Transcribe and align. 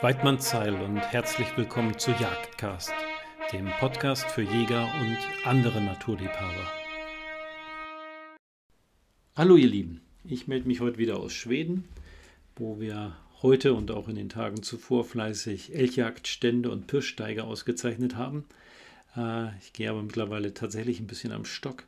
Weidmanns 0.00 0.48
Zeil 0.50 0.80
und 0.80 0.98
herzlich 0.98 1.48
willkommen 1.56 1.98
zu 1.98 2.12
Jagdcast, 2.12 2.92
dem 3.52 3.66
Podcast 3.80 4.30
für 4.30 4.42
Jäger 4.42 4.88
und 5.00 5.18
andere 5.44 5.80
Naturliebhaber. 5.80 6.72
Hallo 9.34 9.56
ihr 9.56 9.66
Lieben, 9.66 10.00
ich 10.22 10.46
melde 10.46 10.68
mich 10.68 10.78
heute 10.78 10.98
wieder 10.98 11.16
aus 11.18 11.32
Schweden, 11.32 11.82
wo 12.54 12.78
wir 12.78 13.16
heute 13.42 13.74
und 13.74 13.90
auch 13.90 14.06
in 14.06 14.14
den 14.14 14.28
Tagen 14.28 14.62
zuvor 14.62 15.04
fleißig 15.04 15.74
Elchjagdstände 15.74 16.70
und 16.70 16.86
Pirschsteiger 16.86 17.42
ausgezeichnet 17.42 18.14
haben. 18.14 18.44
Äh, 19.16 19.48
ich 19.58 19.72
gehe 19.72 19.90
aber 19.90 20.04
mittlerweile 20.04 20.54
tatsächlich 20.54 21.00
ein 21.00 21.08
bisschen 21.08 21.32
am 21.32 21.44
Stock, 21.44 21.82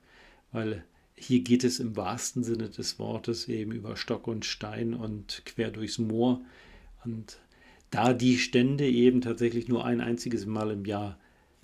weil 0.50 0.82
hier 1.14 1.42
geht 1.42 1.62
es 1.62 1.78
im 1.78 1.96
wahrsten 1.96 2.42
Sinne 2.42 2.70
des 2.70 2.98
Wortes 2.98 3.46
eben 3.46 3.70
über 3.70 3.96
Stock 3.96 4.26
und 4.26 4.44
Stein 4.44 4.94
und 4.94 5.42
quer 5.44 5.70
durchs 5.70 5.98
Moor. 5.98 6.40
Und 7.04 7.38
da 7.90 8.12
die 8.12 8.38
Stände 8.38 8.88
eben 8.88 9.20
tatsächlich 9.20 9.68
nur 9.68 9.84
ein 9.84 10.00
einziges 10.00 10.46
Mal 10.46 10.70
im 10.70 10.84
Jahr 10.84 11.18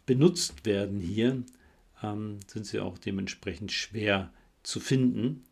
benutzt 0.06 0.64
werden 0.66 1.00
hier, 1.00 1.42
ähm, 2.02 2.38
sind 2.46 2.66
sie 2.66 2.80
auch 2.80 2.98
dementsprechend 2.98 3.72
schwer 3.72 4.32
zu 4.62 4.80
finden. 4.80 5.44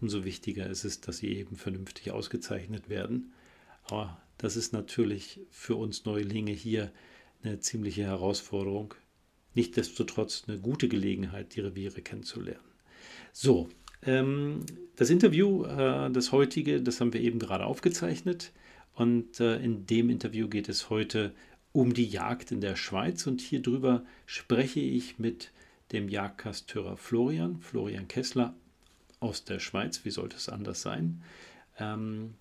Umso 0.00 0.24
wichtiger 0.24 0.68
ist 0.68 0.84
es, 0.84 1.00
dass 1.00 1.18
sie 1.18 1.28
eben 1.28 1.56
vernünftig 1.56 2.10
ausgezeichnet 2.10 2.88
werden. 2.88 3.32
Aber 3.84 4.20
das 4.38 4.56
ist 4.56 4.72
natürlich 4.72 5.40
für 5.50 5.76
uns 5.76 6.04
Neulinge 6.04 6.52
hier 6.52 6.92
eine 7.42 7.60
ziemliche 7.60 8.04
Herausforderung. 8.04 8.94
Nichtsdestotrotz 9.54 10.44
eine 10.46 10.58
gute 10.58 10.88
Gelegenheit, 10.88 11.54
die 11.54 11.60
Reviere 11.60 12.02
kennenzulernen. 12.02 12.64
So, 13.32 13.68
ähm, 14.02 14.60
das 14.96 15.10
Interview, 15.10 15.64
äh, 15.64 16.10
das 16.10 16.32
heutige, 16.32 16.80
das 16.80 17.00
haben 17.00 17.12
wir 17.12 17.20
eben 17.20 17.38
gerade 17.38 17.64
aufgezeichnet. 17.64 18.52
Und 18.94 19.40
äh, 19.40 19.56
in 19.58 19.86
dem 19.86 20.10
Interview 20.10 20.48
geht 20.48 20.68
es 20.68 20.90
heute 20.90 21.32
um 21.72 21.94
die 21.94 22.06
Jagd 22.06 22.52
in 22.52 22.60
der 22.60 22.76
Schweiz. 22.76 23.26
Und 23.26 23.40
hier 23.40 23.62
drüber 23.62 24.04
spreche 24.26 24.80
ich 24.80 25.18
mit 25.18 25.52
dem 25.92 26.08
Jagdkastörer 26.08 26.96
Florian, 26.96 27.60
Florian 27.60 28.08
Kessler 28.08 28.54
aus 29.20 29.44
der 29.44 29.58
Schweiz. 29.58 30.04
Wie 30.04 30.10
sollte 30.10 30.36
es 30.36 30.48
anders 30.48 30.82
sein? 30.82 31.22
Ähm, 31.78 32.34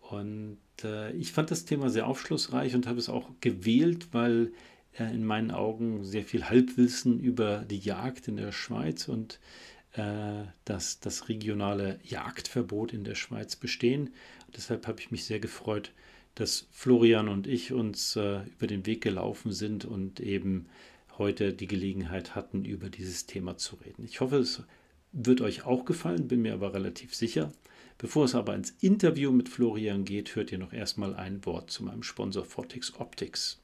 und 0.00 0.58
äh, 0.82 1.12
ich 1.12 1.32
fand 1.32 1.50
das 1.50 1.64
Thema 1.64 1.88
sehr 1.88 2.06
aufschlussreich 2.06 2.74
und 2.74 2.86
habe 2.86 2.98
es 2.98 3.08
auch 3.08 3.30
gewählt, 3.40 4.08
weil 4.12 4.52
äh, 4.98 5.04
in 5.04 5.24
meinen 5.24 5.50
Augen 5.50 6.04
sehr 6.04 6.24
viel 6.24 6.44
Halbwissen 6.44 7.20
über 7.20 7.58
die 7.58 7.78
Jagd 7.78 8.28
in 8.28 8.36
der 8.36 8.52
Schweiz 8.52 9.08
und 9.08 9.40
äh, 9.92 10.44
dass 10.64 11.00
das 11.00 11.28
regionale 11.28 11.98
Jagdverbot 12.02 12.92
in 12.92 13.04
der 13.04 13.14
Schweiz 13.14 13.56
bestehen. 13.56 14.10
Deshalb 14.56 14.86
habe 14.86 15.00
ich 15.00 15.10
mich 15.10 15.24
sehr 15.24 15.40
gefreut, 15.40 15.92
dass 16.34 16.66
Florian 16.72 17.28
und 17.28 17.46
ich 17.46 17.72
uns 17.72 18.16
äh, 18.16 18.42
über 18.44 18.66
den 18.66 18.86
Weg 18.86 19.02
gelaufen 19.02 19.52
sind 19.52 19.84
und 19.84 20.20
eben 20.20 20.66
heute 21.18 21.52
die 21.52 21.68
Gelegenheit 21.68 22.34
hatten, 22.34 22.64
über 22.64 22.88
dieses 22.88 23.26
Thema 23.26 23.56
zu 23.56 23.76
reden. 23.76 24.04
Ich 24.04 24.20
hoffe, 24.20 24.38
es 24.38 24.62
wird 25.12 25.40
euch 25.40 25.64
auch 25.64 25.84
gefallen, 25.84 26.28
bin 26.28 26.42
mir 26.42 26.54
aber 26.54 26.74
relativ 26.74 27.14
sicher. 27.14 27.52
Bevor 27.98 28.24
es 28.24 28.34
aber 28.34 28.54
ins 28.54 28.74
Interview 28.80 29.30
mit 29.30 29.48
Florian 29.48 30.04
geht, 30.04 30.34
hört 30.34 30.50
ihr 30.50 30.58
noch 30.58 30.72
erstmal 30.72 31.14
ein 31.14 31.46
Wort 31.46 31.70
zu 31.70 31.84
meinem 31.84 32.02
Sponsor 32.02 32.44
Vortex 32.44 32.92
Optics. 32.98 33.60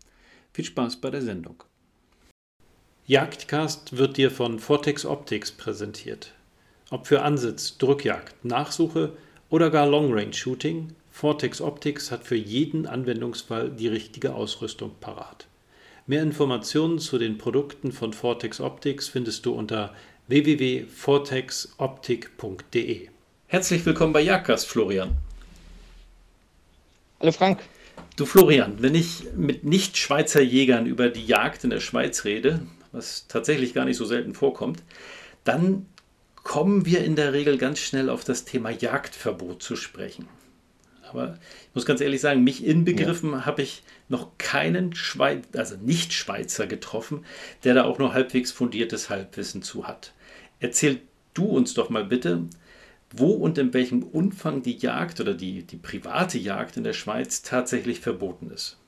Viel 0.52 0.64
Spaß 0.64 1.00
bei 1.00 1.10
der 1.10 1.22
Sendung. 1.22 1.64
Jagdcast 3.06 3.96
wird 3.96 4.16
dir 4.16 4.30
von 4.30 4.60
Vortex 4.60 5.04
Optics 5.04 5.50
präsentiert. 5.50 6.32
Ob 6.90 7.08
für 7.08 7.22
Ansitz, 7.22 7.76
Drückjagd, 7.78 8.44
Nachsuche 8.44 9.16
oder 9.50 9.70
gar 9.70 9.86
Long 9.86 10.12
Range 10.12 10.32
Shooting, 10.32 10.94
Vortex 11.10 11.60
Optics 11.60 12.10
hat 12.10 12.24
für 12.24 12.36
jeden 12.36 12.86
Anwendungsfall 12.86 13.68
die 13.70 13.88
richtige 13.88 14.34
Ausrüstung 14.34 14.92
parat. 15.00 15.46
Mehr 16.06 16.22
Informationen 16.22 16.98
zu 16.98 17.18
den 17.18 17.36
Produkten 17.36 17.92
von 17.92 18.14
Vortex 18.14 18.60
Optics 18.60 19.08
findest 19.08 19.44
du 19.44 19.52
unter 19.52 19.94
www.vortexoptik.de. 20.28 23.08
Herzlich 23.48 23.84
willkommen 23.84 24.12
bei 24.12 24.22
Jagdcast, 24.22 24.68
Florian. 24.68 25.16
Hallo 27.18 27.32
Frank. 27.32 27.58
Du 28.16 28.26
Florian, 28.26 28.80
wenn 28.80 28.94
ich 28.94 29.24
mit 29.36 29.64
Nicht-Schweizer 29.64 30.40
Jägern 30.40 30.86
über 30.86 31.08
die 31.08 31.26
Jagd 31.26 31.64
in 31.64 31.70
der 31.70 31.80
Schweiz 31.80 32.24
rede, 32.24 32.60
was 32.92 33.26
tatsächlich 33.28 33.74
gar 33.74 33.84
nicht 33.84 33.96
so 33.96 34.04
selten 34.04 34.34
vorkommt, 34.34 34.84
dann 35.44 35.86
kommen 36.42 36.86
wir 36.86 37.04
in 37.04 37.16
der 37.16 37.32
Regel 37.32 37.58
ganz 37.58 37.78
schnell 37.78 38.08
auf 38.10 38.24
das 38.24 38.44
Thema 38.44 38.70
Jagdverbot 38.70 39.62
zu 39.62 39.76
sprechen. 39.76 40.28
Aber 41.10 41.38
ich 41.68 41.74
muss 41.74 41.86
ganz 41.86 42.00
ehrlich 42.00 42.20
sagen, 42.20 42.44
mich 42.44 42.64
inbegriffen 42.64 43.32
ja. 43.32 43.46
habe 43.46 43.62
ich 43.62 43.82
noch 44.08 44.38
keinen 44.38 44.94
Schweiz, 44.94 45.44
also 45.56 45.76
Nicht-Schweizer 45.76 46.66
getroffen, 46.66 47.24
der 47.64 47.74
da 47.74 47.84
auch 47.84 47.98
nur 47.98 48.14
halbwegs 48.14 48.52
fundiertes 48.52 49.10
Halbwissen 49.10 49.62
zu 49.62 49.86
hat. 49.86 50.12
Erzähl 50.60 51.00
du 51.34 51.46
uns 51.46 51.74
doch 51.74 51.90
mal 51.90 52.04
bitte, 52.04 52.44
wo 53.12 53.32
und 53.32 53.58
in 53.58 53.74
welchem 53.74 54.02
Umfang 54.02 54.62
die 54.62 54.76
Jagd 54.76 55.20
oder 55.20 55.34
die, 55.34 55.64
die 55.64 55.76
private 55.76 56.38
Jagd 56.38 56.76
in 56.76 56.84
der 56.84 56.92
Schweiz 56.92 57.42
tatsächlich 57.42 58.00
verboten 58.00 58.50
ist. 58.50 58.79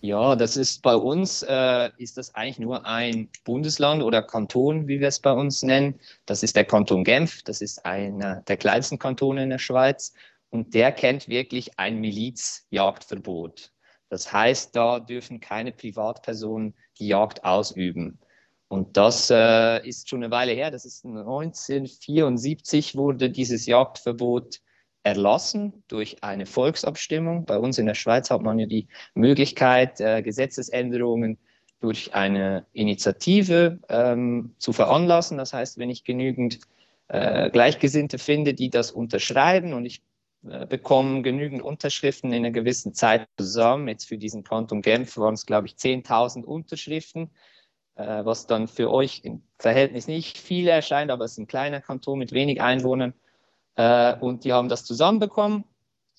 Ja, 0.00 0.36
das 0.36 0.56
ist 0.56 0.82
bei 0.82 0.94
uns, 0.94 1.42
äh, 1.42 1.90
ist 1.96 2.16
das 2.16 2.34
eigentlich 2.34 2.58
nur 2.58 2.86
ein 2.86 3.28
Bundesland 3.44 4.02
oder 4.02 4.22
Kanton, 4.22 4.86
wie 4.88 5.00
wir 5.00 5.08
es 5.08 5.20
bei 5.20 5.32
uns 5.32 5.62
nennen. 5.62 5.98
Das 6.26 6.42
ist 6.42 6.54
der 6.54 6.64
Kanton 6.64 7.02
Genf, 7.02 7.42
das 7.42 7.60
ist 7.60 7.84
einer 7.86 8.42
der 8.42 8.56
kleinsten 8.56 8.98
Kantone 8.98 9.42
in 9.42 9.50
der 9.50 9.58
Schweiz 9.58 10.12
und 10.50 10.74
der 10.74 10.92
kennt 10.92 11.28
wirklich 11.28 11.78
ein 11.78 11.98
Milizjagdverbot. 12.00 13.72
Das 14.08 14.32
heißt, 14.32 14.76
da 14.76 15.00
dürfen 15.00 15.40
keine 15.40 15.72
Privatpersonen 15.72 16.74
die 16.98 17.08
Jagd 17.08 17.44
ausüben. 17.44 18.18
Und 18.68 18.96
das 18.96 19.30
äh, 19.30 19.86
ist 19.86 20.08
schon 20.08 20.22
eine 20.22 20.30
Weile 20.30 20.52
her, 20.52 20.70
das 20.70 20.84
ist 20.84 21.04
1974 21.04 22.96
wurde 22.96 23.30
dieses 23.30 23.66
Jagdverbot 23.66 24.60
erlassen 25.06 25.84
durch 25.86 26.24
eine 26.24 26.46
Volksabstimmung. 26.46 27.44
Bei 27.44 27.58
uns 27.58 27.78
in 27.78 27.86
der 27.86 27.94
Schweiz 27.94 28.28
hat 28.28 28.42
man 28.42 28.58
ja 28.58 28.66
die 28.66 28.88
Möglichkeit, 29.14 30.00
äh, 30.00 30.20
Gesetzesänderungen 30.20 31.38
durch 31.78 32.12
eine 32.12 32.66
Initiative 32.72 33.78
ähm, 33.88 34.56
zu 34.58 34.72
veranlassen. 34.72 35.38
Das 35.38 35.52
heißt, 35.52 35.78
wenn 35.78 35.90
ich 35.90 36.02
genügend 36.02 36.58
äh, 37.06 37.50
Gleichgesinnte 37.50 38.18
finde, 38.18 38.52
die 38.52 38.68
das 38.68 38.90
unterschreiben 38.90 39.74
und 39.74 39.84
ich 39.84 40.02
äh, 40.48 40.66
bekomme 40.66 41.22
genügend 41.22 41.62
Unterschriften 41.62 42.32
in 42.32 42.44
einer 42.44 42.50
gewissen 42.50 42.92
Zeit 42.92 43.28
zusammen, 43.38 43.86
jetzt 43.86 44.08
für 44.08 44.18
diesen 44.18 44.42
Kanton 44.42 44.82
Genf 44.82 45.16
waren 45.18 45.34
es, 45.34 45.46
glaube 45.46 45.68
ich, 45.68 45.74
10.000 45.74 46.42
Unterschriften, 46.42 47.30
äh, 47.94 48.24
was 48.24 48.48
dann 48.48 48.66
für 48.66 48.90
euch 48.90 49.20
im 49.22 49.44
Verhältnis 49.60 50.08
nicht 50.08 50.36
viel 50.36 50.66
erscheint, 50.66 51.12
aber 51.12 51.26
es 51.26 51.32
ist 51.32 51.38
ein 51.38 51.46
kleiner 51.46 51.80
Kanton 51.80 52.18
mit 52.18 52.32
wenig 52.32 52.60
Einwohnern. 52.60 53.14
Äh, 53.76 54.16
und 54.18 54.44
die 54.44 54.52
haben 54.52 54.68
das 54.68 54.84
zusammenbekommen 54.84 55.64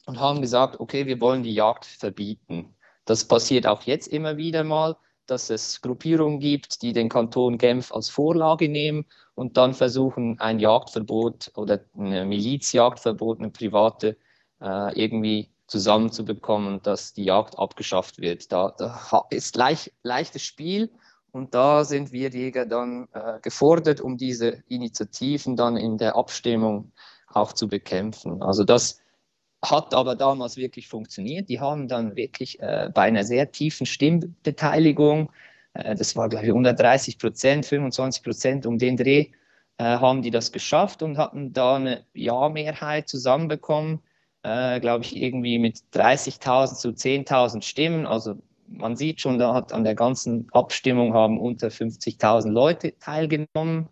und 0.06 0.19
haben 0.19 0.41
gesagt, 0.41 0.79
okay, 0.79 1.06
wir 1.06 1.19
wollen 1.19 1.44
die 1.44 1.53
Jagd 1.53 1.85
verbieten. 1.85 2.75
Das 3.06 3.25
passiert 3.25 3.68
auch 3.68 3.84
jetzt 3.84 4.07
immer 4.07 4.38
wieder 4.38 4.63
mal, 4.63 4.95
dass 5.25 5.50
es 5.50 5.81
Gruppierungen 5.81 6.40
gibt, 6.40 6.81
die 6.81 6.94
den 6.94 7.09
Kanton 7.09 7.57
Genf 7.57 7.91
als 7.91 8.09
Vorlage 8.09 8.69
nehmen 8.69 9.06
und 9.35 9.57
dann 9.57 9.73
versuchen, 9.73 10.40
ein 10.40 10.59
Jagdverbot 10.59 11.51
oder 11.56 11.81
ein 11.95 12.29
Milizjagdverbot, 12.29 13.40
eine 13.40 13.50
private, 13.50 14.18
äh, 14.62 15.00
irgendwie 15.00 15.51
zusammenzubekommen, 15.68 16.81
dass 16.81 17.13
die 17.13 17.25
Jagd 17.25 17.59
abgeschafft 17.59 18.19
wird. 18.19 18.51
Da, 18.51 18.74
da 18.78 19.25
ist 19.29 19.57
leicht, 19.57 19.91
leichtes 20.03 20.44
Spiel 20.44 20.89
und 21.31 21.53
da 21.53 21.84
sind 21.84 22.13
wir 22.13 22.29
Jäger 22.29 22.66
dann 22.66 23.09
äh, 23.12 23.39
gefordert, 23.41 24.00
um 24.00 24.18
diese 24.18 24.63
Initiativen 24.69 25.57
dann 25.57 25.75
in 25.75 25.97
der 25.97 26.16
Abstimmung 26.16 26.94
auch 27.28 27.54
zu 27.54 27.68
bekämpfen. 27.68 28.42
Also 28.42 28.64
das 28.64 29.02
hat 29.64 29.94
aber 29.94 30.16
damals 30.16 30.58
wirklich 30.58 30.88
funktioniert. 30.88 31.50
Die 31.50 31.60
haben 31.60 31.88
dann 31.88 32.16
wirklich 32.16 32.60
äh, 32.62 32.90
bei 32.94 33.04
einer 33.04 33.24
sehr 33.24 33.51
tiefen 33.51 33.86
Stimmbeteiligung, 33.86 35.31
äh, 35.74 35.96
das 35.96 36.16
war 36.16 36.30
glaube 36.30 36.46
ich 36.46 36.51
130 36.51 37.18
Prozent, 37.19 37.66
25 37.66 38.24
Prozent 38.24 38.66
um 38.66 38.78
den 38.78 38.98
Dreh, 38.98 39.31
äh, 39.78 39.84
haben 39.84 40.22
die 40.22 40.31
das 40.31 40.51
geschafft 40.51 41.04
und 41.04 41.18
hatten 41.18 41.54
da 41.54 41.75
eine 41.75 42.06
Ja-Mehrheit 42.13 43.10
zusammenbekommen, 43.10 44.01
äh, 44.44 44.80
glaube 44.80 45.04
ich 45.04 45.16
irgendwie 45.16 45.60
mit 45.60 45.81
30.000 45.94 46.75
zu 46.75 46.90
10.000 46.90 47.63
Stimmen. 47.63 48.06
Also 48.06 48.36
man 48.68 48.96
sieht 48.96 49.22
schon, 49.22 49.40
da 49.40 49.54
hat 49.54 49.74
an 49.74 49.84
der 49.84 49.96
ganzen 49.96 50.48
Abstimmung 50.51 51.13
haben 51.13 51.40
unter 51.40 51.68
50.000 51.69 52.50
Leute 52.50 52.98
teilgenommen. 53.00 53.90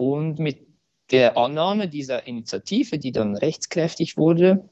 Und 0.00 0.38
mit 0.38 0.67
der 1.10 1.36
Annahme 1.36 1.88
dieser 1.88 2.26
Initiative, 2.26 2.98
die 2.98 3.12
dann 3.12 3.36
rechtskräftig 3.36 4.16
wurde, 4.16 4.68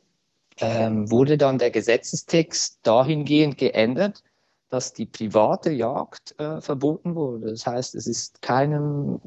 ähm, 0.59 1.11
wurde 1.11 1.39
dann 1.39 1.59
der 1.59 1.71
Gesetzestext 1.71 2.81
dahingehend 2.83 3.59
geändert, 3.59 4.23
dass 4.69 4.93
die 4.93 5.07
private 5.07 5.71
Jagd 5.71 6.39
äh, 6.39 6.61
verboten 6.61 7.15
wurde. 7.15 7.51
Das 7.51 7.67
heißt, 7.67 7.95
es 7.95 8.07
ist 8.07 8.43
keinem 8.43 9.21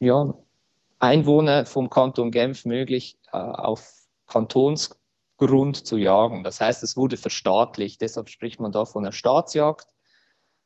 ja, 0.00 0.34
Einwohner 0.98 1.66
vom 1.66 1.88
Kanton 1.90 2.30
Genf 2.30 2.64
möglich, 2.64 3.16
äh, 3.32 3.36
auf 3.36 3.92
Kantonsgrund 4.26 5.02
Grund 5.46 5.86
zu 5.86 5.96
jagen. 5.96 6.44
Das 6.44 6.60
heißt, 6.60 6.82
es 6.82 6.96
wurde 6.96 7.16
verstaatlicht, 7.16 8.00
deshalb 8.00 8.28
spricht 8.28 8.60
man 8.60 8.70
da 8.70 8.84
von 8.84 9.04
einer 9.04 9.12
Staatsjagd. 9.12 9.86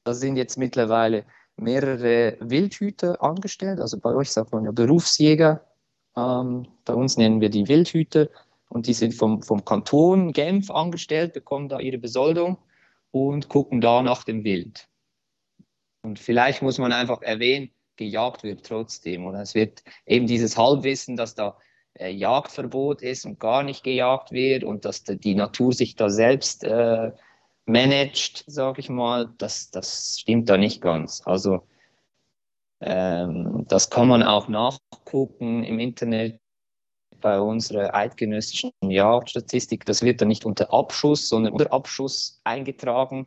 Da 0.05 0.13
sind 0.13 0.37
jetzt 0.37 0.59
mittlerweile 0.59 1.25
mehrere 1.57 2.37
Wildhüter 2.41 3.23
angestellt, 3.23 3.81
also 3.81 3.99
bei 3.99 4.15
euch 4.15 4.31
sagt 4.31 4.53
man 4.53 4.65
ja 4.65 4.73
Berufsjäger, 4.73 5.66
ähm, 6.17 6.67
bei 6.85 6.95
uns 6.95 7.17
nennen 7.17 7.41
wir 7.41 7.51
die 7.51 7.69
Wildhüter 7.69 8.29
und 8.69 8.87
die 8.87 8.95
sind 8.95 9.15
vom, 9.15 9.43
vom 9.43 9.65
Kanton 9.65 10.33
Genf 10.33 10.71
angestellt, 10.71 11.33
bekommen 11.33 11.69
da 11.69 11.79
ihre 11.79 11.99
Besoldung 11.99 12.59
und 13.11 13.49
gucken 13.49 13.81
da 13.81 14.03
nach 14.03 14.25
dem 14.25 14.45
Wild. 14.45 14.89
Und 16.03 16.19
vielleicht 16.19 16.63
muss 16.63 16.79
man 16.79 16.93
einfach 16.93 17.23
erwähnen, 17.23 17.71
gejagt 17.97 18.43
wird 18.45 18.65
trotzdem. 18.65 19.27
Oder 19.27 19.41
es 19.41 19.55
wird 19.55 19.83
eben 20.07 20.27
dieses 20.27 20.57
Halbwissen, 20.57 21.17
dass 21.17 21.35
da 21.35 21.57
äh, 21.95 22.11
Jagdverbot 22.11 23.03
ist 23.03 23.25
und 23.25 23.41
gar 23.41 23.63
nicht 23.63 23.83
gejagt 23.83 24.33
wird 24.33 24.65
und 24.65 24.85
dass 24.85 25.03
die 25.05 25.35
Natur 25.35 25.73
sich 25.73 25.97
da 25.97 26.09
selbst 26.11 26.65
äh, 26.65 27.13
managt, 27.65 28.45
sage 28.47 28.81
ich 28.81 28.89
mal, 28.89 29.33
das, 29.39 29.71
das 29.71 30.19
stimmt 30.21 30.49
da 30.49 30.57
nicht 30.57 30.81
ganz. 30.81 31.23
Also 31.25 31.67
ähm, 32.81 33.65
das 33.69 33.91
kann 33.91 34.09
man 34.09 34.23
auch 34.23 34.49
nachgucken 34.49 35.65
im 35.65 35.79
Internet 35.79 36.41
bei 37.21 37.41
unserer 37.41 37.95
eidgenössischen 37.95 38.73
Jagdstatistik. 38.83 39.85
Das 39.87 40.03
wird 40.03 40.21
dann 40.21 40.29
nicht 40.29 40.45
unter 40.45 40.73
Abschuss, 40.73 41.29
sondern 41.29 41.55
unter 41.55 41.73
Abschuss 41.73 42.41
eingetragen. 42.45 43.27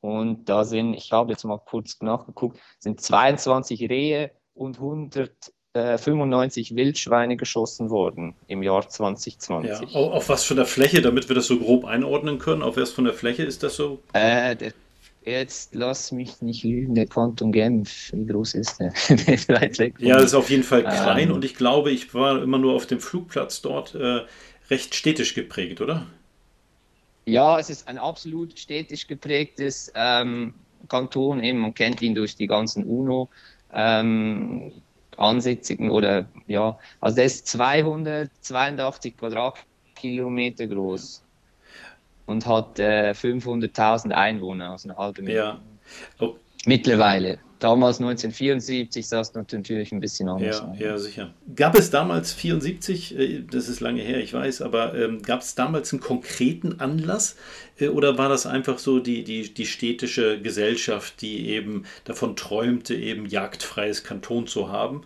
Und 0.00 0.48
da 0.50 0.64
sind, 0.64 0.94
ich 0.94 1.12
habe 1.12 1.32
jetzt 1.32 1.44
mal 1.44 1.58
kurz 1.58 2.00
nachgeguckt, 2.02 2.60
sind 2.78 3.00
22 3.00 3.88
Rehe 3.88 4.32
und 4.52 4.76
195 4.76 6.72
äh, 6.72 6.76
Wildschweine 6.76 7.38
geschossen 7.38 7.88
worden 7.88 8.34
im 8.46 8.62
Jahr 8.62 8.86
2020. 8.86 9.94
Ja, 9.94 10.00
auf 10.00 10.28
was 10.28 10.44
von 10.44 10.58
der 10.58 10.66
Fläche, 10.66 11.00
damit 11.00 11.28
wir 11.28 11.34
das 11.34 11.46
so 11.46 11.58
grob 11.58 11.86
einordnen 11.86 12.38
können? 12.38 12.62
Auf 12.62 12.76
was 12.76 12.90
von 12.90 13.04
der 13.04 13.14
Fläche 13.14 13.44
ist 13.44 13.62
das 13.62 13.76
so? 13.76 14.02
Äh, 14.12 14.54
der, 14.56 14.74
jetzt 15.24 15.74
lass 15.74 16.12
mich 16.12 16.42
nicht 16.42 16.64
lügen, 16.64 16.94
der 16.94 17.06
Kanton 17.06 17.52
Genf, 17.52 18.12
wie 18.12 18.26
groß 18.26 18.54
ist 18.54 18.78
der? 18.80 18.92
ja, 19.98 20.16
das 20.16 20.26
ist 20.26 20.34
auf 20.34 20.50
jeden 20.50 20.62
Fall 20.62 20.82
klein 20.82 21.28
ähm, 21.28 21.34
und 21.34 21.44
ich 21.44 21.54
glaube, 21.54 21.90
ich 21.90 22.12
war 22.14 22.42
immer 22.42 22.58
nur 22.58 22.74
auf 22.74 22.86
dem 22.86 23.00
Flugplatz 23.00 23.62
dort 23.62 23.94
äh, 23.94 24.20
recht 24.70 24.94
städtisch 24.94 25.34
geprägt, 25.34 25.80
oder? 25.80 26.06
Ja, 27.26 27.58
es 27.58 27.70
ist 27.70 27.88
ein 27.88 27.98
absolut 27.98 28.58
städtisch 28.58 29.06
geprägtes 29.06 29.90
ähm, 29.94 30.54
Kanton. 30.88 31.42
Eben, 31.42 31.58
man 31.60 31.72
kennt 31.72 32.02
ihn 32.02 32.14
durch 32.14 32.36
die 32.36 32.46
ganzen 32.46 32.84
UNO. 32.84 33.30
Ähm, 33.72 34.72
Ansitzigen 35.16 35.90
oder 35.90 36.26
ja, 36.46 36.78
also 37.00 37.16
der 37.16 37.26
ist 37.26 37.46
282 37.46 39.16
Quadratkilometer 39.16 40.66
groß 40.66 41.23
und 42.26 42.46
hat 42.46 42.78
äh, 42.78 43.10
500.000 43.12 44.10
Einwohner, 44.10 44.70
also 44.70 44.88
eine 44.88 44.98
halbe 44.98 45.22
Million. 45.22 45.44
Ja. 45.44 45.60
Oh. 46.20 46.36
Mittlerweile. 46.66 47.38
Damals 47.58 47.98
1974 47.98 49.06
sah 49.06 49.20
es 49.20 49.32
natürlich 49.32 49.90
ein 49.92 50.00
bisschen 50.00 50.28
anders 50.28 50.58
ja, 50.58 50.70
aus. 50.70 50.78
Ja, 50.78 50.98
sicher. 50.98 51.34
Gab 51.56 51.74
es 51.76 51.88
damals 51.88 52.32
74, 52.34 53.18
äh, 53.18 53.42
das 53.50 53.68
ist 53.68 53.80
lange 53.80 54.02
her, 54.02 54.18
ich 54.18 54.34
weiß, 54.34 54.60
aber 54.60 54.94
ähm, 54.94 55.22
gab 55.22 55.40
es 55.40 55.54
damals 55.54 55.92
einen 55.92 56.02
konkreten 56.02 56.80
Anlass 56.80 57.36
äh, 57.78 57.88
oder 57.88 58.18
war 58.18 58.28
das 58.28 58.44
einfach 58.46 58.78
so 58.78 58.98
die, 58.98 59.24
die, 59.24 59.54
die 59.54 59.66
städtische 59.66 60.40
Gesellschaft, 60.42 61.22
die 61.22 61.48
eben 61.48 61.84
davon 62.04 62.36
träumte, 62.36 62.94
eben 62.94 63.24
jagdfreies 63.26 64.04
Kanton 64.04 64.46
zu 64.46 64.70
haben? 64.70 65.02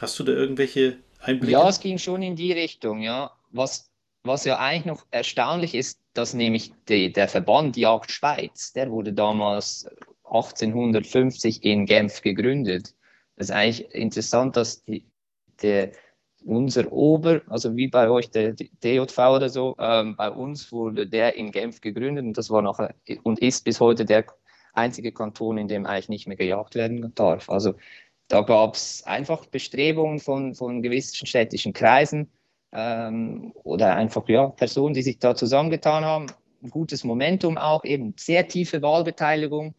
Hast 0.00 0.18
du 0.18 0.24
da 0.24 0.32
irgendwelche 0.32 0.96
Einblicke? 1.20 1.52
Ja, 1.52 1.68
es 1.68 1.80
ging 1.80 1.98
schon 1.98 2.22
in 2.22 2.36
die 2.36 2.52
Richtung, 2.52 3.02
ja. 3.02 3.30
Was, 3.52 3.90
was 4.24 4.44
ja 4.46 4.58
eigentlich 4.58 4.86
noch 4.86 5.06
erstaunlich 5.10 5.74
ist, 5.74 6.00
dass 6.14 6.34
nämlich 6.34 6.72
die, 6.88 7.12
der 7.12 7.28
Verband 7.28 7.76
Jagd 7.76 8.10
Schweiz, 8.10 8.72
der 8.72 8.90
wurde 8.90 9.12
damals 9.12 9.86
1850 10.24 11.62
in 11.62 11.86
Genf 11.86 12.22
gegründet. 12.22 12.94
Das 13.36 13.48
ist 13.48 13.50
eigentlich 13.54 13.94
interessant, 13.94 14.56
dass 14.56 14.82
die, 14.84 15.04
der, 15.62 15.92
unser 16.44 16.90
Ober, 16.90 17.42
also 17.48 17.76
wie 17.76 17.88
bei 17.88 18.08
euch 18.08 18.30
der 18.30 18.52
DJV 18.54 19.18
oder 19.18 19.48
so, 19.48 19.76
ähm, 19.78 20.16
bei 20.16 20.30
uns 20.30 20.72
wurde 20.72 21.06
der 21.06 21.36
in 21.36 21.52
Genf 21.52 21.80
gegründet 21.80 22.24
und 22.24 22.38
das 22.38 22.50
war 22.50 22.62
nachher 22.62 22.94
und 23.22 23.40
ist 23.40 23.64
bis 23.64 23.80
heute 23.80 24.04
der 24.04 24.24
einzige 24.72 25.12
Kanton, 25.12 25.58
in 25.58 25.68
dem 25.68 25.86
eigentlich 25.86 26.08
nicht 26.08 26.26
mehr 26.26 26.36
gejagt 26.36 26.74
werden 26.74 27.12
darf. 27.14 27.50
Also 27.50 27.74
da 28.28 28.40
gab 28.40 28.74
es 28.74 29.02
einfach 29.04 29.44
Bestrebungen 29.46 30.18
von, 30.18 30.54
von 30.54 30.82
gewissen 30.82 31.26
städtischen 31.26 31.74
Kreisen 31.74 32.30
ähm, 32.74 33.52
oder 33.62 33.94
einfach 33.94 34.28
ja, 34.28 34.48
Personen, 34.48 34.94
die 34.94 35.02
sich 35.02 35.18
da 35.18 35.34
zusammengetan 35.34 36.04
haben. 36.04 36.26
Ein 36.62 36.70
gutes 36.70 37.04
Momentum 37.04 37.56
auch, 37.56 37.84
eben 37.84 38.14
sehr 38.18 38.48
tiefe 38.48 38.82
Wahlbeteiligung. 38.82 39.74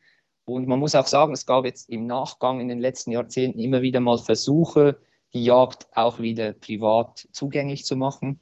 Und 0.45 0.67
man 0.67 0.79
muss 0.79 0.95
auch 0.95 1.07
sagen, 1.07 1.33
es 1.33 1.45
gab 1.45 1.65
jetzt 1.65 1.89
im 1.89 2.05
Nachgang 2.05 2.59
in 2.61 2.67
den 2.67 2.79
letzten 2.79 3.11
Jahrzehnten 3.11 3.59
immer 3.59 3.81
wieder 3.81 3.99
mal 3.99 4.17
Versuche, 4.17 4.97
die 5.33 5.43
Jagd 5.43 5.87
auch 5.93 6.19
wieder 6.19 6.53
privat 6.53 7.27
zugänglich 7.31 7.83
zu 7.83 7.95
machen. 7.95 8.39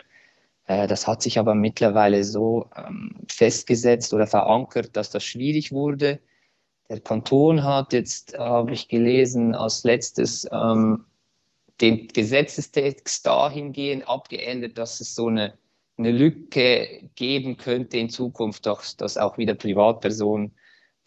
Äh, 0.66 0.88
das 0.88 1.08
hat 1.08 1.22
sich 1.22 1.40
aber 1.40 1.56
mittlerweile 1.56 2.24
so 2.24 2.70
ähm, 2.76 3.16
festgesetzt 3.28 4.14
oder 4.14 4.28
verankert, 4.28 4.96
dass 4.96 5.10
das 5.10 5.24
schwierig 5.24 5.72
wurde. 5.72 6.20
Der 6.90 7.00
Kanton 7.00 7.64
hat 7.64 7.94
jetzt, 7.94 8.38
habe 8.38 8.74
ich 8.74 8.90
gelesen, 8.90 9.56
als 9.56 9.84
letztes 9.84 10.48
ähm, 10.52 11.06
den 11.82 12.08
Gesetzestext 12.08 13.26
dahingehend 13.26 14.08
abgeändert, 14.08 14.78
dass 14.78 15.00
es 15.00 15.16
so 15.16 15.28
eine, 15.28 15.58
eine 15.98 16.12
Lücke 16.12 17.10
geben 17.16 17.58
könnte 17.58 17.98
in 17.98 18.10
Zukunft, 18.10 18.66
dass, 18.66 18.96
dass 18.96 19.18
auch 19.18 19.38
wieder 19.38 19.56
Privatpersonen 19.56 20.54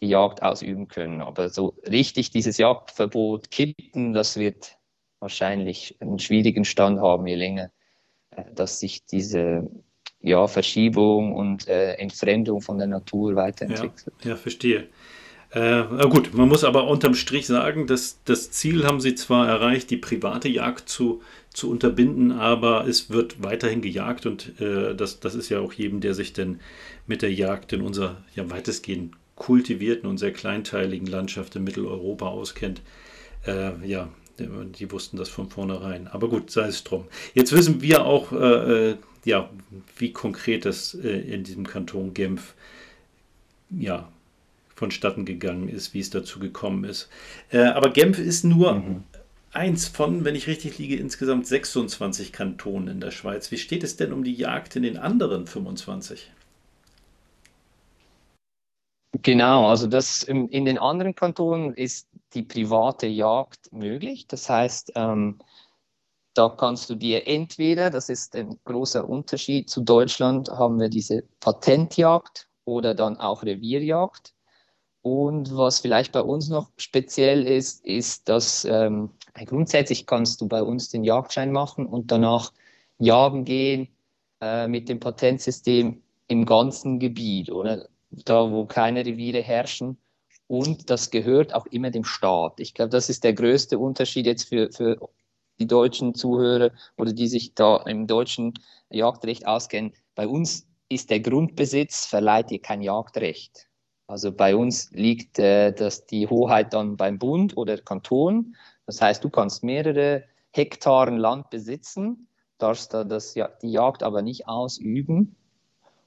die 0.01 0.09
Jagd 0.09 0.43
ausüben 0.43 0.87
können. 0.87 1.21
Aber 1.21 1.49
so 1.49 1.73
richtig 1.89 2.31
dieses 2.31 2.57
Jagdverbot 2.57 3.49
kippen, 3.49 4.13
das 4.13 4.37
wird 4.37 4.77
wahrscheinlich 5.19 5.97
einen 5.99 6.19
schwierigen 6.19 6.65
Stand 6.65 6.99
haben, 6.99 7.25
je 7.25 7.35
länger, 7.35 7.71
äh, 8.31 8.43
dass 8.53 8.79
sich 8.79 9.05
diese 9.05 9.67
ja, 10.19 10.47
Verschiebung 10.47 11.33
und 11.33 11.67
äh, 11.67 11.93
Entfremdung 11.93 12.61
von 12.61 12.77
der 12.77 12.87
Natur 12.87 13.35
weiterentwickelt. 13.35 14.13
Ja, 14.23 14.31
ja 14.31 14.35
verstehe. 14.35 14.89
Äh, 15.51 15.83
gut, 16.09 16.33
man 16.33 16.49
muss 16.49 16.63
aber 16.63 16.87
unterm 16.87 17.15
Strich 17.15 17.47
sagen, 17.47 17.87
dass 17.87 18.19
das 18.25 18.51
Ziel 18.51 18.85
haben 18.85 18.99
sie 18.99 19.15
zwar 19.15 19.47
erreicht, 19.47 19.89
die 19.89 19.97
private 19.97 20.49
Jagd 20.49 20.89
zu, 20.89 21.21
zu 21.53 21.69
unterbinden, 21.69 22.33
aber 22.33 22.85
es 22.85 23.09
wird 23.09 23.41
weiterhin 23.41 23.81
gejagt 23.81 24.25
und 24.25 24.59
äh, 24.59 24.93
das, 24.93 25.21
das 25.21 25.35
ist 25.35 25.49
ja 25.49 25.59
auch 25.59 25.71
jedem, 25.71 26.01
der 26.01 26.13
sich 26.13 26.33
denn 26.33 26.59
mit 27.07 27.21
der 27.21 27.33
Jagd 27.33 27.71
in 27.71 27.81
unserer 27.81 28.17
ja 28.35 28.49
weitestgehend 28.49 29.15
kultivierten 29.35 30.09
und 30.09 30.17
sehr 30.17 30.33
kleinteiligen 30.33 31.07
Landschaft 31.07 31.55
in 31.55 31.63
Mitteleuropa 31.63 32.27
auskennt, 32.27 32.81
äh, 33.45 33.71
ja, 33.87 34.09
die 34.39 34.91
wussten 34.91 35.17
das 35.17 35.29
von 35.29 35.49
vornherein. 35.49 36.07
Aber 36.07 36.27
gut, 36.27 36.51
sei 36.51 36.67
es 36.67 36.83
drum. 36.83 37.05
Jetzt 37.33 37.53
wissen 37.53 37.81
wir 37.81 38.05
auch, 38.05 38.31
äh, 38.31 38.89
äh, 38.89 38.95
ja, 39.25 39.49
wie 39.97 40.11
konkret 40.11 40.65
das 40.65 40.93
äh, 40.93 41.07
in 41.07 41.43
diesem 41.43 41.65
Kanton 41.65 42.13
Genf 42.13 42.53
ja, 43.69 44.09
vonstatten 44.77 45.25
gegangen 45.25 45.69
ist, 45.69 45.93
wie 45.93 45.99
es 45.99 46.11
dazu 46.11 46.39
gekommen 46.39 46.83
ist. 46.83 47.09
Äh, 47.49 47.63
aber 47.63 47.89
Genf 47.89 48.19
ist 48.19 48.43
nur 48.43 48.75
mhm. 48.75 49.03
eins 49.51 49.87
von, 49.87 50.23
wenn 50.23 50.35
ich 50.35 50.47
richtig 50.47 50.77
liege, 50.77 50.95
insgesamt 50.95 51.47
26 51.47 52.31
Kantonen 52.31 52.87
in 52.87 52.99
der 53.01 53.11
Schweiz. 53.11 53.51
Wie 53.51 53.57
steht 53.57 53.83
es 53.83 53.97
denn 53.97 54.13
um 54.13 54.23
die 54.23 54.35
Jagd 54.35 54.75
in 54.75 54.83
den 54.83 54.97
anderen 54.97 55.47
25? 55.47 56.31
Genau, 59.23 59.67
also 59.67 59.87
das 59.87 60.21
in, 60.21 60.47
in 60.49 60.65
den 60.65 60.77
anderen 60.77 61.15
Kantonen 61.15 61.73
ist 61.73 62.07
die 62.35 62.43
private 62.43 63.07
Jagd 63.07 63.71
möglich. 63.71 64.27
Das 64.27 64.47
heißt, 64.47 64.91
ähm, 64.95 65.39
da 66.35 66.49
kannst 66.49 66.91
du 66.91 66.95
dir 66.95 67.25
entweder, 67.25 67.89
das 67.89 68.09
ist 68.09 68.35
ein 68.35 68.59
großer 68.65 69.09
Unterschied 69.09 69.71
zu 69.71 69.81
Deutschland, 69.81 70.49
haben 70.49 70.79
wir 70.79 70.89
diese 70.89 71.23
Patentjagd 71.39 72.47
oder 72.65 72.93
dann 72.93 73.17
auch 73.17 73.41
Revierjagd. 73.41 74.35
Und 75.09 75.55
was 75.55 75.79
vielleicht 75.79 76.11
bei 76.11 76.19
uns 76.19 76.49
noch 76.49 76.69
speziell 76.75 77.47
ist, 77.47 77.85
ist, 77.85 78.27
dass 78.27 78.65
ähm, 78.65 79.11
grundsätzlich 79.45 80.05
kannst 80.05 80.41
du 80.41 80.49
bei 80.49 80.61
uns 80.61 80.89
den 80.89 81.05
Jagdschein 81.05 81.53
machen 81.53 81.85
und 81.85 82.11
danach 82.11 82.51
jagen 82.99 83.45
gehen 83.45 83.87
äh, 84.41 84.67
mit 84.67 84.89
dem 84.89 84.99
Patentsystem 84.99 86.03
im 86.27 86.45
ganzen 86.45 86.99
Gebiet, 86.99 87.49
oder? 87.49 87.87
Da, 88.11 88.51
wo 88.51 88.65
keine 88.65 89.05
Reviere 89.05 89.41
herrschen. 89.41 89.97
Und 90.47 90.89
das 90.89 91.09
gehört 91.09 91.53
auch 91.53 91.67
immer 91.67 91.89
dem 91.89 92.03
Staat. 92.03 92.59
Ich 92.59 92.73
glaube, 92.73 92.89
das 92.89 93.07
ist 93.07 93.23
der 93.23 93.31
größte 93.31 93.79
Unterschied 93.79 94.25
jetzt 94.25 94.49
für, 94.49 94.73
für 94.73 95.09
die 95.57 95.67
deutschen 95.67 96.15
Zuhörer 96.15 96.71
oder 96.97 97.13
die 97.13 97.27
sich 97.27 97.53
da 97.55 97.77
im 97.85 98.07
deutschen 98.07 98.55
Jagdrecht 98.89 99.47
auskennen. 99.47 99.93
Bei 100.15 100.27
uns 100.27 100.67
ist 100.89 101.09
der 101.11 101.21
Grundbesitz, 101.21 102.05
verleiht 102.05 102.49
dir 102.49 102.59
kein 102.59 102.81
Jagdrecht. 102.81 103.66
Also 104.07 104.31
bei 104.31 104.55
uns 104.55 104.89
liegt 104.91 105.37
äh, 105.37 105.73
das, 105.73 106.05
die 106.05 106.27
Hoheit 106.27 106.73
dann 106.73 106.95
beim 106.95 107.19
Bund 107.19 107.57
oder 107.57 107.77
Kanton. 107.77 108.55
Das 108.85 109.01
heißt, 109.01 109.23
du 109.23 109.29
kannst 109.29 109.63
mehrere 109.63 110.23
Hektaren 110.51 111.17
Land 111.17 111.49
besitzen, 111.49 112.27
darfst 112.57 112.93
da 112.93 113.03
das, 113.03 113.33
die 113.33 113.71
Jagd 113.71 114.03
aber 114.03 114.21
nicht 114.21 114.47
ausüben. 114.47 115.35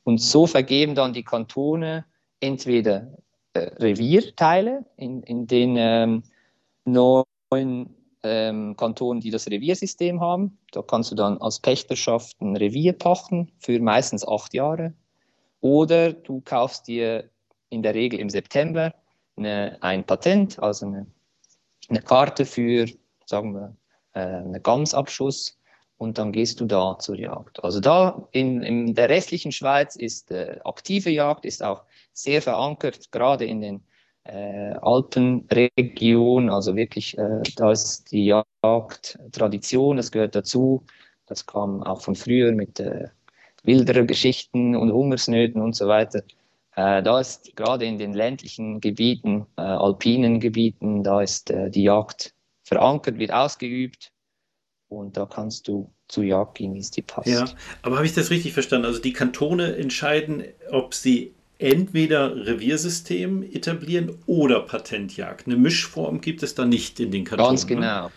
Und 0.02 0.20
so 0.20 0.46
vergeben 0.46 0.94
dann 0.94 1.12
die 1.12 1.24
Kantone 1.24 2.06
entweder 2.40 3.12
äh, 3.52 3.60
Revierteile 3.60 4.86
in, 4.96 5.22
in 5.22 5.46
den 5.46 5.76
ähm, 5.76 6.22
neuen 6.86 7.94
ähm, 8.22 8.76
Kantonen, 8.76 9.20
die 9.20 9.30
das 9.30 9.46
Reviersystem 9.46 10.20
haben. 10.20 10.58
Da 10.72 10.80
kannst 10.82 11.10
du 11.10 11.14
dann 11.14 11.38
als 11.38 11.60
Pächterschaft 11.60 12.40
ein 12.40 12.56
Revier 12.56 12.94
pachten 12.94 13.52
für 13.58 13.78
meistens 13.78 14.26
acht 14.26 14.54
Jahre. 14.54 14.94
Oder 15.60 16.14
du 16.14 16.40
kaufst 16.40 16.88
dir 16.88 17.28
in 17.70 17.82
der 17.82 17.94
Regel 17.94 18.20
im 18.20 18.30
September 18.30 18.94
eine, 19.36 19.78
ein 19.80 20.04
Patent, 20.04 20.58
also 20.58 20.86
eine, 20.86 21.06
eine 21.88 22.02
Karte 22.02 22.44
für, 22.44 22.86
sagen 23.26 23.54
wir, 23.54 23.76
äh, 24.12 24.20
einen 24.20 24.62
Gamsabschuss 24.62 25.58
und 25.96 26.18
dann 26.18 26.32
gehst 26.32 26.60
du 26.60 26.66
da 26.66 26.98
zur 26.98 27.16
Jagd. 27.16 27.62
Also 27.62 27.80
da 27.80 28.28
in, 28.32 28.62
in 28.62 28.94
der 28.94 29.08
restlichen 29.08 29.52
Schweiz 29.52 29.96
ist 29.96 30.30
äh, 30.30 30.58
aktive 30.64 31.10
Jagd, 31.10 31.44
ist 31.44 31.62
auch 31.62 31.84
sehr 32.12 32.42
verankert, 32.42 33.12
gerade 33.12 33.44
in 33.44 33.60
den 33.60 33.82
äh, 34.24 34.74
Alpenregionen, 34.80 36.50
also 36.50 36.76
wirklich, 36.76 37.16
äh, 37.18 37.42
da 37.56 37.72
ist 37.72 38.10
die 38.12 38.26
Jagd 38.26 39.18
Tradition, 39.32 39.96
das 39.96 40.10
gehört 40.10 40.34
dazu. 40.34 40.84
Das 41.26 41.46
kam 41.46 41.82
auch 41.82 42.00
von 42.00 42.16
früher 42.16 42.52
mit 42.52 42.80
äh, 42.80 43.08
wilderer 43.62 44.04
Geschichten 44.04 44.74
und 44.74 44.92
Hungersnöten 44.92 45.60
und 45.62 45.76
so 45.76 45.86
weiter. 45.86 46.22
Äh, 46.76 47.02
da 47.02 47.20
ist 47.20 47.54
gerade 47.56 47.84
in 47.84 47.98
den 47.98 48.12
ländlichen 48.12 48.80
Gebieten, 48.80 49.46
äh, 49.56 49.62
alpinen 49.62 50.40
Gebieten, 50.40 51.02
da 51.02 51.20
ist 51.20 51.50
äh, 51.50 51.70
die 51.70 51.82
Jagd 51.82 52.34
verankert, 52.62 53.18
wird 53.18 53.32
ausgeübt 53.32 54.12
und 54.88 55.16
da 55.16 55.26
kannst 55.26 55.68
du 55.68 55.92
zu 56.08 56.22
Jagd 56.22 56.58
gehen, 56.58 56.74
wie 56.74 56.80
es 56.80 56.90
dir 56.90 57.02
passt. 57.02 57.28
Ja, 57.28 57.48
aber 57.82 57.96
habe 57.96 58.06
ich 58.06 58.14
das 58.14 58.30
richtig 58.30 58.52
verstanden? 58.52 58.86
Also 58.86 59.00
die 59.00 59.12
Kantone 59.12 59.76
entscheiden, 59.76 60.44
ob 60.70 60.94
sie 60.94 61.34
entweder 61.58 62.34
Reviersystem 62.46 63.42
etablieren 63.42 64.16
oder 64.26 64.60
Patentjagd. 64.60 65.46
Eine 65.46 65.56
Mischform 65.56 66.20
gibt 66.20 66.42
es 66.42 66.54
da 66.54 66.64
nicht 66.64 66.98
in 67.00 67.10
den 67.10 67.24
Kantonen. 67.24 67.50
Ganz 67.50 67.62
ne? 67.64 67.74
genau. 67.74 68.04
Ne? 68.06 68.12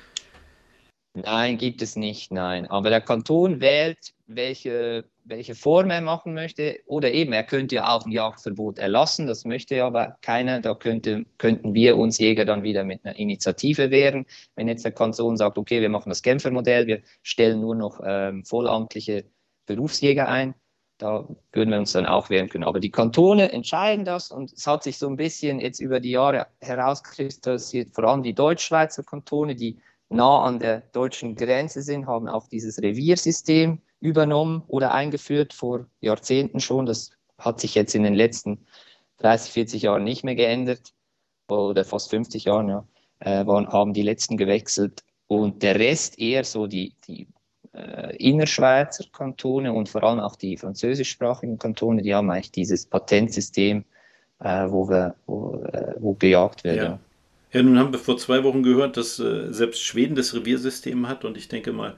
Nein, 1.16 1.58
gibt 1.58 1.82
es 1.82 1.96
nicht, 1.96 2.32
nein. 2.32 2.66
Aber 2.68 2.90
der 2.90 3.02
Kanton 3.02 3.62
wählt, 3.62 4.14
welche, 4.26 5.06
welche 5.26 5.56
Form 5.56 5.90
er 5.90 6.02
machen 6.02 6.34
möchte. 6.34 6.80
Oder 6.86 7.12
eben, 7.12 7.34
er 7.34 7.44
könnte 7.44 7.76
ja 7.76 7.96
auch 7.96 8.06
ein 8.06 8.12
Jagdverbot 8.12 8.78
erlassen. 8.80 9.28
Das 9.28 9.46
möchte 9.46 9.84
aber 9.84 10.18
keiner. 10.22 10.60
Da 10.60 10.76
könnte, 10.76 11.26
könnten 11.38 11.74
wir 11.74 11.98
uns 11.98 12.18
Jäger 12.18 12.46
dann 12.46 12.64
wieder 12.64 12.84
mit 12.84 13.06
einer 13.06 13.18
Initiative 13.18 13.92
wehren. 13.92 14.26
Wenn 14.56 14.68
jetzt 14.68 14.86
der 14.86 14.92
Kanton 14.92 15.38
sagt, 15.38 15.58
okay, 15.58 15.82
wir 15.82 15.90
machen 15.90 16.10
das 16.10 16.22
Genfer-Modell, 16.22 16.88
wir 16.88 17.02
stellen 17.22 17.62
nur 17.62 17.76
noch 17.76 18.02
ähm, 18.06 18.44
vollamtliche 18.46 19.26
Berufsjäger 19.66 20.28
ein, 20.28 20.56
da 20.98 21.28
würden 21.52 21.72
wir 21.72 21.80
uns 21.80 21.92
dann 21.92 22.06
auch 22.06 22.30
wehren 22.30 22.50
können. 22.50 22.64
Aber 22.64 22.80
die 22.80 22.92
Kantone 22.92 23.52
entscheiden 23.52 24.06
das 24.06 24.32
und 24.32 24.54
es 24.54 24.68
hat 24.68 24.84
sich 24.84 24.98
so 24.98 25.08
ein 25.08 25.16
bisschen 25.16 25.60
jetzt 25.60 25.80
über 25.80 26.00
die 26.00 26.12
Jahre 26.12 26.48
herauskristallisiert, 26.62 27.94
vor 27.94 28.06
allem 28.06 28.24
die 28.24 28.34
Deutschschweizer 28.34 29.04
Kantone, 29.04 29.56
die 29.56 29.80
nah 30.10 30.44
an 30.44 30.60
der 30.60 30.82
deutschen 30.94 31.36
Grenze 31.36 31.82
sind, 31.82 32.08
haben 32.08 32.28
auch 32.28 32.48
dieses 32.48 32.82
Reviersystem 32.82 33.82
übernommen 34.04 34.64
oder 34.68 34.94
eingeführt 34.94 35.54
vor 35.54 35.86
Jahrzehnten 36.02 36.60
schon. 36.60 36.86
Das 36.86 37.12
hat 37.38 37.62
sich 37.62 37.74
jetzt 37.74 37.96
in 37.96 38.04
den 38.04 38.14
letzten 38.14 38.66
30, 39.20 39.52
40 39.54 39.82
Jahren 39.84 40.04
nicht 40.04 40.24
mehr 40.24 40.36
geändert 40.36 40.94
oder 41.48 41.86
fast 41.86 42.10
50 42.10 42.46
Jahren, 42.46 42.68
ja, 42.68 42.86
äh, 43.20 43.46
waren, 43.48 43.68
haben 43.68 43.94
die 43.94 44.02
letzten 44.02 44.36
gewechselt 44.36 45.04
und 45.28 45.64
der 45.64 45.80
Rest 45.80 46.20
eher 46.20 46.44
so 46.44 46.68
die, 46.68 46.94
die 47.08 47.28
äh, 47.74 48.16
Innerschweizer 48.18 49.06
Kantone 49.14 49.72
und 49.72 49.88
vor 49.88 50.04
allem 50.04 50.20
auch 50.20 50.36
die 50.36 50.58
französischsprachigen 50.58 51.58
Kantone, 51.58 52.02
die 52.02 52.14
haben 52.14 52.30
eigentlich 52.30 52.52
dieses 52.52 52.86
Patentsystem, 52.86 53.86
äh, 54.40 54.70
wo, 54.70 54.90
wir, 54.90 55.16
wo, 55.28 55.64
äh, 55.64 55.96
wo 56.00 56.14
gejagt 56.14 56.66
wird. 56.66 56.78
Ja. 56.78 57.00
Ja, 57.54 57.62
nun 57.62 57.78
haben 57.78 57.94
wir 57.94 58.00
vor 58.00 58.18
zwei 58.18 58.44
Wochen 58.44 58.64
gehört, 58.64 58.98
dass 58.98 59.20
äh, 59.20 59.54
selbst 59.54 59.84
Schweden 59.84 60.16
das 60.16 60.34
Reviersystem 60.34 61.08
hat 61.08 61.24
und 61.24 61.38
ich 61.38 61.50
denke 61.50 61.72
mal, 61.72 61.96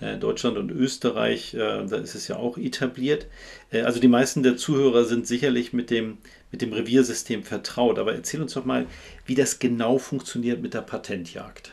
Deutschland 0.00 0.58
und 0.58 0.70
Österreich, 0.70 1.54
äh, 1.54 1.86
da 1.86 1.96
ist 1.96 2.14
es 2.14 2.28
ja 2.28 2.36
auch 2.36 2.58
etabliert. 2.58 3.26
Äh, 3.70 3.82
also 3.82 4.00
die 4.00 4.08
meisten 4.08 4.42
der 4.42 4.56
Zuhörer 4.56 5.04
sind 5.04 5.26
sicherlich 5.26 5.72
mit 5.72 5.90
dem, 5.90 6.18
mit 6.50 6.62
dem 6.62 6.72
Reviersystem 6.72 7.44
vertraut, 7.44 7.98
aber 7.98 8.14
erzähl 8.14 8.42
uns 8.42 8.54
doch 8.54 8.64
mal, 8.64 8.86
wie 9.26 9.34
das 9.34 9.58
genau 9.58 9.98
funktioniert 9.98 10.60
mit 10.60 10.74
der 10.74 10.82
Patentjagd. 10.82 11.72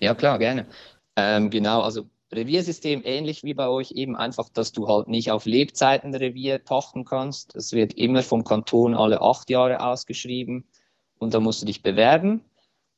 Ja, 0.00 0.14
klar, 0.14 0.38
gerne. 0.38 0.66
Ähm, 1.16 1.50
genau, 1.50 1.82
also 1.82 2.06
Reviersystem 2.32 3.02
ähnlich 3.04 3.44
wie 3.44 3.54
bei 3.54 3.68
euch, 3.68 3.90
eben 3.92 4.16
einfach, 4.16 4.48
dass 4.48 4.72
du 4.72 4.88
halt 4.88 5.08
nicht 5.08 5.30
auf 5.30 5.44
Lebzeiten 5.44 6.14
Revier 6.14 6.58
pachten 6.58 7.04
kannst. 7.04 7.54
Es 7.54 7.72
wird 7.72 7.94
immer 7.94 8.22
vom 8.22 8.44
Kanton 8.44 8.94
alle 8.94 9.20
acht 9.20 9.50
Jahre 9.50 9.80
ausgeschrieben 9.80 10.64
und 11.18 11.34
da 11.34 11.40
musst 11.40 11.60
du 11.60 11.66
dich 11.66 11.82
bewerben 11.82 12.42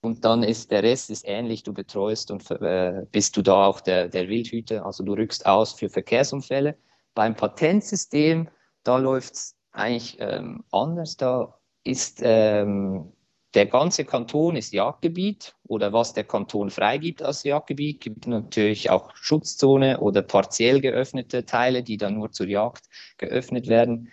und 0.03 0.25
dann 0.25 0.43
ist 0.43 0.71
der 0.73 0.83
Rest 0.83 1.11
ist 1.11 1.27
ähnlich, 1.27 1.63
du 1.63 1.73
betreust 1.73 2.31
und 2.33 2.51
äh, 2.51 3.07
bist 3.13 3.37
du 3.37 3.43
da 3.43 3.67
auch 3.67 3.81
der, 3.81 4.09
der 4.09 4.29
Wildhüter, 4.29 4.85
also 4.85 5.05
du 5.05 5.15
rückst 5.15 5.47
aus 5.47 5.73
für 5.73 5.89
Verkehrsunfälle. 5.89 6.77
Beim 7.15 7.37
Patentsystem, 7.37 8.49
da 8.83 8.97
läuft 8.99 9.35
es 9.35 9.57
eigentlich 9.71 10.17
ähm, 10.19 10.65
anders, 10.73 11.17
da 11.17 11.57
ist 11.85 12.21
ähm, 12.23 13.13
der 13.55 13.67
ganze 13.67 14.05
Kanton 14.05 14.57
ist 14.57 14.73
Jagdgebiet 14.73 15.55
oder 15.69 15.93
was 15.93 16.15
der 16.15 16.25
Kanton 16.25 16.71
freigibt 16.71 17.23
als 17.23 17.45
Jagdgebiet, 17.45 18.01
gibt 18.01 18.27
natürlich 18.27 18.91
auch 18.91 19.15
Schutzzone 19.15 20.01
oder 20.01 20.23
partiell 20.23 20.81
geöffnete 20.81 21.45
Teile, 21.45 21.85
die 21.85 21.97
dann 21.97 22.15
nur 22.15 22.33
zur 22.33 22.49
Jagd 22.49 22.87
geöffnet 23.19 23.69
werden. 23.69 24.13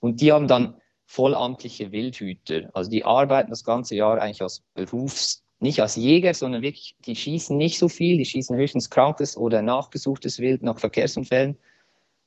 Und 0.00 0.20
die 0.20 0.32
haben 0.32 0.48
dann 0.48 0.80
vollamtliche 1.08 1.90
Wildhüter. 1.90 2.68
Also 2.74 2.90
die 2.90 3.02
arbeiten 3.04 3.48
das 3.48 3.64
ganze 3.64 3.96
Jahr 3.96 4.20
eigentlich 4.20 4.42
als 4.42 4.62
Berufs, 4.74 5.42
nicht 5.58 5.80
als 5.80 5.96
Jäger, 5.96 6.34
sondern 6.34 6.60
wirklich, 6.60 6.96
die 7.06 7.16
schießen 7.16 7.56
nicht 7.56 7.78
so 7.78 7.88
viel, 7.88 8.18
die 8.18 8.26
schießen 8.26 8.54
höchstens 8.54 8.90
krankes 8.90 9.36
oder 9.36 9.62
nachgesuchtes 9.62 10.38
Wild 10.38 10.62
nach 10.62 10.78
Verkehrsunfällen, 10.78 11.56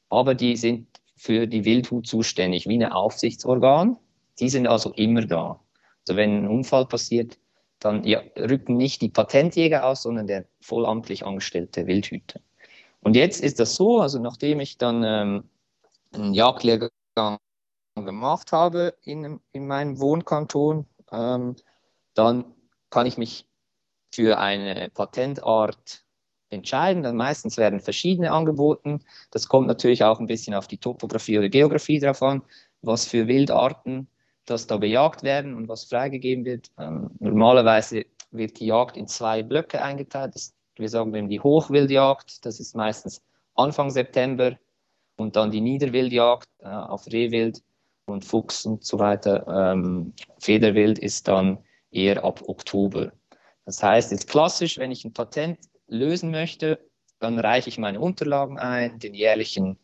aber 0.09 0.33
die 0.33 0.57
sind 0.57 0.87
für 1.15 1.45
die 1.45 1.63
Wildhut 1.63 2.07
zuständig, 2.07 2.67
wie 2.67 2.83
ein 2.83 2.91
Aufsichtsorgan. 2.91 3.97
Die 4.39 4.49
sind 4.49 4.65
also 4.65 4.91
immer 4.93 5.27
da. 5.27 5.59
Also 6.07 6.17
wenn 6.17 6.43
ein 6.43 6.47
Unfall 6.47 6.87
passiert, 6.87 7.37
dann 7.77 8.03
ja, 8.03 8.21
rücken 8.35 8.77
nicht 8.77 9.03
die 9.03 9.09
Patentjäger 9.09 9.85
aus, 9.85 10.01
sondern 10.01 10.25
der 10.25 10.45
vollamtlich 10.59 11.23
angestellte 11.23 11.85
Wildhüter. 11.85 12.39
Und 13.01 13.15
jetzt 13.15 13.43
ist 13.43 13.59
das 13.59 13.75
so, 13.75 14.01
also 14.01 14.19
nachdem 14.19 14.59
ich 14.59 14.79
dann 14.79 15.03
ähm, 15.03 15.43
einen 16.13 16.33
Jagdlehrgang 16.33 17.37
gemacht 18.05 18.51
habe 18.51 18.95
in, 19.03 19.39
in 19.51 19.67
meinem 19.67 19.99
Wohnkanton, 19.99 20.85
ähm, 21.11 21.55
dann 22.13 22.45
kann 22.89 23.05
ich 23.05 23.17
mich 23.17 23.47
für 24.13 24.37
eine 24.37 24.89
Patentart 24.93 26.03
entscheiden. 26.49 27.03
Dann 27.03 27.15
meistens 27.15 27.57
werden 27.57 27.79
verschiedene 27.79 28.31
angeboten. 28.31 29.01
Das 29.31 29.47
kommt 29.47 29.67
natürlich 29.67 30.03
auch 30.03 30.19
ein 30.19 30.27
bisschen 30.27 30.53
auf 30.53 30.67
die 30.67 30.77
Topografie 30.77 31.39
oder 31.39 31.49
Geografie 31.49 31.99
drauf 31.99 32.21
an, 32.21 32.41
was 32.81 33.05
für 33.05 33.27
Wildarten 33.27 34.07
das 34.45 34.67
da 34.67 34.77
bejagt 34.77 35.23
werden 35.23 35.53
und 35.55 35.67
was 35.67 35.85
freigegeben 35.85 36.45
wird. 36.45 36.71
Ähm, 36.77 37.11
normalerweise 37.19 38.05
wird 38.31 38.59
die 38.59 38.67
Jagd 38.67 38.97
in 38.97 39.07
zwei 39.07 39.43
Blöcke 39.43 39.81
eingeteilt. 39.81 40.35
Das, 40.35 40.53
wir 40.75 40.89
sagen 40.89 41.13
eben 41.15 41.29
die 41.29 41.39
Hochwildjagd, 41.39 42.45
das 42.45 42.59
ist 42.59 42.75
meistens 42.75 43.21
Anfang 43.55 43.89
September 43.89 44.57
und 45.17 45.35
dann 45.35 45.51
die 45.51 45.61
Niederwildjagd 45.61 46.47
äh, 46.59 46.67
auf 46.67 47.05
Rehwild 47.07 47.61
und 48.11 48.25
Fuchs 48.25 48.65
und 48.65 48.83
so 48.83 48.99
weiter. 48.99 49.45
Ähm, 49.47 50.13
Federwild 50.39 50.99
ist 50.99 51.27
dann 51.27 51.59
eher 51.91 52.23
ab 52.23 52.41
Oktober. 52.47 53.11
Das 53.65 53.81
heißt, 53.81 54.11
jetzt 54.11 54.27
klassisch, 54.27 54.77
wenn 54.77 54.91
ich 54.91 55.05
ein 55.05 55.13
Patent 55.13 55.59
lösen 55.87 56.31
möchte, 56.31 56.79
dann 57.19 57.39
reiche 57.39 57.69
ich 57.69 57.77
meine 57.77 57.99
Unterlagen 57.99 58.57
ein, 58.57 58.99
den 58.99 59.13
jährlichen 59.13 59.77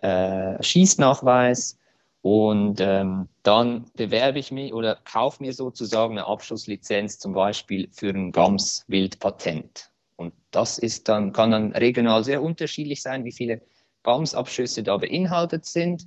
äh, 0.00 0.62
Schießnachweis 0.62 1.78
und 2.22 2.80
ähm, 2.80 3.28
dann 3.42 3.86
bewerbe 3.94 4.38
ich 4.38 4.50
mich 4.50 4.74
oder 4.74 4.96
kaufe 5.04 5.42
mir 5.42 5.52
sozusagen 5.52 6.18
eine 6.18 6.26
Abschlusslizenz 6.26 7.18
zum 7.18 7.32
Beispiel 7.32 7.88
für 7.92 8.10
ein 8.10 8.32
Gams-Wildpatent. 8.32 9.92
Und 10.16 10.34
das 10.50 10.78
ist 10.78 11.08
dann, 11.08 11.32
kann 11.32 11.50
dann 11.50 11.72
regional 11.72 12.24
sehr 12.24 12.42
unterschiedlich 12.42 13.02
sein, 13.02 13.24
wie 13.24 13.32
viele 13.32 13.60
Gamsabschüsse 14.02 14.82
da 14.82 14.96
beinhaltet 14.96 15.66
sind. 15.66 16.06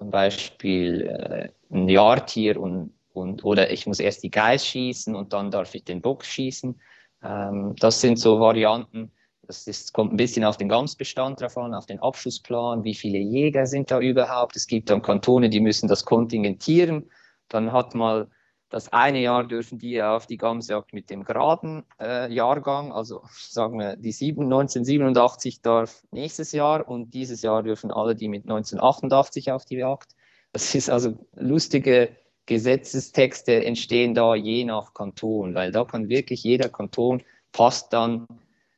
Zum 0.00 0.10
Beispiel 0.10 1.02
äh, 1.02 1.48
ein 1.70 1.86
Jahrtier 1.86 2.58
und, 2.58 2.94
und, 3.12 3.44
oder 3.44 3.70
ich 3.70 3.86
muss 3.86 4.00
erst 4.00 4.22
die 4.22 4.30
Geiß 4.30 4.66
schießen 4.66 5.14
und 5.14 5.34
dann 5.34 5.50
darf 5.50 5.74
ich 5.74 5.84
den 5.84 6.00
Bock 6.00 6.24
schießen. 6.24 6.80
Ähm, 7.22 7.74
das 7.78 8.00
sind 8.00 8.18
so 8.18 8.40
Varianten, 8.40 9.12
das 9.42 9.66
ist, 9.66 9.92
kommt 9.92 10.14
ein 10.14 10.16
bisschen 10.16 10.42
auf 10.42 10.56
den 10.56 10.70
Gamsbestand 10.70 11.42
drauf 11.42 11.58
an, 11.58 11.74
auf 11.74 11.84
den 11.84 12.00
Abschussplan, 12.00 12.82
wie 12.82 12.94
viele 12.94 13.18
Jäger 13.18 13.66
sind 13.66 13.90
da 13.90 14.00
überhaupt. 14.00 14.56
Es 14.56 14.66
gibt 14.66 14.88
dann 14.88 15.02
Kantone, 15.02 15.50
die 15.50 15.60
müssen 15.60 15.86
das 15.86 16.06
kontingentieren. 16.06 17.10
Dann 17.50 17.70
hat 17.70 17.94
mal 17.94 18.26
Das 18.70 18.92
eine 18.92 19.20
Jahr 19.20 19.46
dürfen 19.46 19.78
die 19.78 20.00
auf 20.00 20.26
die 20.26 20.36
Gamsjagd 20.36 20.92
mit 20.92 21.10
dem 21.10 21.24
geraden 21.24 21.84
äh, 22.00 22.32
Jahrgang, 22.32 22.92
also 22.92 23.22
sagen 23.30 23.78
wir, 23.78 23.96
die 23.96 24.12
7, 24.12 24.44
1987 24.44 25.60
darf 25.60 26.04
nächstes 26.12 26.52
Jahr 26.52 26.88
und 26.88 27.12
dieses 27.12 27.42
Jahr 27.42 27.62
dürfen 27.64 27.90
alle 27.90 28.14
die 28.14 28.28
mit 28.28 28.44
1988 28.44 29.50
auf 29.52 29.64
die 29.64 29.76
Jagd. 29.76 30.14
Das 30.52 30.74
ist 30.74 30.88
also 30.88 31.18
lustige 31.34 32.16
Gesetzestexte 32.46 33.64
entstehen 33.64 34.14
da 34.14 34.34
je 34.34 34.64
nach 34.64 34.94
Kanton, 34.94 35.54
weil 35.54 35.72
da 35.72 35.84
kann 35.84 36.08
wirklich 36.08 36.42
jeder 36.42 36.68
Kanton 36.68 37.22
passt 37.52 37.92
dann 37.92 38.26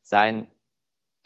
sein 0.03 0.47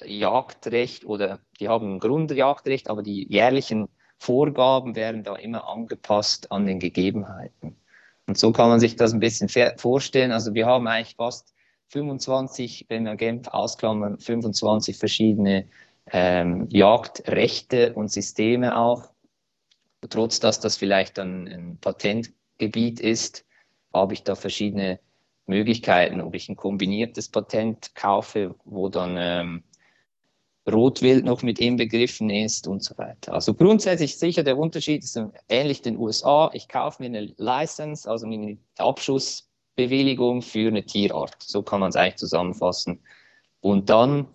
Jagdrecht 0.05 1.05
oder 1.05 1.41
die 1.59 1.69
haben 1.69 1.95
ein 1.95 1.99
Grundjagdrecht, 1.99 2.91
aber 2.91 3.03
die 3.03 3.27
jährlichen 3.29 3.89
Vorgaben 4.19 4.95
werden 4.95 5.25
da 5.25 5.37
immer 5.37 5.69
angepasst 5.69 6.53
an 6.53 6.67
den 6.67 6.79
Gegebenheiten. 6.79 7.77
Und 8.27 8.39
so 8.39 8.53
kann 8.53 8.69
man 8.69 8.81
sich 8.81 8.97
das 8.97 9.13
ein 9.13 9.21
bisschen 9.21 9.49
vorstellen. 9.77 10.33
Also 10.33 10.55
wir 10.55 10.67
haben 10.67 10.87
eigentlich 10.87 11.17
fast 11.17 11.55
25, 11.89 12.87
wenn 12.89 13.05
wir 13.05 13.17
Genf 13.17 13.49
ausklammern, 13.49 14.19
25 14.19 14.97
verschiedene 14.97 15.67
ähm, 16.13 16.67
Jagdrechte 16.71 17.95
und 17.95 18.11
Systeme 18.11 18.77
auch. 18.77 19.11
Trotz 20.09 20.41
dass 20.41 20.61
das 20.61 20.77
vielleicht 20.77 21.19
ein, 21.19 21.49
ein 21.49 21.79
Patentgebiet 21.81 23.01
ist, 23.01 23.45
habe 23.93 24.15
ich 24.15 24.23
da 24.23 24.35
verschiedene 24.35 25.01
Möglichkeiten, 25.47 26.21
ob 26.21 26.35
ich 26.35 26.49
ein 26.49 26.57
kombiniertes 26.57 27.29
Patent 27.29 27.95
kaufe, 27.95 28.55
wo 28.65 28.89
dann 28.89 29.17
ähm, 29.19 29.63
Rotwild 30.71 31.25
noch 31.25 31.43
mit 31.43 31.61
inbegriffen 31.61 32.29
ist 32.29 32.67
und 32.67 32.83
so 32.83 32.99
weiter. 32.99 33.33
Also 33.35 33.55
grundsätzlich 33.55 34.19
sicher 34.19 34.43
der 34.43 34.59
Unterschied 34.59 35.05
ist 35.05 35.21
ähnlich 35.49 35.83
den 35.83 35.97
USA. 35.97 36.51
Ich 36.53 36.69
kaufe 36.69 37.03
mir 37.03 37.07
eine 37.07 37.33
License, 37.37 38.11
also 38.11 38.27
eine 38.27 38.59
Abschussbewilligung 38.79 40.43
für 40.43 40.69
eine 40.69 40.85
Tierart. 40.85 41.37
So 41.41 41.63
kann 41.63 41.81
man 41.81 41.91
es 41.91 41.97
eigentlich 41.97 42.17
zusammenfassen. 42.17 43.01
Und 43.61 43.91
dann, 43.91 44.27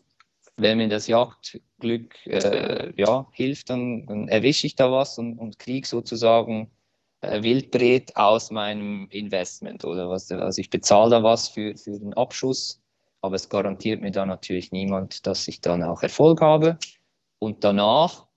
wenn 0.55 0.77
mir 0.77 0.87
das 0.87 1.07
Jagdglück 1.07 2.15
äh, 2.25 2.93
ja, 2.95 3.27
hilft, 3.33 3.69
dann, 3.69 4.05
dann, 4.05 4.27
erwische 4.29 4.67
ich 4.67 4.75
da 4.75 4.91
was 4.91 5.17
und, 5.17 5.37
und 5.37 5.59
kriege 5.59 5.87
sozusagen 5.87 6.71
äh, 7.19 7.43
Wildbret 7.43 8.15
aus 8.15 8.51
meinem 8.51 9.07
Investment 9.09 9.83
oder 9.83 10.09
was. 10.09 10.31
Also 10.31 10.61
ich 10.61 10.69
bezahle 10.69 11.11
da 11.11 11.23
was 11.23 11.49
für, 11.49 11.75
für 11.75 11.99
den 11.99 12.13
Abschuss 12.13 12.80
aber 13.21 13.35
es 13.35 13.49
garantiert 13.49 14.01
mir 14.01 14.11
dann 14.11 14.27
natürlich 14.27 14.71
niemand, 14.71 15.25
dass 15.27 15.47
ich 15.47 15.61
dann 15.61 15.83
auch 15.83 16.03
Erfolg 16.03 16.41
habe. 16.41 16.77
Und 17.39 17.63
danach 17.63 18.27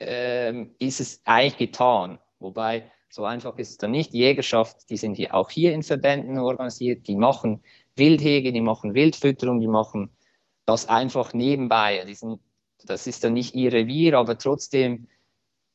ähm, 0.00 0.74
ist 0.78 1.00
es 1.00 1.20
eigentlich 1.24 1.58
getan. 1.58 2.18
Wobei 2.38 2.90
so 3.08 3.24
einfach 3.24 3.56
ist 3.58 3.70
es 3.70 3.78
dann 3.78 3.90
nicht. 3.90 4.12
Die 4.12 4.18
Jägerschaft, 4.18 4.88
die 4.90 4.96
sind 4.96 5.14
hier 5.14 5.34
auch 5.34 5.50
hier 5.50 5.72
in 5.72 5.82
Verbänden 5.82 6.38
organisiert, 6.38 7.08
die 7.08 7.16
machen 7.16 7.62
Wildhege, 7.96 8.52
die 8.52 8.60
machen 8.60 8.94
Wildfütterung, 8.94 9.60
die 9.60 9.68
machen 9.68 10.10
das 10.66 10.88
einfach 10.88 11.32
nebenbei. 11.32 12.04
Sind, 12.12 12.40
das 12.84 13.06
ist 13.06 13.24
dann 13.24 13.32
nicht 13.32 13.54
ihr 13.54 13.72
Revier, 13.72 14.18
aber 14.18 14.38
trotzdem 14.38 15.08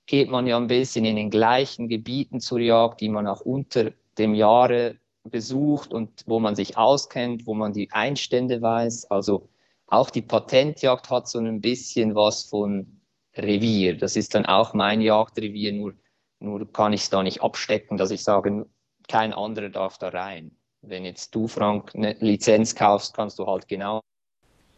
geht 0.06 0.30
man 0.30 0.48
ja 0.48 0.58
ein 0.58 0.68
bisschen 0.68 1.06
in 1.06 1.16
den 1.16 1.30
gleichen 1.30 1.90
Gebieten 1.90 2.40
zur 2.40 2.60
Jagd, 2.60 3.02
die 3.02 3.10
man 3.10 3.28
auch 3.28 3.42
unter 3.42 3.92
dem 4.18 4.36
Jahre 4.36 4.98
besucht 5.24 5.94
und 5.94 6.24
wo 6.28 6.40
man 6.40 6.56
sich 6.56 6.78
auskennt, 6.78 7.48
wo 7.48 7.54
man 7.54 7.74
die 7.74 7.92
Einstände 7.92 8.62
weiß. 8.62 9.10
Also 9.12 9.50
auch 9.88 10.10
die 10.10 10.22
Patentjagd 10.22 11.10
hat 11.10 11.28
so 11.28 11.40
ein 11.40 11.62
bisschen 11.62 12.16
was 12.16 12.44
von 12.44 13.02
Revier. 13.36 13.98
Das 13.98 14.16
ist 14.16 14.36
dann 14.36 14.46
auch 14.46 14.74
mein 14.74 15.02
Jagdrevier, 15.02 15.74
nur, 15.74 15.94
nur 16.40 16.72
kann 16.72 16.94
ich 16.94 17.02
es 17.02 17.10
da 17.10 17.24
nicht 17.24 17.42
abstecken, 17.42 17.98
dass 17.98 18.12
ich 18.12 18.24
sage, 18.24 18.66
kein 19.08 19.34
anderer 19.34 19.70
darf 19.70 19.98
da 19.98 20.10
rein. 20.10 20.56
Wenn 20.82 21.06
jetzt 21.06 21.34
du, 21.34 21.48
Frank, 21.48 21.96
eine 21.96 22.14
Lizenz 22.20 22.76
kaufst, 22.76 23.14
kannst 23.14 23.40
du 23.40 23.46
halt 23.46 23.68
genau 23.68 24.02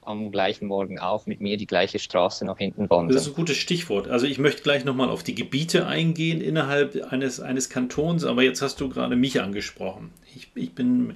am 0.06 0.32
gleichen 0.32 0.68
Morgen 0.68 1.00
auch 1.00 1.26
mit 1.26 1.42
mir 1.42 1.58
die 1.58 1.68
gleiche 1.68 2.00
Straße 2.00 2.46
nach 2.46 2.58
hinten 2.58 2.90
wandern. 2.90 3.16
Das 3.16 3.24
ist 3.24 3.34
ein 3.34 3.36
gutes 3.36 3.58
Stichwort. 3.58 4.08
Also 4.08 4.26
ich 4.26 4.40
möchte 4.40 4.64
gleich 4.64 4.86
nochmal 4.86 5.10
auf 5.10 5.24
die 5.24 5.36
Gebiete 5.36 5.88
eingehen 5.88 6.42
innerhalb 6.42 7.12
eines, 7.12 7.40
eines 7.40 7.70
Kantons, 7.70 8.24
aber 8.24 8.44
jetzt 8.44 8.62
hast 8.62 8.80
du 8.82 8.90
gerade 8.90 9.16
mich 9.16 9.42
angesprochen. 9.42 10.12
Ich, 10.36 10.50
ich 10.56 10.74
bin 10.74 11.14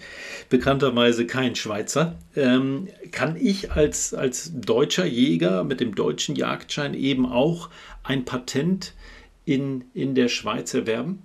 bekannterweise 0.49 1.25
kein 1.25 1.55
Schweizer. 1.55 2.15
Ähm, 2.35 2.87
kann 3.11 3.35
ich 3.35 3.71
als, 3.71 4.13
als 4.13 4.51
deutscher 4.53 5.05
Jäger 5.05 5.63
mit 5.63 5.79
dem 5.79 5.95
deutschen 5.95 6.35
Jagdschein 6.35 6.93
eben 6.93 7.25
auch 7.25 7.69
ein 8.03 8.25
Patent 8.25 8.93
in, 9.45 9.85
in 9.93 10.15
der 10.15 10.27
Schweiz 10.27 10.73
erwerben? 10.73 11.23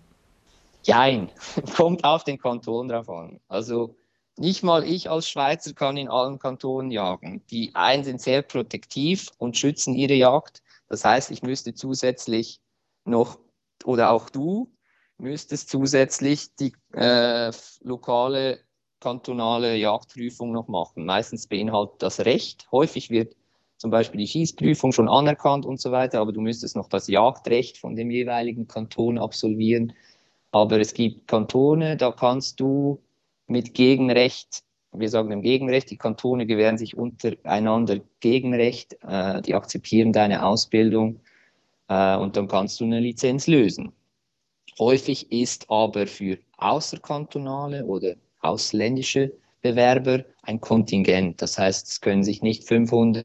Jein, 0.83 1.31
kommt 1.77 2.05
auf 2.05 2.25
den 2.25 2.39
Kanton 2.39 2.89
drauf 2.89 3.09
an. 3.09 3.41
Also 3.49 3.95
nicht 4.37 4.63
mal 4.63 4.85
ich 4.85 5.11
als 5.11 5.29
Schweizer 5.29 5.75
kann 5.75 5.97
in 5.97 6.09
allen 6.09 6.39
Kantonen 6.39 6.91
jagen. 6.91 7.45
Die 7.51 7.75
einen 7.75 8.05
sind 8.05 8.21
sehr 8.21 8.43
protektiv 8.43 9.31
und 9.39 9.57
schützen 9.57 9.95
ihre 9.95 10.15
Jagd. 10.15 10.63
Das 10.89 11.05
heißt, 11.05 11.31
ich 11.31 11.43
müsste 11.43 11.75
zusätzlich 11.75 12.61
noch, 13.05 13.39
oder 13.85 14.11
auch 14.11 14.29
du, 14.31 14.73
müsstest 15.19 15.69
zusätzlich 15.71 16.55
die 16.57 16.73
äh, 16.93 17.53
lokale 17.83 18.61
kantonale 19.01 19.77
Jagdprüfung 19.77 20.53
noch 20.53 20.69
machen. 20.69 21.05
Meistens 21.05 21.47
beinhaltet 21.47 22.03
das 22.03 22.21
Recht. 22.21 22.67
Häufig 22.73 23.11
wird 23.11 23.37
zum 23.77 23.91
Beispiel 23.91 24.21
die 24.21 24.27
Schießprüfung 24.27 24.93
schon 24.93 25.09
anerkannt 25.09 25.67
und 25.67 25.81
so 25.81 25.93
weiter, 25.93 26.21
aber 26.21 26.33
du 26.33 26.41
müsstest 26.41 26.75
noch 26.75 26.89
das 26.89 27.07
Jagdrecht 27.07 27.79
von 27.79 27.97
dem 27.97 28.11
jeweiligen 28.11 28.67
Kanton 28.67 29.19
absolvieren. 29.19 29.93
Aber 30.53 30.81
es 30.81 30.95
gibt 30.95 31.29
Kantone, 31.29 31.97
da 31.97 32.13
kannst 32.13 32.61
du 32.61 33.03
mit 33.47 33.75
Gegenrecht, 33.75 34.63
wir 34.93 35.09
sagen 35.09 35.33
im 35.33 35.43
Gegenrecht, 35.43 35.91
die 35.91 35.99
Kantone 35.99 36.47
gewähren 36.47 36.79
sich 36.79 36.97
untereinander 36.97 38.01
Gegenrecht, 38.21 38.97
äh, 39.03 39.43
die 39.43 39.55
akzeptieren 39.55 40.13
deine 40.13 40.45
Ausbildung 40.47 41.21
äh, 41.89 42.17
und 42.17 42.37
dann 42.37 42.49
kannst 42.49 42.81
du 42.81 42.85
eine 42.85 43.01
Lizenz 43.01 43.47
lösen. 43.47 43.93
Häufig 44.79 45.31
ist 45.31 45.71
aber 45.71 46.07
für 46.07 46.39
außerkantonale 46.59 47.85
oder 47.85 48.15
ausländische 48.41 49.33
Bewerber 49.63 50.25
ein 50.43 50.61
Kontingent. 50.61 51.41
Das 51.41 51.59
heißt, 51.59 51.89
es 51.89 52.01
können 52.01 52.25
sich 52.25 52.43
nicht 52.43 52.65
500, 52.65 53.25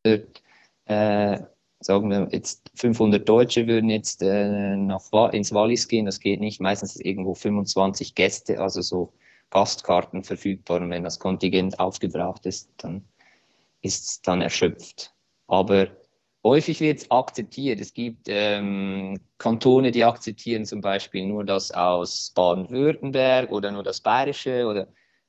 äh, 0.86 1.40
sagen 1.80 2.10
wir 2.10 2.28
jetzt 2.32 2.72
500 2.76 3.28
Deutsche 3.28 3.68
würden 3.68 3.90
jetzt 3.90 4.22
äh, 4.22 4.76
nach, 4.76 5.12
ins 5.34 5.54
Wallis 5.54 5.88
gehen, 5.88 6.06
das 6.06 6.20
geht 6.20 6.40
nicht. 6.40 6.62
Meistens 6.62 6.96
ist 6.96 7.06
irgendwo 7.06 7.34
25 7.34 8.16
Gäste, 8.16 8.60
also 8.60 8.82
so 8.82 9.12
Gastkarten 9.50 10.24
verfügbar 10.24 10.82
und 10.82 10.90
wenn 10.90 11.04
das 11.04 11.20
Kontingent 11.20 11.80
aufgebraucht 11.80 12.46
ist, 12.46 12.72
dann 12.78 13.04
ist 13.82 14.06
es 14.06 14.22
dann 14.22 14.42
erschöpft. 14.42 15.14
Aber 15.48 15.88
häufig 16.44 16.80
wird 16.80 17.00
es 17.00 17.12
akzeptiert. 17.12 17.80
Es 17.80 17.94
gibt 17.94 18.28
ähm, 18.28 19.20
Kantone, 19.38 19.92
die 19.92 20.04
akzeptieren 20.04 20.66
zum 20.66 20.82
Beispiel 20.82 21.26
nur 21.26 21.44
das 21.44 21.72
aus 21.72 22.32
Baden-Württemberg 22.36 23.52
oder 23.52 23.72
nur 23.72 23.84
das 23.84 24.02
Bayerische. 24.02 24.68
Oder 24.68 24.88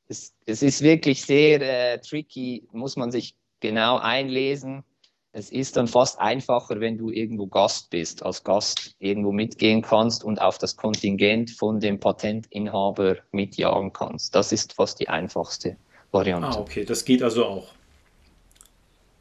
es, 0.09 0.35
es 0.47 0.63
ist 0.63 0.83
wirklich 0.83 1.25
sehr 1.25 1.61
äh, 1.61 1.99
tricky, 2.01 2.69
muss 2.73 2.97
man 2.97 3.11
sich 3.11 3.37
genau 3.61 3.99
einlesen 3.99 4.85
es 5.33 5.51
ist 5.51 5.77
dann 5.77 5.87
fast 5.87 6.19
einfacher, 6.19 6.81
wenn 6.81 6.99
du 6.99 7.11
irgendwo 7.11 7.47
Gast 7.47 7.91
bist, 7.91 8.25
als 8.25 8.43
Gast 8.43 8.97
irgendwo 8.99 9.31
mitgehen 9.31 9.81
kannst 9.81 10.25
und 10.25 10.41
auf 10.41 10.59
das 10.59 10.77
Kontingent 10.77 11.51
von 11.51 11.79
dem 11.79 12.01
Patentinhaber 12.01 13.17
mitjagen 13.31 13.93
kannst. 13.93 14.35
Das 14.35 14.51
ist 14.51 14.73
fast 14.73 14.99
die 14.99 15.09
einfachste 15.09 15.77
Variante. 16.11 16.49
Ah, 16.49 16.61
okay, 16.61 16.85
das 16.85 17.05
geht 17.05 17.23
also 17.23 17.45
auch. 17.47 17.69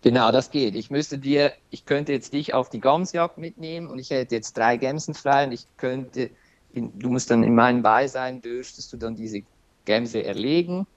Genau, 0.02 0.32
das 0.32 0.50
geht. 0.50 0.76
Ich 0.76 0.90
müsste 0.90 1.20
dir, 1.20 1.54
ich 1.70 1.86
könnte 1.86 2.14
jetzt 2.14 2.34
dich 2.34 2.54
auf 2.54 2.70
die 2.70 2.80
Gamsjagd 2.80 3.38
mitnehmen 3.38 3.88
und 3.88 4.00
ich 4.00 4.10
hätte 4.10 4.34
jetzt 4.34 4.58
drei 4.58 4.78
Gämsen 4.78 5.14
frei 5.14 5.46
und 5.46 5.52
ich 5.52 5.66
könnte, 5.78 6.32
du 6.74 7.10
musst 7.10 7.30
dann 7.30 7.44
in 7.44 7.54
meinem 7.54 7.84
Beisein, 7.84 8.42
dürftest 8.42 8.92
du 8.94 8.98
dann 8.98 9.16
diese 9.16 9.44
Gämse 9.86 10.24
erlegen 10.24 10.88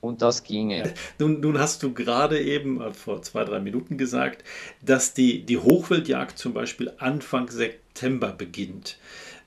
und 0.00 0.22
das 0.22 0.44
ginge. 0.44 0.94
Nun, 1.18 1.40
nun 1.40 1.58
hast 1.58 1.82
du 1.82 1.92
gerade 1.92 2.40
eben 2.40 2.80
äh, 2.80 2.92
vor 2.92 3.22
zwei, 3.22 3.44
drei 3.44 3.60
Minuten 3.60 3.98
gesagt, 3.98 4.44
dass 4.82 5.14
die, 5.14 5.44
die 5.44 5.58
Hochwildjagd 5.58 6.38
zum 6.38 6.54
Beispiel 6.54 6.92
Anfang 6.98 7.48
September 7.48 8.32
beginnt. 8.32 8.98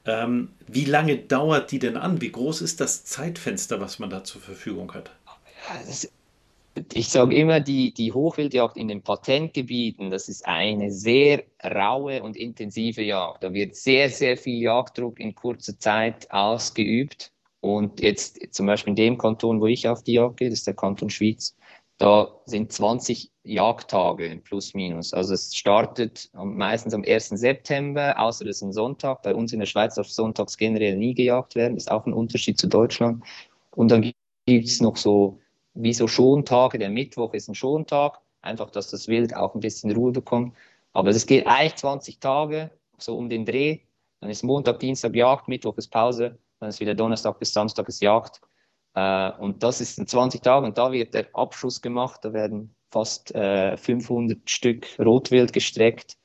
Ähm, 0.05 0.49
wie 0.67 0.85
lange 0.85 1.17
dauert 1.17 1.71
die 1.71 1.79
denn 1.79 1.97
an? 1.97 2.21
Wie 2.21 2.31
groß 2.31 2.61
ist 2.61 2.81
das 2.81 3.05
Zeitfenster, 3.05 3.79
was 3.79 3.99
man 3.99 4.09
da 4.09 4.23
zur 4.23 4.41
Verfügung 4.41 4.93
hat? 4.93 5.11
ich 6.93 7.09
sage 7.09 7.35
immer, 7.35 7.59
die, 7.59 7.93
die 7.93 8.13
Hochwildjagd 8.13 8.77
in 8.77 8.87
den 8.87 9.01
Patentgebieten, 9.01 10.09
das 10.09 10.29
ist 10.29 10.45
eine 10.45 10.91
sehr 10.91 11.43
raue 11.63 12.23
und 12.23 12.37
intensive 12.37 13.03
Jagd. 13.03 13.43
Da 13.43 13.53
wird 13.53 13.75
sehr, 13.75 14.09
sehr 14.09 14.37
viel 14.37 14.61
Jagddruck 14.61 15.19
in 15.19 15.35
kurzer 15.35 15.77
Zeit 15.77 16.31
ausgeübt. 16.31 17.31
Und 17.61 18.01
jetzt 18.01 18.39
zum 18.53 18.65
Beispiel 18.65 18.91
in 18.91 18.95
dem 18.95 19.17
Kanton, 19.17 19.61
wo 19.61 19.67
ich 19.67 19.87
auf 19.87 20.03
die 20.03 20.13
Jagd 20.13 20.37
gehe, 20.37 20.49
das 20.49 20.59
ist 20.59 20.67
der 20.67 20.73
Kanton 20.75 21.09
Schwyz, 21.09 21.55
da 21.99 22.41
sind 22.45 22.71
20 22.73 23.31
Jagdtage 23.43 24.41
plus 24.43 24.73
minus. 24.73 25.13
Also 25.13 25.35
es 25.35 25.55
startet 25.55 26.31
meistens 26.33 26.95
am 26.95 27.03
1. 27.03 27.29
September, 27.29 28.19
außer 28.19 28.47
es 28.47 28.57
ist 28.57 28.63
ein 28.63 28.73
Sonntag. 28.73 29.21
Bei 29.21 29.35
uns 29.35 29.53
in 29.53 29.59
der 29.59 29.67
Schweiz 29.67 29.95
darf 29.95 30.09
sonntags 30.09 30.57
generell 30.57 30.97
nie 30.97 31.13
gejagt 31.13 31.53
werden. 31.53 31.75
Das 31.75 31.83
ist 31.83 31.91
auch 31.91 32.07
ein 32.07 32.13
Unterschied 32.13 32.57
zu 32.57 32.67
Deutschland. 32.67 33.23
Und 33.69 33.91
dann 33.91 34.01
gibt 34.01 34.67
es 34.67 34.81
noch 34.81 34.97
so 34.97 35.39
wie 35.75 35.93
so 35.93 36.07
Schontage. 36.07 36.79
Der 36.79 36.89
Mittwoch 36.89 37.35
ist 37.35 37.47
ein 37.47 37.55
Schontag, 37.55 38.19
einfach, 38.41 38.71
dass 38.71 38.89
das 38.89 39.07
Wild 39.07 39.35
auch 39.35 39.53
ein 39.53 39.61
bisschen 39.61 39.91
Ruhe 39.91 40.11
bekommt. 40.11 40.55
Aber 40.93 41.09
es 41.11 41.27
geht 41.27 41.45
eigentlich 41.45 41.75
20 41.75 42.19
Tage, 42.19 42.71
so 42.97 43.15
um 43.15 43.29
den 43.29 43.45
Dreh. 43.45 43.79
Dann 44.21 44.31
ist 44.31 44.43
Montag, 44.43 44.79
Dienstag 44.79 45.15
Jagd, 45.15 45.47
Mittwoch 45.47 45.77
ist 45.77 45.89
Pause, 45.89 46.39
dann 46.61 46.69
ist 46.69 46.79
wieder 46.79 46.95
Donnerstag 46.95 47.39
bis 47.39 47.51
Samstag 47.51 47.89
ist 47.89 48.01
Jagd. 48.01 48.39
Äh, 48.93 49.31
und 49.39 49.63
das 49.63 49.81
ist 49.81 49.97
in 49.97 50.07
20 50.07 50.41
Tagen 50.41 50.67
und 50.67 50.77
da 50.77 50.91
wird 50.91 51.13
der 51.13 51.27
Abschuss 51.33 51.81
gemacht. 51.81 52.21
Da 52.23 52.33
werden 52.33 52.75
fast 52.91 53.33
äh, 53.33 53.75
500 53.75 54.49
Stück 54.49 54.87
Rotwild 54.99 55.53
gestreckt 55.53 56.17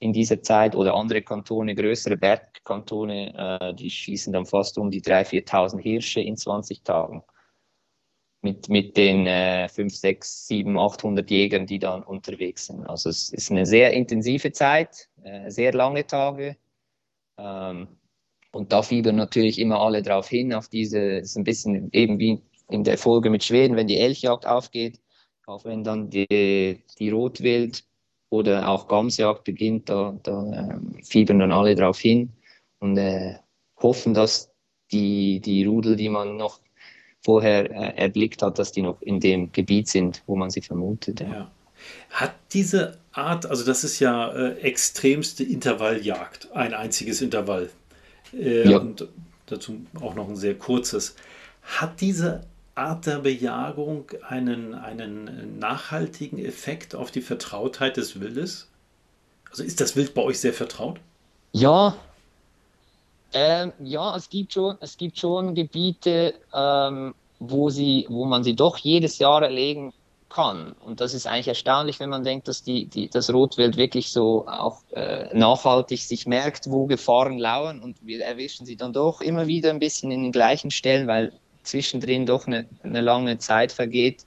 in 0.00 0.12
dieser 0.12 0.42
Zeit 0.42 0.74
oder 0.74 0.94
andere 0.94 1.22
Kantone, 1.22 1.74
größere 1.74 2.16
Bergkantone, 2.16 3.60
äh, 3.60 3.74
die 3.74 3.88
schießen 3.88 4.32
dann 4.32 4.46
fast 4.46 4.76
um 4.78 4.90
die 4.90 5.00
3.000, 5.00 5.46
4.000 5.46 5.80
Hirsche 5.80 6.20
in 6.20 6.36
20 6.36 6.82
Tagen. 6.82 7.22
Mit, 8.42 8.68
mit 8.68 8.96
den 8.96 9.26
äh, 9.26 9.68
5, 9.68 9.96
6, 9.96 10.46
7, 10.48 10.78
800 10.78 11.30
Jägern, 11.30 11.66
die 11.66 11.78
dann 11.78 12.02
unterwegs 12.02 12.66
sind. 12.66 12.84
Also 12.84 13.08
es 13.08 13.30
ist 13.30 13.50
eine 13.50 13.64
sehr 13.64 13.92
intensive 13.94 14.52
Zeit, 14.52 15.08
äh, 15.22 15.50
sehr 15.50 15.72
lange 15.72 16.06
Tage. 16.06 16.58
Ähm, 17.38 17.88
und 18.54 18.72
da 18.72 18.82
fiebern 18.82 19.16
natürlich 19.16 19.58
immer 19.58 19.80
alle 19.80 20.02
drauf 20.02 20.28
hin, 20.28 20.52
auf 20.54 20.68
diese, 20.68 21.18
es 21.18 21.30
ist 21.30 21.36
ein 21.36 21.44
bisschen 21.44 21.88
eben 21.92 22.18
wie 22.18 22.40
in 22.70 22.84
der 22.84 22.98
Folge 22.98 23.30
mit 23.30 23.44
Schweden, 23.44 23.76
wenn 23.76 23.88
die 23.88 23.98
Elchjagd 23.98 24.46
aufgeht, 24.46 25.00
auch 25.46 25.64
wenn 25.64 25.84
dann 25.84 26.10
die, 26.10 26.82
die 26.98 27.10
Rotwild 27.10 27.84
oder 28.30 28.68
auch 28.68 28.88
Gamsjagd 28.88 29.44
beginnt, 29.44 29.88
da, 29.88 30.18
da 30.22 30.52
äh, 30.52 31.02
fiebern 31.02 31.40
dann 31.40 31.52
alle 31.52 31.74
drauf 31.74 31.98
hin 31.98 32.30
und 32.78 32.96
äh, 32.96 33.34
hoffen, 33.76 34.14
dass 34.14 34.50
die, 34.92 35.40
die 35.40 35.64
Rudel, 35.64 35.96
die 35.96 36.08
man 36.08 36.36
noch 36.36 36.60
vorher 37.22 37.70
äh, 37.70 37.96
erblickt 37.96 38.42
hat, 38.42 38.58
dass 38.58 38.72
die 38.72 38.82
noch 38.82 39.00
in 39.02 39.20
dem 39.20 39.52
Gebiet 39.52 39.88
sind, 39.88 40.22
wo 40.26 40.36
man 40.36 40.50
sie 40.50 40.62
vermutet. 40.62 41.20
Ja. 41.20 41.28
Ja. 41.28 41.50
Hat 42.10 42.34
diese 42.52 42.98
Art, 43.12 43.46
also 43.46 43.64
das 43.64 43.84
ist 43.84 43.98
ja 44.00 44.32
äh, 44.32 44.60
extremste 44.60 45.44
Intervalljagd, 45.44 46.52
ein 46.52 46.72
einziges 46.72 47.20
Intervall, 47.20 47.70
äh, 48.38 48.70
ja. 48.70 48.78
und 48.78 49.06
dazu 49.46 49.84
auch 50.00 50.14
noch 50.14 50.28
ein 50.28 50.36
sehr 50.36 50.54
kurzes. 50.54 51.16
Hat 51.62 52.00
diese 52.00 52.42
Art 52.74 53.06
der 53.06 53.20
Bejagung 53.20 54.06
einen, 54.28 54.74
einen 54.74 55.58
nachhaltigen 55.58 56.38
Effekt 56.38 56.94
auf 56.94 57.10
die 57.10 57.20
Vertrautheit 57.20 57.96
des 57.96 58.20
Wildes? 58.20 58.68
Also 59.50 59.62
ist 59.62 59.80
das 59.80 59.96
Wild 59.96 60.14
bei 60.14 60.22
euch 60.22 60.40
sehr 60.40 60.52
vertraut? 60.52 60.98
Ja, 61.52 61.96
ähm, 63.32 63.72
ja, 63.80 64.16
es 64.16 64.28
gibt 64.28 64.52
schon, 64.52 64.76
es 64.80 64.96
gibt 64.96 65.18
schon 65.18 65.54
Gebiete, 65.54 66.34
ähm, 66.52 67.14
wo, 67.40 67.70
sie, 67.70 68.06
wo 68.08 68.24
man 68.24 68.44
sie 68.44 68.54
doch 68.54 68.78
jedes 68.78 69.18
Jahr 69.18 69.42
erlegen 69.42 69.92
kann. 70.34 70.72
Und 70.84 71.00
das 71.00 71.14
ist 71.14 71.26
eigentlich 71.26 71.48
erstaunlich, 71.48 72.00
wenn 72.00 72.10
man 72.10 72.24
denkt, 72.24 72.48
dass 72.48 72.62
die, 72.62 72.86
die, 72.86 73.08
das 73.08 73.32
Rotwild 73.32 73.76
wirklich 73.76 74.10
so 74.10 74.46
auch 74.48 74.80
äh, 74.92 75.32
nachhaltig 75.36 76.02
sich 76.02 76.26
merkt, 76.26 76.70
wo 76.70 76.86
Gefahren 76.86 77.38
lauern. 77.38 77.80
Und 77.80 77.96
wir 78.02 78.24
erwischen 78.24 78.66
sie 78.66 78.76
dann 78.76 78.92
doch 78.92 79.20
immer 79.20 79.46
wieder 79.46 79.70
ein 79.70 79.78
bisschen 79.78 80.10
in 80.10 80.22
den 80.22 80.32
gleichen 80.32 80.70
Stellen, 80.70 81.06
weil 81.06 81.32
zwischendrin 81.62 82.26
doch 82.26 82.46
eine, 82.46 82.66
eine 82.82 83.00
lange 83.00 83.38
Zeit 83.38 83.70
vergeht. 83.70 84.26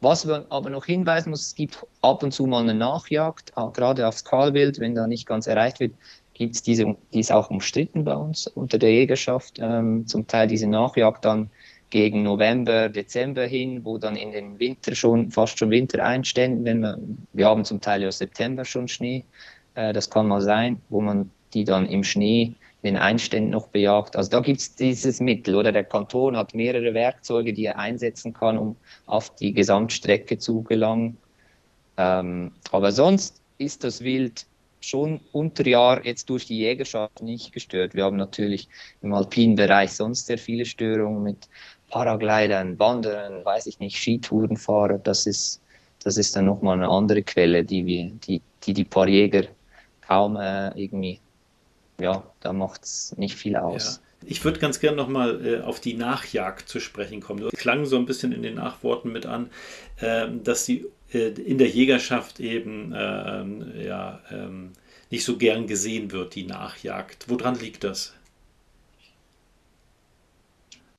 Was 0.00 0.24
man 0.24 0.46
aber 0.48 0.70
noch 0.70 0.86
hinweisen 0.86 1.30
muss, 1.30 1.48
es 1.48 1.54
gibt 1.54 1.84
ab 2.00 2.22
und 2.22 2.32
zu 2.32 2.46
mal 2.46 2.62
eine 2.62 2.74
Nachjagd, 2.74 3.52
gerade 3.74 4.08
aufs 4.08 4.24
Kahlwild, 4.24 4.78
wenn 4.78 4.94
da 4.94 5.06
nicht 5.06 5.26
ganz 5.26 5.46
erreicht 5.46 5.80
wird, 5.80 5.92
gibt 6.32 6.54
es 6.54 6.62
diese, 6.62 6.96
die 7.12 7.20
ist 7.20 7.32
auch 7.32 7.50
umstritten 7.50 8.04
bei 8.04 8.14
uns 8.14 8.46
unter 8.46 8.78
der 8.78 8.92
Jägerschaft, 8.92 9.58
ähm, 9.60 10.06
zum 10.06 10.26
Teil 10.26 10.46
diese 10.46 10.68
Nachjagd 10.68 11.24
dann 11.26 11.50
gegen 11.90 12.22
November, 12.22 12.88
Dezember 12.88 13.44
hin, 13.44 13.84
wo 13.84 13.98
dann 13.98 14.16
in 14.16 14.32
den 14.32 14.58
Winter 14.58 14.94
schon, 14.94 15.30
fast 15.30 15.58
schon 15.58 15.70
Winter 15.70 16.04
einstellen, 16.04 16.64
wenn 16.64 16.80
wir, 16.80 16.98
wir 17.32 17.46
haben 17.46 17.64
zum 17.64 17.80
Teil 17.80 18.02
ja 18.02 18.12
September 18.12 18.64
schon 18.64 18.88
Schnee, 18.88 19.24
äh, 19.74 19.92
das 19.92 20.08
kann 20.08 20.28
mal 20.28 20.40
sein, 20.40 20.80
wo 20.88 21.00
man 21.00 21.30
die 21.52 21.64
dann 21.64 21.86
im 21.86 22.04
Schnee 22.04 22.54
den 22.82 22.96
Einständen 22.96 23.50
noch 23.50 23.68
bejagt. 23.68 24.16
Also 24.16 24.30
da 24.30 24.40
gibt 24.40 24.60
es 24.60 24.74
dieses 24.74 25.20
Mittel, 25.20 25.54
oder 25.54 25.72
der 25.72 25.84
Kanton 25.84 26.36
hat 26.36 26.54
mehrere 26.54 26.94
Werkzeuge, 26.94 27.52
die 27.52 27.66
er 27.66 27.78
einsetzen 27.78 28.32
kann, 28.32 28.56
um 28.56 28.76
auf 29.06 29.34
die 29.34 29.52
Gesamtstrecke 29.52 30.38
zu 30.38 30.62
gelangen. 30.62 31.18
Ähm, 31.96 32.52
aber 32.70 32.92
sonst 32.92 33.42
ist 33.58 33.84
das 33.84 34.02
Wild 34.02 34.46
schon 34.80 35.20
unter 35.32 35.66
Jahr 35.66 36.04
jetzt 36.06 36.30
durch 36.30 36.46
die 36.46 36.58
Jägerschaft 36.58 37.22
nicht 37.22 37.52
gestört. 37.52 37.94
Wir 37.94 38.04
haben 38.04 38.16
natürlich 38.16 38.68
im 39.02 39.12
alpinen 39.12 39.56
Bereich 39.56 39.92
sonst 39.92 40.26
sehr 40.26 40.38
viele 40.38 40.64
Störungen 40.64 41.22
mit 41.22 41.48
Paraglidern, 41.90 42.78
Wandern, 42.78 43.44
weiß 43.44 43.66
ich 43.66 43.78
nicht, 43.78 43.96
Skitourenfahrer, 43.96 44.98
das 44.98 45.26
ist, 45.26 45.60
das 46.02 46.16
ist 46.16 46.34
dann 46.36 46.46
nochmal 46.46 46.78
eine 46.78 46.88
andere 46.88 47.22
Quelle, 47.22 47.64
die 47.64 47.84
wir, 47.84 48.10
die, 48.10 48.40
die, 48.62 48.72
die 48.72 48.84
paar 48.84 49.08
Jäger 49.08 49.44
kaum 50.06 50.36
äh, 50.36 50.68
irgendwie, 50.80 51.20
ja, 52.00 52.22
da 52.40 52.52
macht 52.52 52.84
es 52.84 53.14
nicht 53.18 53.34
viel 53.34 53.56
aus. 53.56 54.00
Ja. 54.02 54.06
Ich 54.26 54.44
würde 54.44 54.60
ganz 54.60 54.80
gerne 54.80 54.96
nochmal 54.96 55.46
äh, 55.46 55.60
auf 55.62 55.80
die 55.80 55.94
Nachjagd 55.94 56.68
zu 56.68 56.78
sprechen 56.78 57.20
kommen. 57.20 57.40
Du 57.40 57.48
klang 57.48 57.86
so 57.86 57.96
ein 57.96 58.06
bisschen 58.06 58.32
in 58.32 58.42
den 58.42 58.56
Nachworten 58.56 59.12
mit 59.12 59.24
an, 59.24 59.50
äh, 60.00 60.28
dass 60.44 60.66
die 60.66 60.86
äh, 61.12 61.28
in 61.28 61.58
der 61.58 61.68
Jägerschaft 61.68 62.38
eben 62.38 62.92
äh, 62.92 63.86
ja, 63.86 64.20
ähm, 64.30 64.72
nicht 65.10 65.24
so 65.24 65.36
gern 65.38 65.66
gesehen 65.66 66.12
wird, 66.12 66.34
die 66.34 66.44
Nachjagd. 66.44 67.28
Woran 67.28 67.58
liegt 67.58 67.84
das? 67.84 68.12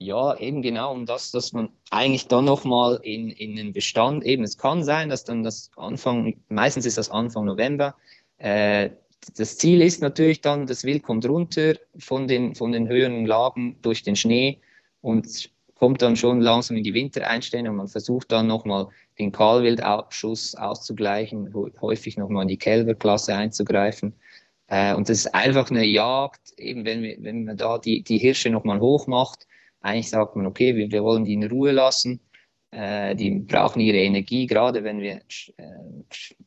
Ja, 0.01 0.35
eben 0.39 0.63
genau 0.63 0.93
um 0.93 1.05
das, 1.05 1.29
dass 1.29 1.53
man 1.53 1.69
eigentlich 1.91 2.27
dann 2.27 2.45
nochmal 2.45 2.99
in, 3.03 3.29
in 3.29 3.55
den 3.55 3.71
Bestand, 3.71 4.23
eben 4.23 4.41
es 4.41 4.57
kann 4.57 4.83
sein, 4.83 5.09
dass 5.09 5.25
dann 5.25 5.43
das 5.43 5.69
Anfang, 5.75 6.33
meistens 6.49 6.87
ist 6.87 6.97
das 6.97 7.11
Anfang 7.11 7.45
November, 7.45 7.93
äh, 8.39 8.89
das 9.37 9.59
Ziel 9.59 9.79
ist 9.83 10.01
natürlich 10.01 10.41
dann, 10.41 10.65
das 10.65 10.83
Wild 10.85 11.03
kommt 11.03 11.27
runter 11.29 11.75
von 11.99 12.27
den, 12.27 12.55
von 12.55 12.71
den 12.71 12.87
höheren 12.87 13.27
Lagen 13.27 13.77
durch 13.83 14.01
den 14.01 14.15
Schnee 14.15 14.59
und 15.01 15.51
kommt 15.75 16.01
dann 16.01 16.15
schon 16.15 16.41
langsam 16.41 16.77
in 16.77 16.83
die 16.83 16.95
Wintereinstellung 16.95 17.75
man 17.75 17.87
versucht 17.87 18.31
dann 18.31 18.47
nochmal 18.47 18.87
den 19.19 19.31
Kahlwildausschuss 19.31 20.55
auszugleichen, 20.55 21.53
häufig 21.79 22.17
nochmal 22.17 22.41
in 22.41 22.47
die 22.47 22.57
Kälberklasse 22.57 23.35
einzugreifen. 23.35 24.15
Äh, 24.65 24.95
und 24.95 25.09
das 25.09 25.19
ist 25.19 25.35
einfach 25.35 25.69
eine 25.69 25.85
Jagd, 25.85 26.57
eben 26.57 26.85
wenn, 26.85 27.23
wenn 27.23 27.45
man 27.45 27.57
da 27.57 27.77
die, 27.77 28.01
die 28.01 28.17
Hirsche 28.17 28.49
nochmal 28.49 28.79
hoch 28.79 29.05
macht, 29.05 29.45
eigentlich 29.81 30.09
sagt 30.09 30.35
man, 30.35 30.45
okay, 30.45 30.75
wir, 30.75 30.91
wir 30.91 31.03
wollen 31.03 31.25
die 31.25 31.33
in 31.33 31.43
Ruhe 31.43 31.71
lassen. 31.71 32.21
Äh, 32.71 33.15
die 33.15 33.31
brauchen 33.31 33.81
ihre 33.81 33.97
Energie, 33.97 34.47
gerade 34.47 34.83
wenn 34.83 34.99
wir 35.01 35.21
äh, 35.57 35.63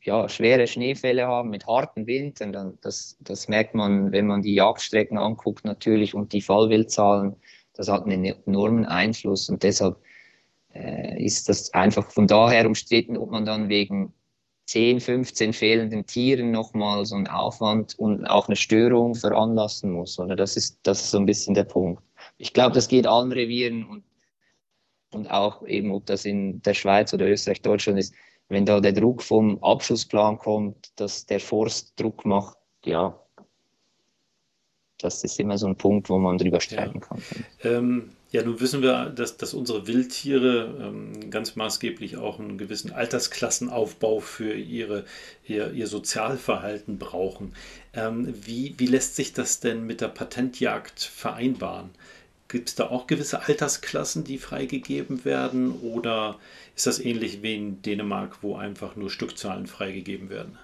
ja, 0.01 0.27
schwere 0.27 0.65
Schneefälle 0.65 1.27
haben 1.27 1.49
mit 1.49 1.67
harten 1.67 2.07
Wintern. 2.07 2.51
Dann, 2.51 2.77
das, 2.81 3.17
das 3.19 3.47
merkt 3.47 3.75
man, 3.75 4.11
wenn 4.11 4.27
man 4.27 4.41
die 4.41 4.55
Jagdstrecken 4.55 5.17
anguckt 5.17 5.65
natürlich 5.65 6.15
und 6.15 6.33
die 6.33 6.41
Fallwildzahlen. 6.41 7.35
Das 7.73 7.89
hat 7.89 8.05
einen 8.05 8.25
enormen 8.25 8.85
Einfluss 8.85 9.49
und 9.49 9.61
deshalb 9.63 9.97
äh, 10.73 11.23
ist 11.23 11.49
das 11.49 11.73
einfach 11.73 12.09
von 12.11 12.25
daher 12.25 12.65
umstritten, 12.65 13.17
ob 13.17 13.31
man 13.31 13.45
dann 13.45 13.69
wegen 13.69 14.13
10, 14.67 15.01
15 15.01 15.53
fehlenden 15.53 16.05
Tieren 16.07 16.51
nochmal 16.51 17.05
so 17.05 17.15
einen 17.15 17.27
Aufwand 17.27 17.99
und 17.99 18.25
auch 18.25 18.47
eine 18.47 18.55
Störung 18.55 19.13
veranlassen 19.13 19.91
muss. 19.91 20.17
Oder 20.17 20.35
das 20.35 20.57
ist, 20.57 20.79
das 20.83 21.01
ist 21.01 21.11
so 21.11 21.19
ein 21.19 21.25
bisschen 21.27 21.53
der 21.53 21.65
Punkt 21.65 22.01
ich 22.37 22.53
glaube, 22.53 22.75
das 22.75 22.87
geht 22.87 23.07
allen 23.07 23.31
Revieren 23.31 23.85
und, 23.85 24.03
und 25.11 25.29
auch 25.31 25.65
eben, 25.65 25.91
ob 25.91 26.05
das 26.05 26.25
in 26.25 26.61
der 26.61 26.73
Schweiz 26.73 27.13
oder 27.13 27.27
Österreich, 27.27 27.61
Deutschland 27.61 27.99
ist, 27.99 28.13
wenn 28.49 28.65
da 28.65 28.79
der 28.79 28.93
Druck 28.93 29.23
vom 29.23 29.63
Abschlussplan 29.63 30.37
kommt, 30.37 30.91
dass 30.99 31.25
der 31.25 31.39
Forst 31.39 31.99
Druck 31.99 32.25
macht, 32.25 32.57
ja, 32.83 33.19
das 34.99 35.23
ist 35.23 35.39
immer 35.39 35.57
so 35.57 35.67
ein 35.67 35.75
Punkt, 35.75 36.09
wo 36.09 36.17
man 36.17 36.37
drüber 36.37 36.61
streiten 36.61 36.99
ja. 36.99 37.07
kann. 37.07 37.21
Ähm, 37.63 38.09
ja, 38.31 38.43
nun 38.43 38.59
wissen 38.59 38.81
wir, 38.81 39.09
dass, 39.09 39.37
dass 39.37 39.53
unsere 39.53 39.87
Wildtiere 39.87 40.77
ähm, 40.81 41.29
ganz 41.29 41.55
maßgeblich 41.55 42.17
auch 42.17 42.39
einen 42.39 42.57
gewissen 42.57 42.91
Altersklassenaufbau 42.91 44.19
für 44.19 44.53
ihre, 44.53 45.05
ihr, 45.45 45.71
ihr 45.73 45.87
Sozialverhalten 45.87 46.97
brauchen. 46.97 47.53
Ähm, 47.93 48.33
wie, 48.45 48.75
wie 48.77 48.87
lässt 48.87 49.15
sich 49.15 49.33
das 49.33 49.59
denn 49.59 49.85
mit 49.85 50.01
der 50.01 50.07
Patentjagd 50.07 50.99
vereinbaren? 50.99 51.91
Gibt 52.47 52.69
es 52.69 52.75
da 52.75 52.89
auch 52.89 53.07
gewisse 53.07 53.41
Altersklassen, 53.41 54.23
die 54.23 54.37
freigegeben 54.37 55.25
werden? 55.25 55.71
Oder 55.81 56.37
ist 56.75 56.85
das 56.85 56.99
ähnlich 56.99 57.41
wie 57.41 57.55
in 57.55 57.81
Dänemark, 57.81 58.43
wo 58.43 58.55
einfach 58.55 58.95
nur 58.95 59.09
Stückzahlen 59.09 59.65
freigegeben 59.65 60.29
werden? 60.29 60.57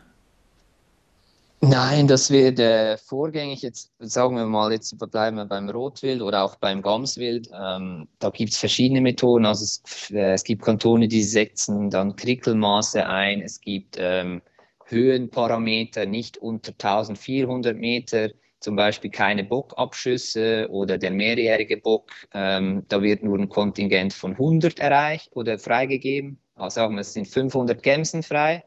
Nein, 1.63 2.08
das 2.08 2.32
wird 2.32 2.60
äh, 2.60 2.98
vorgängig 2.98 3.62
jetzt, 3.62 3.91
sagen 4.00 4.36
wir 4.36 4.46
mal, 4.46 4.72
jetzt 4.72 4.98
bleiben 4.98 5.38
wir 5.38 5.46
beim 5.46 5.70
Rotwild 5.70 6.22
oder 6.24 6.44
auch 6.44 6.56
beim 6.56 6.82
Gamswild. 6.82 7.50
Ähm, 7.54 8.08
da 8.17 8.32
gibt 8.32 8.52
es 8.52 8.58
verschiedene 8.58 9.00
Methoden. 9.00 9.46
Also 9.46 9.65
es, 9.65 10.10
äh, 10.12 10.34
es, 10.34 10.44
gibt 10.44 10.63
Kantone, 10.63 11.08
die 11.08 11.22
setzen 11.22 11.91
dann 11.91 12.15
Krickelmaße 12.15 13.06
ein. 13.06 13.41
Es 13.44 13.62
gibt 13.62 13.96
ähm, 14.00 14.41
Höhenparameter 14.86 16.08
nicht 16.08 16.39
unter 16.39 16.72
1400 16.72 17.78
Meter, 17.78 18.30
zum 18.62 18.76
Beispiel 18.76 19.12
keine 19.12 19.43
Bockabschüsse 19.43 20.67
oder 20.69 20.97
der 20.97 21.12
mehrjährige 21.12 21.78
Bock. 21.78 22.12
Ähm, 22.34 22.86
da 22.88 23.02
wird 23.02 23.24
nur 23.24 23.38
ein 23.38 23.50
Kontingent 23.50 24.13
von 24.13 24.32
100 24.34 24.80
erreicht 24.80 25.36
oder 25.36 25.60
freigegeben. 25.60 26.39
Also 26.56 26.76
sagen 26.76 26.95
wir, 26.95 27.02
es 27.02 27.13
sind 27.13 27.28
500 27.28 27.82
Gämsen 27.84 28.24
frei. 28.24 28.63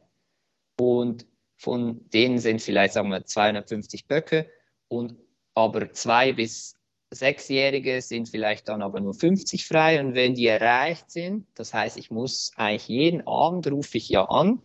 Und 0.79 1.27
von 1.57 2.01
denen 2.11 2.39
sind 2.39 2.61
vielleicht, 2.61 2.95
sagen 2.95 3.09
wir, 3.09 3.25
250 3.25 4.07
Böcke 4.07 4.51
und 4.89 5.17
aber 5.55 5.93
zwei 5.93 6.33
bis 6.33 6.75
sechsjährige 7.11 8.03
sind 8.03 8.29
vielleicht 8.29 8.69
dann 8.69 8.83
aber 8.83 9.01
nur 9.01 9.15
50 9.15 9.67
frei 9.67 10.01
und 10.01 10.15
wenn 10.15 10.35
die 10.35 10.49
erreicht 10.49 11.11
sind, 11.13 11.47
das 11.55 11.73
heißt, 11.73 11.97
ich 11.97 12.11
muss 12.11 12.53
eigentlich 12.57 12.89
jeden 12.89 13.27
Abend 13.27 13.71
rufe 13.71 13.99
ich 13.99 14.09
ja 14.09 14.25
an, 14.25 14.61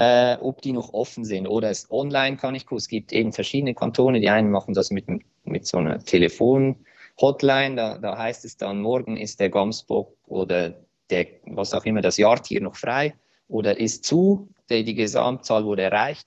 äh, 0.00 0.38
ob 0.40 0.62
die 0.62 0.72
noch 0.72 0.94
offen 0.94 1.26
sind 1.26 1.46
oder 1.46 1.68
es 1.68 1.90
online 1.90 2.38
kann 2.38 2.54
ich 2.54 2.64
gucken. 2.64 2.78
Es 2.78 2.88
gibt 2.88 3.12
eben 3.12 3.34
verschiedene 3.34 3.74
Kantone, 3.74 4.18
die 4.18 4.30
einen 4.30 4.50
machen 4.50 4.72
das 4.72 4.90
mit, 4.90 5.04
mit 5.44 5.66
so 5.66 5.76
einer 5.76 6.02
Telefon-Hotline, 6.02 7.76
da, 7.76 7.98
da 7.98 8.16
heißt 8.16 8.46
es 8.46 8.56
dann, 8.56 8.80
morgen 8.80 9.18
ist 9.18 9.40
der 9.40 9.50
Gamsbock 9.50 10.16
oder 10.26 10.74
der, 11.10 11.26
was 11.44 11.74
auch 11.74 11.84
immer, 11.84 12.00
das 12.00 12.16
Jahrtier 12.16 12.62
noch 12.62 12.76
frei 12.76 13.14
oder 13.46 13.78
ist 13.78 14.04
zu, 14.04 14.48
die, 14.70 14.84
die 14.84 14.94
Gesamtzahl 14.94 15.66
wurde 15.66 15.82
erreicht 15.82 16.26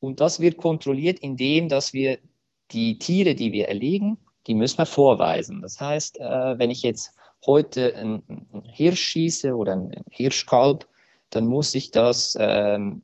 und 0.00 0.18
das 0.20 0.40
wird 0.40 0.56
kontrolliert, 0.56 1.20
indem 1.20 1.68
dass 1.68 1.92
wir 1.92 2.18
die 2.72 2.98
Tiere, 2.98 3.36
die 3.36 3.52
wir 3.52 3.68
erlegen, 3.68 4.18
die 4.48 4.54
müssen 4.54 4.78
wir 4.78 4.86
vorweisen. 4.86 5.62
Das 5.62 5.80
heißt, 5.80 6.18
äh, 6.18 6.58
wenn 6.58 6.70
ich 6.70 6.82
jetzt 6.82 7.14
heute 7.46 7.94
einen 7.94 8.24
Hirsch 8.64 9.00
schieße 9.00 9.54
oder 9.54 9.72
einen 9.72 10.04
Hirschkalb, 10.10 10.88
dann 11.30 11.46
muss 11.46 11.74
ich 11.74 11.90
das 11.90 12.36
ähm, 12.38 13.02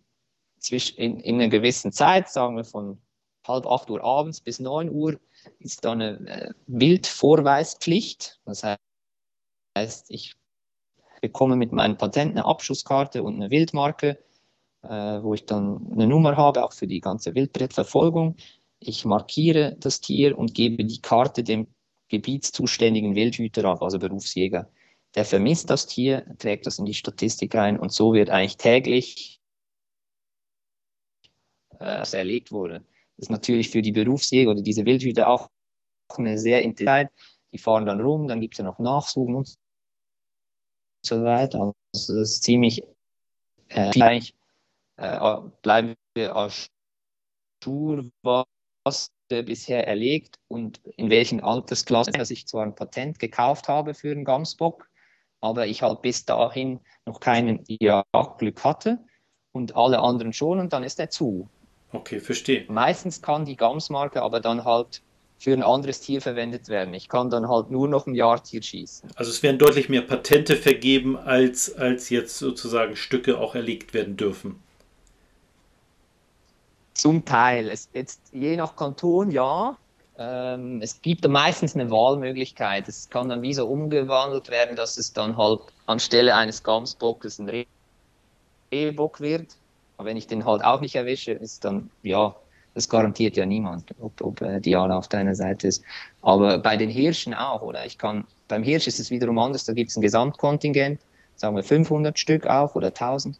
in, 0.70 1.20
in, 1.20 1.34
einer 1.36 1.48
gewissen 1.48 1.92
Zeit, 1.92 2.28
sagen 2.28 2.56
wir 2.56 2.64
von 2.64 3.00
halb 3.46 3.66
acht 3.66 3.90
Uhr 3.90 4.04
abends 4.04 4.40
bis 4.40 4.60
neun 4.60 4.90
Uhr, 4.90 5.18
ist 5.58 5.84
dann 5.84 6.00
eine 6.00 6.28
äh, 6.28 6.50
Wildvorweispflicht. 6.66 8.40
Das 8.44 8.62
heißt, 9.76 10.10
ich 10.10 10.34
bekomme 11.20 11.56
mit 11.56 11.72
meinem 11.72 11.96
Patent 11.96 12.32
eine 12.32 12.44
Abschusskarte 12.44 13.22
und 13.22 13.36
eine 13.36 13.50
Wildmarke 13.50 14.18
äh, 14.82 15.22
wo 15.22 15.34
ich 15.34 15.46
dann 15.46 15.86
eine 15.92 16.06
Nummer 16.06 16.36
habe, 16.36 16.64
auch 16.64 16.72
für 16.72 16.86
die 16.86 17.00
ganze 17.00 17.34
Wildbrettverfolgung. 17.34 18.36
Ich 18.78 19.04
markiere 19.04 19.76
das 19.78 20.00
Tier 20.00 20.38
und 20.38 20.54
gebe 20.54 20.84
die 20.84 21.00
Karte 21.00 21.42
dem 21.44 21.66
gebietszuständigen 22.08 23.14
Wildhüter 23.14 23.64
ab, 23.66 23.82
also 23.82 23.98
Berufsjäger. 23.98 24.70
Der 25.14 25.24
vermisst 25.24 25.70
das 25.70 25.86
Tier, 25.86 26.24
trägt 26.38 26.66
das 26.66 26.78
in 26.78 26.84
die 26.84 26.94
Statistik 26.94 27.54
ein 27.56 27.78
und 27.78 27.92
so 27.92 28.14
wird 28.14 28.30
eigentlich 28.30 28.56
täglich 28.56 29.40
äh, 31.80 32.04
erlegt 32.16 32.52
wurde. 32.52 32.84
Das 33.16 33.26
ist 33.26 33.30
natürlich 33.30 33.70
für 33.70 33.82
die 33.82 33.92
Berufsjäger 33.92 34.52
oder 34.52 34.62
diese 34.62 34.84
Wildhüter 34.84 35.28
auch 35.28 35.50
eine 36.08 36.38
sehr 36.38 36.62
intensive. 36.62 37.10
Die 37.52 37.58
fahren 37.58 37.86
dann 37.86 38.00
rum, 38.00 38.28
dann 38.28 38.40
gibt 38.40 38.54
es 38.54 38.58
ja 38.58 38.64
noch 38.64 38.78
Nachsuchen 38.78 39.34
und 39.34 39.56
so 41.04 41.24
weiter. 41.24 41.60
Also 41.60 41.74
das 41.92 42.08
ist 42.08 42.42
ziemlich 42.44 42.82
äh, 43.68 44.20
äh, 44.96 45.40
bleiben 45.62 45.94
wir 46.14 46.36
auf 46.36 46.68
Tour, 47.60 48.10
was 48.22 49.10
der 49.30 49.42
bisher 49.42 49.86
erlegt 49.86 50.38
und 50.48 50.78
in 50.96 51.10
welchen 51.10 51.40
Altersklassen, 51.40 52.14
dass 52.14 52.30
ich 52.30 52.46
zwar 52.46 52.64
ein 52.64 52.74
Patent 52.74 53.18
gekauft 53.18 53.68
habe 53.68 53.94
für 53.94 54.14
den 54.14 54.24
Gamsbock, 54.24 54.89
aber 55.40 55.66
ich 55.66 55.82
halt 55.82 56.02
bis 56.02 56.24
dahin 56.24 56.80
noch 57.06 57.20
keinen 57.20 57.64
Jagdglück 57.66 58.62
hatte 58.64 58.98
und 59.52 59.76
alle 59.76 60.00
anderen 60.00 60.32
schon 60.32 60.60
und 60.60 60.72
dann 60.72 60.84
ist 60.84 61.00
er 61.00 61.10
zu. 61.10 61.48
Okay, 61.92 62.20
verstehe. 62.20 62.64
Meistens 62.68 63.20
kann 63.20 63.44
die 63.44 63.56
Gamsmarke 63.56 64.22
aber 64.22 64.40
dann 64.40 64.64
halt 64.64 65.02
für 65.38 65.52
ein 65.52 65.62
anderes 65.62 66.00
Tier 66.00 66.20
verwendet 66.20 66.68
werden. 66.68 66.92
Ich 66.92 67.08
kann 67.08 67.30
dann 67.30 67.48
halt 67.48 67.70
nur 67.70 67.88
noch 67.88 68.06
ein 68.06 68.14
Jahrtier 68.14 68.62
schießen. 68.62 69.10
Also 69.16 69.30
es 69.30 69.42
werden 69.42 69.58
deutlich 69.58 69.88
mehr 69.88 70.02
Patente 70.02 70.54
vergeben, 70.54 71.16
als, 71.16 71.74
als 71.74 72.10
jetzt 72.10 72.38
sozusagen 72.38 72.94
Stücke 72.94 73.38
auch 73.38 73.54
erlegt 73.54 73.94
werden 73.94 74.18
dürfen. 74.18 74.62
Zum 76.92 77.24
Teil. 77.24 77.70
Es, 77.70 77.88
jetzt, 77.94 78.20
je 78.32 78.54
nach 78.56 78.76
Kanton, 78.76 79.30
ja. 79.30 79.78
Ähm, 80.20 80.82
es 80.82 81.00
gibt 81.00 81.26
meistens 81.26 81.74
eine 81.74 81.90
Wahlmöglichkeit. 81.90 82.86
Es 82.88 83.08
kann 83.08 83.30
dann 83.30 83.40
wie 83.40 83.54
so 83.54 83.66
umgewandelt 83.66 84.50
werden, 84.50 84.76
dass 84.76 84.98
es 84.98 85.14
dann 85.14 85.38
halt 85.38 85.60
anstelle 85.86 86.34
eines 86.34 86.62
Gamsbockes 86.62 87.38
ein 87.38 87.66
Rehbock 88.70 89.20
wird. 89.20 89.56
Aber 89.96 90.08
wenn 90.08 90.18
ich 90.18 90.26
den 90.26 90.44
halt 90.44 90.62
auch 90.62 90.82
nicht 90.82 90.94
erwische, 90.94 91.32
ist 91.32 91.64
dann, 91.64 91.90
ja, 92.02 92.36
das 92.74 92.88
garantiert 92.88 93.36
ja 93.38 93.46
niemand, 93.46 93.94
ob, 93.98 94.20
ob 94.20 94.42
äh, 94.42 94.60
Diana 94.60 94.98
auf 94.98 95.08
deiner 95.08 95.34
Seite 95.34 95.68
ist. 95.68 95.82
Aber 96.20 96.58
bei 96.58 96.76
den 96.76 96.90
Hirschen 96.90 97.32
auch, 97.32 97.62
oder? 97.62 97.86
Ich 97.86 97.96
kann, 97.96 98.24
beim 98.46 98.62
Hirsch 98.62 98.86
ist 98.86 99.00
es 99.00 99.10
wiederum 99.10 99.38
anders, 99.38 99.64
da 99.64 99.72
gibt 99.72 99.90
es 99.90 99.96
ein 99.96 100.02
Gesamtkontingent, 100.02 101.00
sagen 101.36 101.56
wir 101.56 101.64
500 101.64 102.18
Stück 102.18 102.46
auch 102.46 102.74
oder 102.74 102.88
1000. 102.88 103.38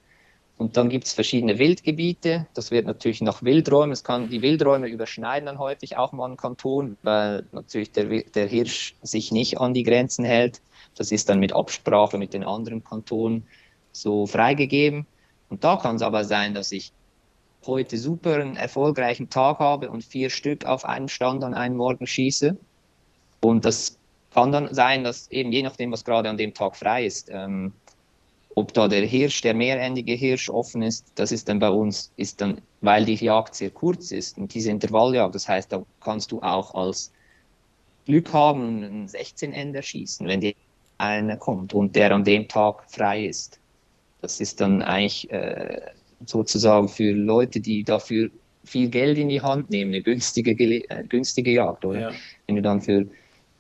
Und 0.61 0.77
dann 0.77 0.91
gibt 0.91 1.07
es 1.07 1.15
verschiedene 1.15 1.59
Wildgebiete. 1.59 2.47
Das 2.53 2.71
wird 2.71 2.85
natürlich 2.85 3.23
nach 3.23 3.43
Wildräumen. 3.43 3.93
Es 3.93 4.05
kann, 4.05 4.29
die 4.29 4.43
Wildräume 4.43 4.89
überschneiden 4.89 5.47
dann 5.47 5.59
häufig 5.59 5.97
auch 5.97 6.13
mal 6.13 6.27
einen 6.27 6.37
Kanton, 6.37 6.99
weil 7.03 7.47
natürlich 7.53 7.93
der, 7.93 8.05
der 8.05 8.47
Hirsch 8.47 8.95
sich 9.01 9.33
nicht 9.33 9.59
an 9.59 9.73
die 9.73 9.85
Grenzen 9.85 10.23
hält. 10.23 10.61
Das 10.97 11.13
ist 11.13 11.31
dann 11.31 11.41
mit 11.41 11.55
Absprache 11.55 12.19
mit 12.19 12.35
den 12.35 12.45
anderen 12.45 12.85
Kantonen 12.85 13.47
so 13.93 14.27
freigegeben. 14.27 15.07
Und 15.49 15.65
da 15.65 15.77
kann 15.77 15.97
es 15.97 16.03
aber 16.03 16.25
sein, 16.25 16.53
dass 16.53 16.73
ich 16.73 16.93
heute 17.65 17.97
super 17.97 18.35
einen 18.35 18.57
erfolgreichen 18.57 19.31
Tag 19.31 19.61
habe 19.61 19.89
und 19.91 20.05
vier 20.05 20.29
Stück 20.29 20.67
auf 20.67 20.85
einen 20.85 21.09
Stand 21.09 21.43
an 21.43 21.55
einem 21.55 21.79
Morgen 21.79 22.07
schieße. 22.07 22.55
Und 23.41 23.65
das 23.65 23.97
kann 24.35 24.53
dann 24.53 24.75
sein, 24.75 25.05
dass 25.05 25.31
eben 25.31 25.53
je 25.53 25.63
nachdem, 25.63 25.91
was 25.91 26.05
gerade 26.05 26.29
an 26.29 26.37
dem 26.37 26.53
Tag 26.53 26.77
frei 26.77 27.07
ist, 27.07 27.31
ähm, 27.33 27.73
ob 28.55 28.75
da 28.75 28.89
der 28.89 29.07
Hirsch, 29.07 29.43
der 29.43 29.55
mehrendige 29.55 30.13
Hirsch 30.13 30.51
offen 30.51 30.83
ist, 30.83 31.13
das 31.15 31.33
ist 31.33 31.49
dann 31.49 31.59
bei 31.59 31.71
uns, 31.71 32.13
ist 32.17 32.41
dann, 32.41 32.61
weil 32.81 33.05
die 33.05 33.15
Jagd 33.15 33.55
sehr 33.55 33.71
kurz 33.71 34.11
ist 34.11 34.39
und 34.39 34.53
diese 34.55 34.71
Intervalljagd, 34.71 35.35
das 35.35 35.49
heißt, 35.49 35.73
da 35.73 35.85
kannst 36.01 36.33
du 36.33 36.41
auch 36.43 36.75
als 36.75 37.13
Glück 38.07 38.33
haben 38.33 38.61
und 38.61 38.85
einen 38.85 39.07
16-Ender 39.07 39.83
schießen, 39.83 40.27
wenn 40.27 40.41
dir 40.41 40.55
einer 40.99 41.37
kommt 41.37 41.75
und 41.75 41.95
der 41.97 42.13
an 42.13 42.25
dem 42.25 42.49
Tag 42.49 42.85
frei 42.91 43.27
ist. 43.27 43.59
Das 44.21 44.41
ist 44.41 44.61
dann 44.61 44.83
eigentlich 44.83 45.31
äh, 45.31 45.81
sozusagen 46.27 46.89
für 46.89 47.13
Leute, 47.13 47.61
die 47.61 47.85
dafür 47.85 48.31
viel 48.65 48.89
Geld 48.91 49.17
in 49.17 49.29
die 49.29 49.41
Hand 49.41 49.71
nehmen, 49.71 49.93
eine 49.95 50.03
günstige, 50.03 50.53
äh, 50.53 51.05
günstige 51.09 51.53
Jagd, 51.53 51.85
oder? 51.85 52.01
Ja. 52.01 52.13
Wenn 52.47 52.57
du 52.57 52.63
dann 52.63 52.83
für 52.83 53.07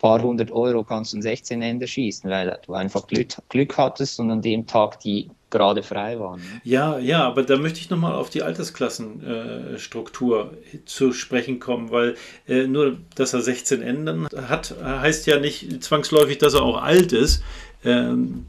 paar 0.00 0.22
hundert 0.22 0.50
Euro 0.50 0.82
kannst 0.82 1.12
du 1.12 1.18
ein 1.18 1.22
16 1.22 1.62
Ende 1.62 1.86
schießen, 1.86 2.28
weil 2.28 2.58
du 2.66 2.72
einfach 2.72 3.06
Glück, 3.06 3.28
Glück 3.48 3.78
hattest 3.78 4.18
und 4.18 4.30
an 4.30 4.42
dem 4.42 4.66
Tag 4.66 4.98
die 5.00 5.30
gerade 5.50 5.82
frei 5.82 6.18
waren. 6.18 6.40
Ne? 6.40 6.62
Ja, 6.64 6.98
ja, 6.98 7.22
aber 7.24 7.42
da 7.42 7.56
möchte 7.56 7.80
ich 7.80 7.90
nochmal 7.90 8.14
auf 8.14 8.30
die 8.30 8.42
Altersklassenstruktur 8.42 10.56
äh, 10.72 10.78
zu 10.86 11.12
sprechen 11.12 11.60
kommen, 11.60 11.90
weil 11.90 12.14
äh, 12.48 12.66
nur, 12.66 12.96
dass 13.14 13.34
er 13.34 13.42
16 13.42 13.82
Enden 13.82 14.26
hat, 14.48 14.74
heißt 14.82 15.26
ja 15.26 15.38
nicht 15.38 15.82
zwangsläufig, 15.82 16.38
dass 16.38 16.54
er 16.54 16.62
auch 16.62 16.80
alt 16.80 17.12
ist. 17.12 17.42
Ähm, 17.84 18.46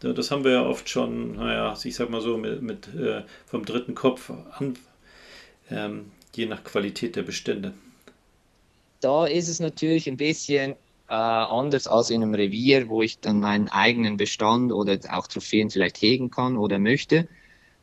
das 0.00 0.30
haben 0.30 0.44
wir 0.44 0.52
ja 0.52 0.64
oft 0.64 0.88
schon, 0.88 1.36
naja, 1.36 1.76
ich 1.82 1.96
sag 1.96 2.10
mal 2.10 2.20
so, 2.20 2.36
mit, 2.36 2.62
mit 2.62 2.86
äh, 2.94 3.22
vom 3.46 3.64
dritten 3.64 3.94
Kopf 3.94 4.30
an, 4.58 4.74
ähm, 5.70 6.12
je 6.34 6.44
nach 6.46 6.62
Qualität 6.62 7.16
der 7.16 7.22
Bestände. 7.22 7.72
Da 9.00 9.26
ist 9.26 9.48
es 9.48 9.58
natürlich 9.60 10.08
ein 10.08 10.16
bisschen 10.16 10.76
äh, 11.08 11.14
anders 11.14 11.86
als 11.86 12.10
in 12.10 12.22
einem 12.22 12.34
Revier, 12.34 12.88
wo 12.88 13.02
ich 13.02 13.18
dann 13.20 13.40
meinen 13.40 13.68
eigenen 13.68 14.16
Bestand 14.16 14.72
oder 14.72 14.98
auch 15.10 15.26
Trophäen 15.26 15.70
vielleicht 15.70 16.00
hegen 16.00 16.30
kann 16.30 16.56
oder 16.56 16.78
möchte. 16.78 17.28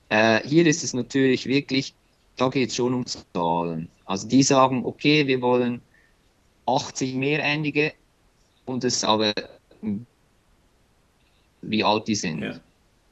Äh, 0.10 0.42
hier 0.48 0.66
ist 0.66 0.84
es 0.84 0.94
natürlich 0.94 1.46
wirklich, 1.46 1.94
da 2.38 2.50
geht 2.50 2.70
es 2.70 2.76
schon 2.76 2.94
um 2.94 3.06
Zahlen. 3.06 3.90
Also 4.06 4.28
die 4.28 4.44
sagen, 4.44 4.86
okay, 4.86 5.28
wir 5.28 5.42
wollen 5.42 5.82
80 6.66 7.16
Mehrendige 7.16 7.94
und 8.66 8.84
es 8.84 9.04
aber, 9.04 9.34
wie 11.62 11.84
alt 11.84 12.08
die 12.08 12.16
sind. 12.16 12.42
Ja. 12.42 12.60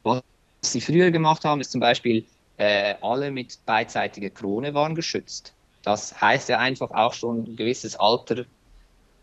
Was 0.04 0.24
sie 0.62 0.82
früher 0.82 1.12
gemacht 1.12 1.46
haben, 1.46 1.62
ist 1.62 1.72
zum 1.72 1.82
Beispiel, 1.82 2.26
äh, 2.58 2.96
alle 3.02 3.32
mit 3.32 3.58
beidseitiger 3.66 4.30
Krone 4.30 4.74
waren 4.74 4.94
geschützt. 4.94 5.54
Das 5.84 6.20
heißt 6.20 6.50
ja 6.50 6.60
einfach 6.60 6.92
auch 6.92 7.14
schon 7.14 7.44
ein 7.44 7.56
gewisses 7.56 7.96
Alter 7.96 8.46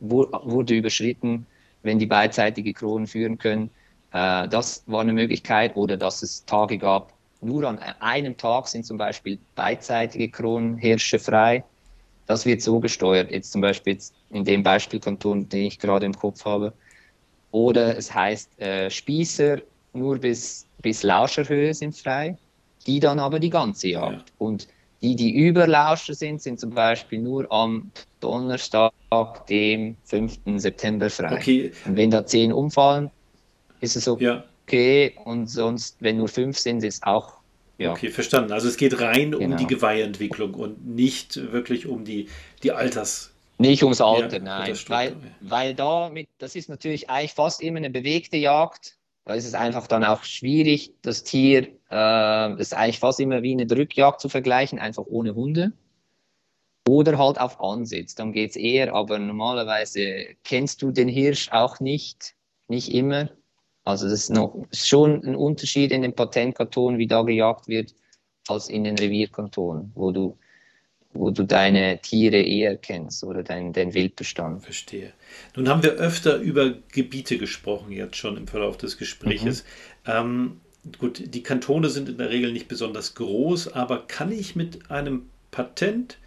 wurde 0.00 0.74
überschritten, 0.74 1.46
wenn 1.82 1.98
die 1.98 2.06
beidseitige 2.06 2.72
Kronen 2.72 3.06
führen 3.06 3.38
können. 3.38 3.70
Äh, 4.12 4.48
das 4.48 4.82
war 4.86 5.00
eine 5.00 5.12
Möglichkeit 5.12 5.76
oder 5.76 5.96
dass 5.96 6.22
es 6.22 6.44
Tage 6.44 6.78
gab, 6.78 7.12
nur 7.40 7.64
an 7.64 7.78
einem 8.00 8.36
Tag 8.36 8.68
sind 8.68 8.86
zum 8.86 8.98
Beispiel 8.98 9.38
beidseitige 9.54 10.28
Kronhirsche 10.28 11.18
frei. 11.18 11.64
Das 12.26 12.44
wird 12.44 12.60
so 12.60 12.80
gesteuert, 12.80 13.30
jetzt 13.30 13.52
zum 13.52 13.60
Beispiel 13.60 13.94
jetzt 13.94 14.14
in 14.30 14.44
dem 14.44 14.62
Beispielkanton, 14.62 15.48
den 15.48 15.66
ich 15.66 15.78
gerade 15.78 16.06
im 16.06 16.14
Kopf 16.14 16.44
habe. 16.44 16.72
Oder 17.52 17.96
es 17.96 18.12
heißt, 18.12 18.60
äh, 18.60 18.90
Spießer 18.90 19.58
nur 19.92 20.18
bis, 20.18 20.66
bis 20.82 21.02
Lauscherhöhe 21.02 21.72
sind 21.72 21.96
frei, 21.96 22.36
die 22.86 23.00
dann 23.00 23.18
aber 23.18 23.38
die 23.38 23.50
ganze 23.50 23.88
Jagd. 23.88 24.28
Ja. 24.28 24.34
Und 24.38 24.66
die, 25.06 25.14
die 25.16 25.36
über 25.36 25.66
Lauscher 25.66 26.14
sind, 26.14 26.42
sind 26.42 26.58
zum 26.58 26.70
Beispiel 26.70 27.20
nur 27.20 27.50
am 27.52 27.90
Donnerstag, 28.20 28.92
dem 29.48 29.96
5. 30.04 30.38
September 30.56 31.08
frei. 31.10 31.34
Okay. 31.34 31.72
Und 31.84 31.96
wenn 31.96 32.10
da 32.10 32.26
zehn 32.26 32.52
umfallen, 32.52 33.10
ist 33.80 33.96
es 33.96 34.08
okay. 34.08 34.24
Ja. 35.14 35.22
Und 35.24 35.46
sonst, 35.46 35.96
wenn 36.00 36.16
nur 36.16 36.28
fünf 36.28 36.58
sind, 36.58 36.82
ist 36.82 37.04
auch 37.04 37.34
ja. 37.78 37.92
Okay, 37.92 38.08
verstanden. 38.08 38.52
Also 38.52 38.68
es 38.68 38.76
geht 38.76 39.00
rein 39.00 39.32
genau. 39.32 39.44
um 39.44 39.56
die 39.58 39.66
Geweihentwicklung 39.66 40.54
und 40.54 40.86
nicht 40.86 41.36
wirklich 41.52 41.86
um 41.86 42.04
die, 42.04 42.28
die 42.62 42.72
Alters. 42.72 43.32
Nicht 43.58 43.82
ums 43.82 44.00
Alter, 44.00 44.38
ja, 44.38 44.42
nein. 44.42 44.76
Weil, 44.88 45.16
weil 45.40 45.74
da, 45.74 46.08
mit, 46.08 46.28
das 46.38 46.56
ist 46.56 46.68
natürlich 46.68 47.10
eigentlich 47.10 47.32
fast 47.32 47.62
immer 47.62 47.76
eine 47.76 47.90
bewegte 47.90 48.38
Jagd. 48.38 48.96
Da 49.26 49.34
ist 49.34 49.44
es 49.44 49.54
einfach 49.54 49.88
dann 49.88 50.04
auch 50.04 50.22
schwierig, 50.22 50.94
das 51.02 51.24
Tier, 51.24 51.68
äh, 51.90 52.60
ist 52.60 52.74
eigentlich 52.74 53.00
fast 53.00 53.18
immer 53.18 53.42
wie 53.42 53.52
eine 53.52 53.66
Drückjagd 53.66 54.20
zu 54.20 54.28
vergleichen, 54.28 54.78
einfach 54.78 55.04
ohne 55.04 55.34
Hunde. 55.34 55.72
Oder 56.88 57.18
halt 57.18 57.40
auf 57.40 57.60
Ansitz, 57.60 58.14
dann 58.14 58.32
geht 58.32 58.50
es 58.50 58.56
eher, 58.56 58.94
aber 58.94 59.18
normalerweise 59.18 60.36
kennst 60.44 60.80
du 60.80 60.92
den 60.92 61.08
Hirsch 61.08 61.50
auch 61.50 61.80
nicht, 61.80 62.36
nicht 62.68 62.94
immer. 62.94 63.28
Also 63.82 64.08
das 64.08 64.20
ist 64.20 64.30
noch 64.30 64.64
schon 64.72 65.24
ein 65.24 65.34
Unterschied 65.34 65.90
in 65.90 66.02
den 66.02 66.14
Patentkantonen, 66.14 67.00
wie 67.00 67.08
da 67.08 67.22
gejagt 67.22 67.66
wird, 67.66 67.96
als 68.46 68.68
in 68.68 68.84
den 68.84 68.96
Revierkantonen, 68.96 69.90
wo 69.96 70.12
du, 70.12 70.38
wo 71.18 71.30
du 71.30 71.44
deine 71.44 71.98
Tiere 72.00 72.40
eher 72.40 72.76
kennst 72.76 73.24
oder 73.24 73.42
deinen 73.42 73.72
dein 73.72 73.94
Wildbestand. 73.94 74.62
Verstehe. 74.62 75.12
Nun 75.54 75.68
haben 75.68 75.82
wir 75.82 75.92
öfter 75.92 76.36
über 76.36 76.74
Gebiete 76.92 77.38
gesprochen, 77.38 77.92
jetzt 77.92 78.16
schon 78.16 78.36
im 78.36 78.46
Verlauf 78.46 78.76
des 78.76 78.98
Gespräches. 78.98 79.64
Mhm. 80.06 80.12
Ähm, 80.12 80.60
gut, 80.98 81.22
die 81.34 81.42
Kantone 81.42 81.88
sind 81.88 82.08
in 82.08 82.18
der 82.18 82.30
Regel 82.30 82.52
nicht 82.52 82.68
besonders 82.68 83.14
groß, 83.14 83.72
aber 83.72 84.06
kann 84.06 84.32
ich 84.32 84.56
mit 84.56 84.90
einem 84.90 85.22
Patent 85.50 86.18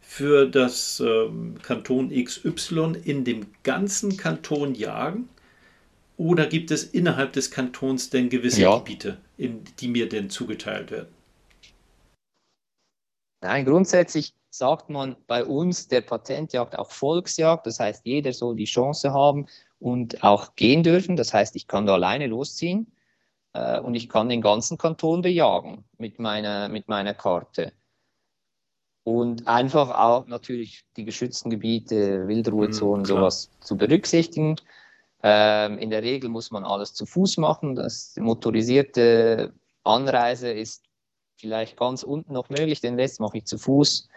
für 0.00 0.46
das 0.46 1.00
ähm, 1.00 1.56
Kanton 1.62 2.10
XY 2.10 2.92
in 3.04 3.24
dem 3.24 3.46
ganzen 3.62 4.16
Kanton 4.16 4.74
jagen? 4.74 5.28
Oder 6.16 6.46
gibt 6.46 6.70
es 6.70 6.84
innerhalb 6.84 7.32
des 7.32 7.50
Kantons 7.50 8.10
denn 8.10 8.28
gewisse 8.28 8.62
ja. 8.62 8.78
Gebiete, 8.78 9.16
in, 9.36 9.62
die 9.80 9.88
mir 9.88 10.08
denn 10.08 10.30
zugeteilt 10.30 10.90
werden? 10.90 11.08
Nein, 13.44 13.66
grundsätzlich 13.66 14.32
sagt 14.48 14.88
man 14.88 15.16
bei 15.26 15.44
uns 15.44 15.86
der 15.88 16.00
Patentjagd 16.00 16.78
auch 16.78 16.90
Volksjagd. 16.90 17.66
Das 17.66 17.78
heißt, 17.78 18.06
jeder 18.06 18.32
soll 18.32 18.56
die 18.56 18.64
Chance 18.64 19.12
haben 19.12 19.48
und 19.78 20.24
auch 20.24 20.56
gehen 20.56 20.82
dürfen. 20.82 21.14
Das 21.14 21.34
heißt, 21.34 21.54
ich 21.54 21.66
kann 21.66 21.84
da 21.84 21.92
alleine 21.92 22.26
losziehen 22.26 22.90
äh, 23.52 23.78
und 23.80 23.96
ich 23.96 24.08
kann 24.08 24.30
den 24.30 24.40
ganzen 24.40 24.78
Kanton 24.78 25.20
bejagen 25.20 25.84
mit 25.98 26.18
meiner, 26.18 26.70
mit 26.70 26.88
meiner 26.88 27.12
Karte. 27.12 27.74
Und 29.02 29.46
einfach 29.46 29.90
auch 29.90 30.26
natürlich 30.26 30.86
die 30.96 31.04
geschützten 31.04 31.50
Gebiete, 31.50 32.26
Wildruhezonen, 32.26 33.02
mhm, 33.02 33.04
sowas 33.04 33.50
zu 33.60 33.76
berücksichtigen. 33.76 34.56
Ähm, 35.22 35.76
in 35.76 35.90
der 35.90 36.02
Regel 36.02 36.30
muss 36.30 36.50
man 36.50 36.64
alles 36.64 36.94
zu 36.94 37.04
Fuß 37.04 37.36
machen. 37.36 37.74
Das 37.74 38.14
motorisierte 38.16 39.52
Anreise 39.82 40.50
ist 40.50 40.83
vielleicht 41.36 41.76
ganz 41.76 42.02
unten 42.02 42.32
noch 42.32 42.48
möglich, 42.48 42.80
den 42.80 42.94
Rest 42.94 43.20
mache 43.20 43.38
ich 43.38 43.44
zu 43.44 43.58
Fuß. 43.58 44.08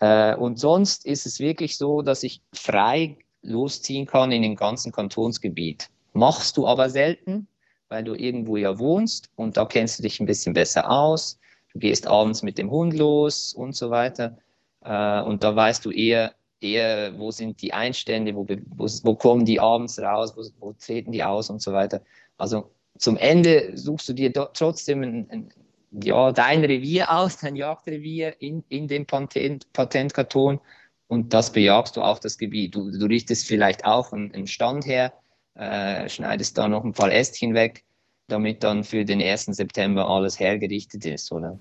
Äh, 0.00 0.34
und 0.36 0.58
sonst 0.58 1.06
ist 1.06 1.26
es 1.26 1.40
wirklich 1.40 1.76
so, 1.76 2.02
dass 2.02 2.22
ich 2.22 2.40
frei 2.52 3.18
losziehen 3.42 4.06
kann 4.06 4.32
in 4.32 4.42
den 4.42 4.56
ganzen 4.56 4.92
Kantonsgebiet. 4.92 5.88
Machst 6.12 6.56
du 6.56 6.66
aber 6.66 6.90
selten, 6.90 7.46
weil 7.88 8.04
du 8.04 8.14
irgendwo 8.14 8.56
ja 8.56 8.78
wohnst 8.78 9.30
und 9.36 9.56
da 9.56 9.64
kennst 9.64 9.98
du 9.98 10.02
dich 10.02 10.20
ein 10.20 10.26
bisschen 10.26 10.54
besser 10.54 10.90
aus. 10.90 11.38
Du 11.72 11.78
gehst 11.78 12.06
abends 12.06 12.42
mit 12.42 12.58
dem 12.58 12.70
Hund 12.70 12.94
los 12.94 13.54
und 13.54 13.74
so 13.74 13.90
weiter. 13.90 14.36
Äh, 14.84 15.22
und 15.22 15.42
da 15.42 15.54
weißt 15.54 15.84
du 15.84 15.90
eher, 15.90 16.34
eher, 16.60 17.18
wo 17.18 17.30
sind 17.30 17.62
die 17.62 17.72
Einstände, 17.72 18.34
wo, 18.34 18.46
wo, 18.48 18.86
wo 19.02 19.14
kommen 19.14 19.44
die 19.44 19.60
abends 19.60 19.98
raus, 19.98 20.34
wo, 20.36 20.42
wo, 20.60 20.72
treten 20.72 21.12
die 21.12 21.22
aus 21.22 21.50
und 21.50 21.62
so 21.62 21.72
weiter. 21.72 22.02
Also 22.36 22.70
zum 22.98 23.16
Ende 23.16 23.76
suchst 23.76 24.08
du 24.08 24.12
dir 24.12 24.32
trotzdem 24.32 25.02
ein, 25.02 25.30
ein, 25.30 25.48
ja, 25.90 26.32
dein 26.32 26.64
Revier 26.64 27.10
aus, 27.12 27.36
dein 27.40 27.56
Jagdrevier 27.56 28.40
in, 28.40 28.64
in 28.68 28.88
dem 28.88 29.06
Patent, 29.06 29.72
Patentkarton 29.72 30.60
und 31.08 31.32
das 31.32 31.52
bejagst 31.52 31.96
du 31.96 32.02
auf 32.02 32.20
das 32.20 32.38
Gebiet. 32.38 32.74
Du, 32.74 32.90
du 32.90 33.06
richtest 33.06 33.46
vielleicht 33.46 33.84
auch 33.84 34.12
einen, 34.12 34.32
einen 34.34 34.46
Stand 34.46 34.86
her, 34.86 35.12
äh, 35.54 36.08
schneidest 36.08 36.58
da 36.58 36.68
noch 36.68 36.84
ein 36.84 36.92
paar 36.92 37.12
Ästchen 37.12 37.54
weg, 37.54 37.84
damit 38.28 38.62
dann 38.62 38.84
für 38.84 39.04
den 39.04 39.20
1. 39.20 39.46
September 39.46 40.08
alles 40.08 40.38
hergerichtet 40.38 41.06
ist, 41.06 41.32
oder? 41.32 41.58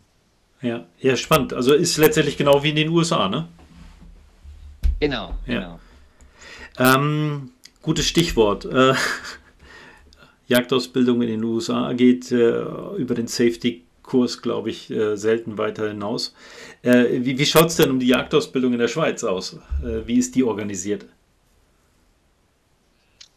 Ja, 0.62 0.86
ja, 1.00 1.16
spannend. 1.16 1.54
Also 1.54 1.74
ist 1.74 1.98
letztendlich 1.98 2.38
genau 2.38 2.64
wie 2.64 2.70
in 2.70 2.76
den 2.76 2.90
USA, 2.90 3.30
ne? 3.30 3.48
Genau, 5.00 5.36
genau. 5.46 5.80
Ähm, 6.80 7.52
gutes 7.82 8.08
Stichwort. 8.08 8.66
Äh, 8.66 8.94
Jagdausbildung 10.48 11.22
in 11.22 11.28
den 11.28 11.44
USA 11.44 11.94
geht 11.94 12.32
äh, 12.32 12.62
über 12.98 13.16
den 13.16 13.28
Safety-Kurs, 14.08 14.42
glaube 14.42 14.70
ich, 14.70 14.90
äh, 14.90 15.16
selten 15.16 15.58
weiter 15.58 15.90
hinaus. 15.90 16.34
Äh, 16.82 17.26
wie 17.26 17.38
wie 17.38 17.46
schaut 17.46 17.68
es 17.68 17.76
denn 17.76 17.92
um 17.92 18.00
die 18.00 18.08
Jagdausbildung 18.08 18.74
in 18.74 18.80
der 18.80 18.88
Schweiz 18.88 19.24
aus? 19.24 19.60
Äh, 19.84 20.08
wie 20.08 20.18
ist 20.18 20.36
die 20.36 20.44
organisiert? 20.44 21.06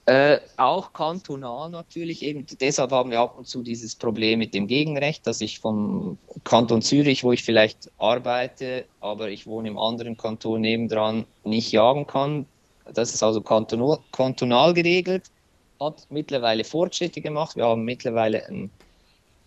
Äh, 0.06 0.38
auch 0.56 0.92
kantonal 0.92 1.70
natürlich, 1.70 2.22
eben 2.22 2.44
deshalb 2.60 2.90
haben 2.90 3.10
wir 3.10 3.20
ab 3.20 3.38
und 3.38 3.46
zu 3.46 3.62
dieses 3.62 3.94
Problem 3.94 4.38
mit 4.40 4.54
dem 4.54 4.66
Gegenrecht, 4.66 5.26
dass 5.26 5.40
ich 5.40 5.60
vom 5.60 6.18
Kanton 6.42 6.82
Zürich, 6.82 7.22
wo 7.22 7.32
ich 7.32 7.44
vielleicht 7.44 7.90
arbeite, 7.98 8.86
aber 9.00 9.28
ich 9.28 9.46
wohne 9.46 9.68
im 9.68 9.78
anderen 9.78 10.16
Kanton 10.16 10.62
nebendran, 10.62 11.26
nicht 11.44 11.70
jagen 11.70 12.06
kann. 12.06 12.46
Das 12.92 13.14
ist 13.14 13.22
also 13.22 13.40
kantonal, 13.40 13.98
kantonal 14.10 14.74
geregelt, 14.74 15.30
hat 15.78 16.06
mittlerweile 16.10 16.64
Fortschritte 16.64 17.20
gemacht. 17.20 17.54
Wir 17.54 17.66
haben 17.66 17.84
mittlerweile 17.84 18.44
ein 18.48 18.70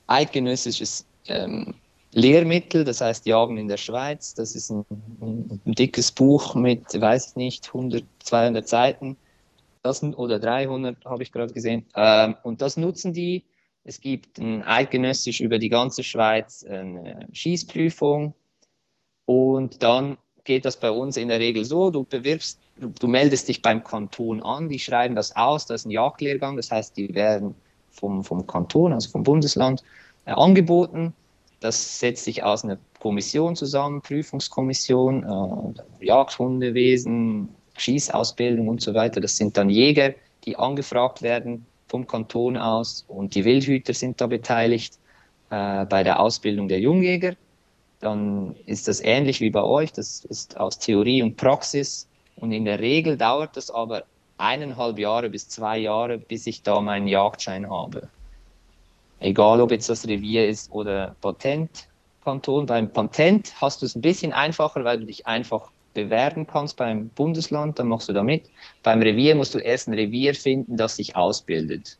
eidgenössisches 0.07 1.05
ähm, 1.27 1.75
Lehrmittel, 2.11 2.83
das 2.83 3.01
heißt 3.01 3.25
Jagen 3.25 3.57
in 3.57 3.67
der 3.67 3.77
Schweiz. 3.77 4.33
Das 4.35 4.55
ist 4.55 4.69
ein, 4.69 4.85
ein, 5.21 5.61
ein 5.65 5.71
dickes 5.73 6.11
Buch 6.11 6.55
mit, 6.55 6.99
weiß 6.99 7.29
ich 7.29 7.35
nicht, 7.35 7.67
100, 7.67 8.03
200 8.19 8.67
Seiten 8.67 9.17
das, 9.83 10.01
oder 10.01 10.39
300 10.39 11.03
habe 11.05 11.23
ich 11.23 11.31
gerade 11.31 11.53
gesehen. 11.53 11.85
Ähm, 11.95 12.35
und 12.43 12.61
das 12.61 12.77
nutzen 12.77 13.13
die. 13.13 13.43
Es 13.83 13.99
gibt 13.99 14.39
ein 14.39 14.63
eidgenössisch 14.63 15.41
über 15.41 15.59
die 15.59 15.69
ganze 15.69 16.03
Schweiz 16.03 16.63
eine 16.63 17.27
Schießprüfung. 17.33 18.33
Und 19.25 19.83
dann 19.83 20.17
geht 20.45 20.65
das 20.65 20.79
bei 20.79 20.89
uns 20.89 21.17
in 21.17 21.27
der 21.27 21.39
Regel 21.39 21.65
so, 21.65 21.89
du 21.89 22.03
bewirbst, 22.03 22.59
du, 22.77 23.07
meldest 23.07 23.47
dich 23.47 23.61
beim 23.61 23.83
Kanton 23.83 24.41
an, 24.41 24.69
die 24.69 24.79
schreiben 24.79 25.15
das 25.15 25.35
aus, 25.35 25.65
das 25.65 25.81
ist 25.81 25.85
ein 25.85 25.91
Jagdlehrgang, 25.91 26.57
das 26.57 26.71
heißt, 26.71 26.97
die 26.97 27.13
werden 27.15 27.55
vom, 27.91 28.23
vom 28.23 28.45
Kanton, 28.45 28.91
also 28.91 29.09
vom 29.09 29.23
Bundesland, 29.23 29.83
angeboten. 30.25 31.13
Das 31.59 31.99
setzt 31.99 32.25
sich 32.25 32.43
aus 32.43 32.63
einer 32.63 32.77
Kommission 32.99 33.55
zusammen, 33.55 34.01
Prüfungskommission, 34.01 35.75
äh, 35.99 36.05
Jagdhundewesen, 36.05 37.49
Schießausbildung 37.77 38.67
und 38.67 38.81
so 38.81 38.93
weiter. 38.93 39.21
Das 39.21 39.37
sind 39.37 39.57
dann 39.57 39.69
Jäger, 39.69 40.13
die 40.45 40.57
angefragt 40.57 41.21
werden 41.21 41.65
vom 41.87 42.07
Kanton 42.07 42.57
aus 42.57 43.05
und 43.07 43.35
die 43.35 43.45
Wildhüter 43.45 43.93
sind 43.93 44.19
da 44.19 44.27
beteiligt 44.27 44.97
äh, 45.49 45.85
bei 45.85 46.03
der 46.03 46.19
Ausbildung 46.19 46.67
der 46.67 46.79
Jungjäger. 46.79 47.35
Dann 47.99 48.55
ist 48.65 48.87
das 48.87 48.99
ähnlich 48.99 49.39
wie 49.41 49.49
bei 49.49 49.63
euch, 49.63 49.93
das 49.93 50.25
ist 50.25 50.57
aus 50.57 50.79
Theorie 50.79 51.21
und 51.21 51.37
Praxis 51.37 52.07
und 52.35 52.51
in 52.51 52.65
der 52.65 52.79
Regel 52.79 53.17
dauert 53.17 53.55
das 53.55 53.69
aber 53.69 54.03
eineinhalb 54.37 54.99
Jahre 54.99 55.29
bis 55.29 55.47
zwei 55.47 55.77
Jahre, 55.77 56.17
bis 56.17 56.47
ich 56.47 56.63
da 56.63 56.81
meinen 56.81 57.07
Jagdschein 57.07 57.69
habe. 57.69 58.09
Egal, 59.23 59.61
ob 59.61 59.71
jetzt 59.71 59.87
das 59.87 60.05
Revier 60.05 60.49
ist 60.49 60.69
oder 60.73 61.15
Patentkanton. 61.21 62.65
Beim 62.65 62.91
Patent 62.91 63.53
hast 63.61 63.81
du 63.81 63.85
es 63.85 63.95
ein 63.95 64.01
bisschen 64.01 64.33
einfacher, 64.33 64.83
weil 64.83 64.99
du 64.99 65.05
dich 65.05 65.25
einfach 65.25 65.71
bewerben 65.93 66.45
kannst 66.45 66.75
beim 66.75 67.07
Bundesland, 67.07 67.79
dann 67.79 67.87
machst 67.87 68.09
du 68.09 68.13
da 68.13 68.21
mit. 68.21 68.49
Beim 68.83 69.01
Revier 69.01 69.35
musst 69.35 69.55
du 69.55 69.59
erst 69.59 69.87
ein 69.87 69.93
Revier 69.93 70.35
finden, 70.35 70.75
das 70.75 70.97
sich 70.97 71.15
ausbildet. 71.15 71.97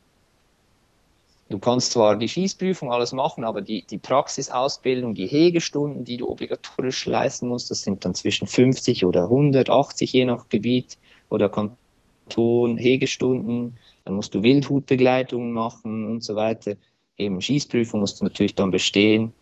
Du 1.47 1.59
kannst 1.59 1.93
zwar 1.93 2.17
die 2.17 2.27
Schießprüfung 2.27 2.91
alles 2.91 3.13
machen, 3.13 3.45
aber 3.45 3.61
die, 3.61 3.85
die 3.85 3.99
Praxisausbildung, 3.99 5.15
die 5.15 5.27
Hegestunden, 5.27 6.03
die 6.03 6.17
du 6.17 6.27
obligatorisch 6.27 7.05
leisten 7.05 7.47
musst, 7.47 7.71
das 7.71 7.83
sind 7.83 8.03
dann 8.03 8.15
zwischen 8.15 8.47
50 8.47 9.05
oder 9.05 9.23
180 9.23 10.11
je 10.11 10.25
nach 10.25 10.49
Gebiet 10.49 10.97
oder 11.29 11.47
Kanton, 11.47 12.77
Hegestunden. 12.77 13.77
Dann 14.03 14.15
musst 14.15 14.33
du 14.35 14.43
Wildhutbegleitungen 14.43 15.53
machen 15.53 16.05
und 16.05 16.21
so 16.21 16.35
weiter. 16.35 16.75
Eben 17.17 17.41
Schießprüfung 17.41 17.99
musst 17.99 18.19
du 18.19 18.25
natürlich 18.25 18.55
dann 18.55 18.71
bestehen. 18.71 19.33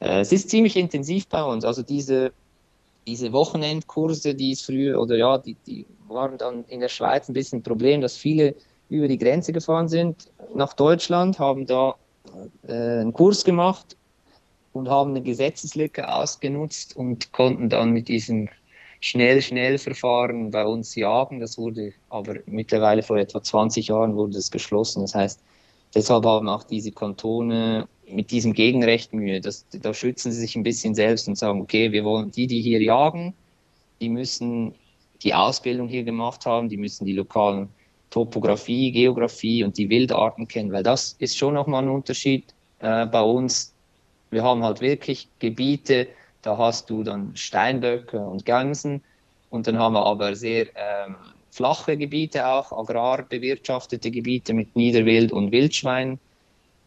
Äh, 0.00 0.20
es 0.20 0.32
ist 0.32 0.50
ziemlich 0.50 0.76
intensiv 0.76 1.26
bei 1.28 1.42
uns. 1.42 1.64
Also 1.64 1.82
diese, 1.82 2.32
diese 3.06 3.32
Wochenendkurse, 3.32 4.34
die 4.34 4.52
es 4.52 4.62
früher, 4.62 5.00
oder 5.00 5.16
ja, 5.16 5.38
die, 5.38 5.56
die 5.66 5.86
waren 6.08 6.36
dann 6.38 6.64
in 6.68 6.80
der 6.80 6.88
Schweiz 6.88 7.28
ein 7.28 7.34
bisschen 7.34 7.60
ein 7.60 7.62
Problem, 7.62 8.00
dass 8.00 8.16
viele 8.16 8.54
über 8.90 9.08
die 9.08 9.18
Grenze 9.18 9.52
gefahren 9.52 9.88
sind 9.88 10.30
nach 10.54 10.74
Deutschland, 10.74 11.38
haben 11.38 11.66
da 11.66 11.94
äh, 12.68 12.72
einen 12.72 13.12
Kurs 13.12 13.44
gemacht 13.44 13.96
und 14.72 14.88
haben 14.88 15.10
eine 15.10 15.22
Gesetzeslücke 15.22 16.12
ausgenutzt 16.12 16.96
und 16.96 17.32
konnten 17.32 17.70
dann 17.70 17.92
mit 17.92 18.08
diesem 18.08 18.48
Schnell-Schnell-Verfahren 19.00 20.50
bei 20.50 20.64
uns 20.64 20.94
jagen. 20.94 21.40
Das 21.40 21.56
wurde 21.56 21.92
aber 22.10 22.36
mittlerweile 22.46 23.02
vor 23.02 23.16
etwa 23.16 23.42
20 23.42 23.88
Jahren 23.88 24.14
wurde 24.16 24.34
das 24.34 24.50
geschlossen. 24.50 25.02
Das 25.02 25.14
heißt, 25.14 25.40
deshalb 25.94 26.24
haben 26.24 26.48
auch 26.48 26.64
diese 26.64 26.92
Kantone 26.92 27.88
mit 28.08 28.30
diesem 28.30 28.52
Gegenrecht 28.52 29.12
Mühe. 29.12 29.40
Das, 29.40 29.66
da 29.70 29.94
schützen 29.94 30.32
sie 30.32 30.40
sich 30.40 30.56
ein 30.56 30.62
bisschen 30.62 30.94
selbst 30.94 31.28
und 31.28 31.36
sagen, 31.36 31.60
okay, 31.60 31.92
wir 31.92 32.04
wollen 32.04 32.30
die, 32.30 32.46
die 32.46 32.60
hier 32.60 32.82
jagen, 32.82 33.34
die 34.00 34.08
müssen 34.08 34.74
die 35.22 35.34
Ausbildung 35.34 35.88
hier 35.88 36.04
gemacht 36.04 36.44
haben, 36.46 36.68
die 36.68 36.76
müssen 36.76 37.06
die 37.06 37.14
lokalen 37.14 37.68
Topografie, 38.10 38.92
Geografie 38.92 39.64
und 39.64 39.76
die 39.78 39.88
Wildarten 39.88 40.46
kennen, 40.46 40.70
weil 40.70 40.82
das 40.82 41.16
ist 41.18 41.36
schon 41.36 41.54
nochmal 41.54 41.82
ein 41.82 41.88
Unterschied 41.88 42.44
äh, 42.80 43.06
bei 43.06 43.22
uns. 43.22 43.74
Wir 44.30 44.42
haben 44.42 44.62
halt 44.62 44.80
wirklich 44.80 45.28
Gebiete, 45.38 46.08
da 46.42 46.58
hast 46.58 46.90
du 46.90 47.02
dann 47.02 47.34
Steinböcke 47.34 48.18
und 48.18 48.44
Gänsen 48.44 49.02
und 49.50 49.66
dann 49.66 49.78
haben 49.78 49.94
wir 49.94 50.04
aber 50.04 50.36
sehr 50.36 50.66
ähm, 50.76 51.16
flache 51.54 51.96
Gebiete 51.96 52.48
auch, 52.48 52.72
agrarbewirtschaftete 52.72 54.10
Gebiete 54.10 54.52
mit 54.52 54.74
Niederwild 54.74 55.30
und 55.30 55.52
Wildschwein. 55.52 56.18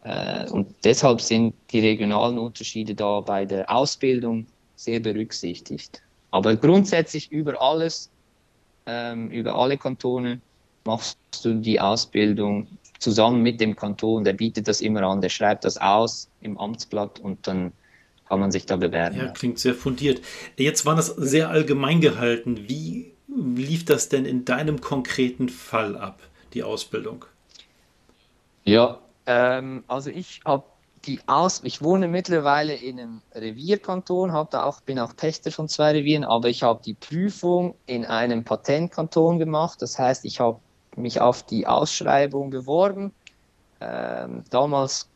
Äh, 0.03 0.49
und 0.49 0.67
deshalb 0.83 1.21
sind 1.21 1.53
die 1.71 1.79
regionalen 1.79 2.37
Unterschiede 2.37 2.93
da 2.93 3.21
bei 3.21 3.45
der 3.45 3.71
Ausbildung 3.71 4.45
sehr 4.75 4.99
berücksichtigt. 4.99 6.01
Aber 6.31 6.57
grundsätzlich 6.57 7.31
über 7.31 7.61
alles, 7.61 8.09
ähm, 8.85 9.31
über 9.31 9.55
alle 9.55 9.77
Kantone 9.77 10.41
machst 10.83 11.17
du 11.43 11.53
die 11.53 11.79
Ausbildung 11.79 12.67
zusammen 12.99 13.41
mit 13.41 13.61
dem 13.61 13.73
Kanton, 13.73 14.25
der 14.25 14.33
bietet 14.33 14.67
das 14.67 14.81
immer 14.81 15.03
an, 15.03 15.21
der 15.21 15.29
schreibt 15.29 15.63
das 15.63 15.77
aus 15.77 16.27
im 16.41 16.57
Amtsblatt 16.57 17.19
und 17.19 17.47
dann 17.47 17.71
kann 18.27 18.41
man 18.41 18.51
sich 18.51 18.65
da 18.65 18.75
bewerben. 18.75 19.15
Ja, 19.15 19.27
klingt 19.29 19.59
sehr 19.59 19.73
fundiert. 19.73 20.21
Jetzt 20.57 20.85
war 20.85 20.95
das 20.95 21.07
sehr 21.07 21.49
allgemein 21.49 22.01
gehalten. 22.01 22.67
Wie 22.67 23.13
lief 23.37 23.85
das 23.85 24.09
denn 24.09 24.25
in 24.25 24.45
deinem 24.45 24.81
konkreten 24.81 25.49
Fall 25.49 25.95
ab, 25.95 26.19
die 26.53 26.63
Ausbildung? 26.63 27.25
Ja, 28.63 28.99
ähm, 29.25 29.83
also 29.87 30.09
ich 30.09 30.41
habe 30.45 30.63
die 31.05 31.19
Aus, 31.25 31.61
ich 31.63 31.81
wohne 31.81 32.07
mittlerweile 32.07 32.75
in 32.75 32.99
einem 32.99 33.21
Revierkanton, 33.33 34.33
habe 34.33 34.49
da 34.51 34.63
auch, 34.63 34.81
bin 34.81 34.99
auch 34.99 35.15
Pächter 35.15 35.51
von 35.51 35.69
zwei 35.69 35.91
Revieren, 35.91 36.25
aber 36.25 36.49
ich 36.49 36.63
habe 36.63 36.81
die 36.83 36.95
Prüfung 36.95 37.75
in 37.85 38.05
einem 38.05 38.43
Patentkanton 38.43 39.39
gemacht. 39.39 39.81
Das 39.81 39.97
heißt, 39.97 40.25
ich 40.25 40.39
habe 40.39 40.59
mich 40.95 41.21
auf 41.21 41.43
die 41.43 41.65
Ausschreibung 41.67 42.49
beworben. 42.49 43.13
Ähm, 43.79 44.43
damals 44.49 45.07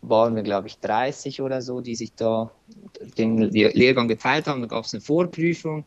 waren 0.00 0.36
wir, 0.36 0.42
glaube 0.42 0.68
ich, 0.68 0.78
30 0.78 1.42
oder 1.42 1.60
so, 1.60 1.80
die 1.80 1.96
sich 1.96 2.14
da 2.14 2.50
den 3.18 3.38
Lehrgang 3.38 4.08
geteilt 4.08 4.46
haben. 4.46 4.62
Da 4.62 4.68
gab 4.68 4.84
es 4.84 4.94
eine 4.94 5.00
Vorprüfung. 5.00 5.84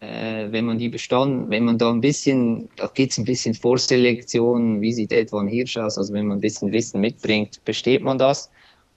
Äh, 0.00 0.50
wenn 0.50 0.64
man 0.64 0.78
die 0.78 0.88
bestanden, 0.88 1.50
wenn 1.50 1.64
man 1.64 1.76
da 1.76 1.90
ein 1.90 2.00
bisschen, 2.00 2.70
da 2.76 2.86
geht 2.86 3.10
es 3.10 3.18
ein 3.18 3.24
bisschen 3.26 3.54
Vorselektion, 3.54 4.80
wie 4.80 4.94
sieht 4.94 5.12
etwa 5.12 5.40
ein 5.40 5.48
Hirsch 5.48 5.76
aus, 5.76 5.98
also 5.98 6.14
wenn 6.14 6.26
man 6.26 6.38
ein 6.38 6.40
bisschen 6.40 6.72
Wissen 6.72 7.00
mitbringt, 7.00 7.62
besteht 7.64 8.02
man 8.02 8.16
das. 8.16 8.50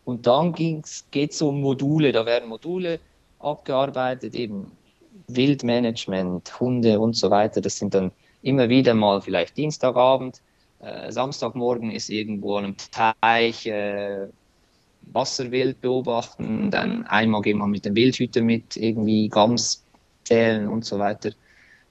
Und 0.06 0.28
dann 0.28 0.54
geht 0.54 0.86
es 1.32 1.42
um 1.42 1.62
Module, 1.62 2.12
da 2.14 2.26
werden 2.26 2.48
Module 2.48 3.00
abgearbeitet, 3.40 4.34
eben 4.36 4.72
Wildmanagement, 5.28 6.60
Hunde 6.60 7.00
und 7.00 7.16
so 7.16 7.30
weiter. 7.30 7.60
Das 7.62 7.78
sind 7.78 7.94
dann 7.94 8.12
immer 8.42 8.70
wieder 8.70 8.94
mal 8.94 9.22
vielleicht 9.22 9.58
Dienstagabend, 9.58 10.42
äh, 10.80 11.12
Samstagmorgen 11.12 11.92
ist 11.92 12.10
irgendwo 12.10 12.56
an 12.58 12.66
einem 12.66 12.76
Teich, 12.92 13.66
äh, 13.66 14.28
Wasserwild 15.12 15.82
beobachten, 15.82 16.72
dann 16.72 17.06
einmal 17.08 17.42
gehen 17.42 17.58
wir 17.58 17.68
mit 17.68 17.84
dem 17.84 17.96
Wildhüter 17.96 18.42
mit, 18.42 18.78
irgendwie 18.78 19.28
Gams 19.28 19.83
zählen 20.24 20.68
und 20.68 20.86
so 20.86 21.00
weiter. 21.00 21.32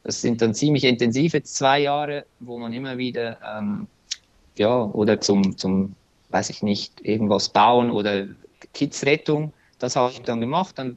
Das 0.05 0.21
sind 0.21 0.43
dann 0.43 0.55
ziemlich 0.55 0.85
intensive 0.85 1.43
zwei 1.43 1.81
Jahre, 1.81 2.25
wo 2.41 2.59
man 2.59 2.73
immer 2.73 2.99
wieder, 2.99 3.39
ähm, 3.57 3.87
ja, 4.57 4.85
oder 4.85 5.21
zum, 5.21 5.57
zum, 5.57 5.95
weiß 6.31 6.51
ich 6.51 6.63
nicht, 6.63 7.01
irgendwas 7.03 7.49
bauen 7.49 7.91
oder 7.91 8.27
Kidsrettung, 8.75 9.53
das 9.79 9.97
habe 9.97 10.13
ich 10.13 10.23
dann 10.23 10.41
gemacht. 10.41 10.79
Dann 10.79 10.97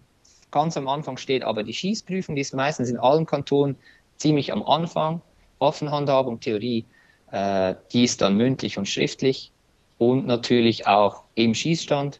ganz 0.51 0.77
am 0.77 0.87
Anfang 0.87 1.17
steht 1.17 1.43
aber 1.43 1.63
die 1.63 1.73
Schießprüfung, 1.73 2.35
die 2.35 2.41
ist 2.41 2.53
meistens 2.53 2.89
in 2.89 2.97
allen 2.97 3.25
Kantonen 3.25 3.75
ziemlich 4.17 4.51
am 4.53 4.63
Anfang. 4.63 5.21
Waffenhandhabung, 5.59 6.39
Theorie, 6.39 6.85
äh, 7.31 7.75
die 7.91 8.03
ist 8.03 8.21
dann 8.21 8.37
mündlich 8.37 8.77
und 8.77 8.87
schriftlich 8.87 9.51
und 9.97 10.25
natürlich 10.25 10.87
auch 10.87 11.23
im 11.35 11.53
Schießstand. 11.53 12.19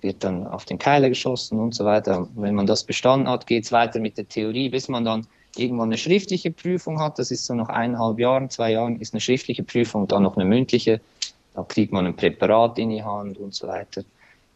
Wird 0.00 0.24
dann 0.24 0.46
auf 0.46 0.64
den 0.64 0.78
Keiler 0.78 1.08
geschossen 1.08 1.60
und 1.60 1.74
so 1.74 1.84
weiter. 1.84 2.28
Wenn 2.34 2.54
man 2.54 2.66
das 2.66 2.84
bestanden 2.84 3.28
hat, 3.28 3.46
geht 3.46 3.64
es 3.64 3.72
weiter 3.72 4.00
mit 4.00 4.18
der 4.18 4.28
Theorie, 4.28 4.68
bis 4.68 4.88
man 4.88 5.04
dann 5.04 5.26
irgendwann 5.56 5.88
eine 5.88 5.98
schriftliche 5.98 6.50
Prüfung 6.50 7.00
hat. 7.00 7.18
Das 7.18 7.30
ist 7.30 7.46
so 7.46 7.54
nach 7.54 7.68
eineinhalb 7.68 8.18
Jahren, 8.18 8.50
zwei 8.50 8.72
Jahren 8.72 9.00
ist 9.00 9.14
eine 9.14 9.20
schriftliche 9.20 9.62
Prüfung, 9.62 10.08
dann 10.08 10.24
noch 10.24 10.36
eine 10.36 10.44
mündliche. 10.44 11.00
Da 11.54 11.62
kriegt 11.62 11.92
man 11.92 12.06
ein 12.06 12.16
Präparat 12.16 12.78
in 12.78 12.90
die 12.90 13.04
Hand 13.04 13.38
und 13.38 13.54
so 13.54 13.68
weiter, 13.68 14.02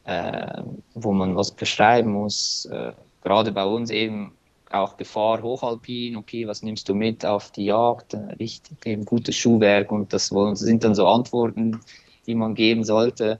äh, 0.04 0.62
wo 0.94 1.12
man 1.12 1.36
was 1.36 1.52
beschreiben 1.52 2.10
muss. 2.10 2.66
Äh, 2.66 2.92
gerade 3.22 3.52
bei 3.52 3.64
uns 3.64 3.90
eben 3.90 4.32
auch 4.70 4.96
Gefahr 4.96 5.40
hochalpin, 5.42 6.16
okay, 6.16 6.46
was 6.46 6.62
nimmst 6.62 6.88
du 6.88 6.94
mit 6.94 7.24
auf 7.24 7.50
die 7.52 7.66
Jagd? 7.66 8.14
Richtig, 8.38 8.84
eben 8.84 9.04
gutes 9.04 9.36
Schuhwerk 9.36 9.92
und 9.92 10.12
das 10.12 10.32
sind 10.54 10.84
dann 10.84 10.94
so 10.94 11.06
Antworten, 11.06 11.80
die 12.26 12.34
man 12.34 12.54
geben 12.54 12.84
sollte. 12.84 13.38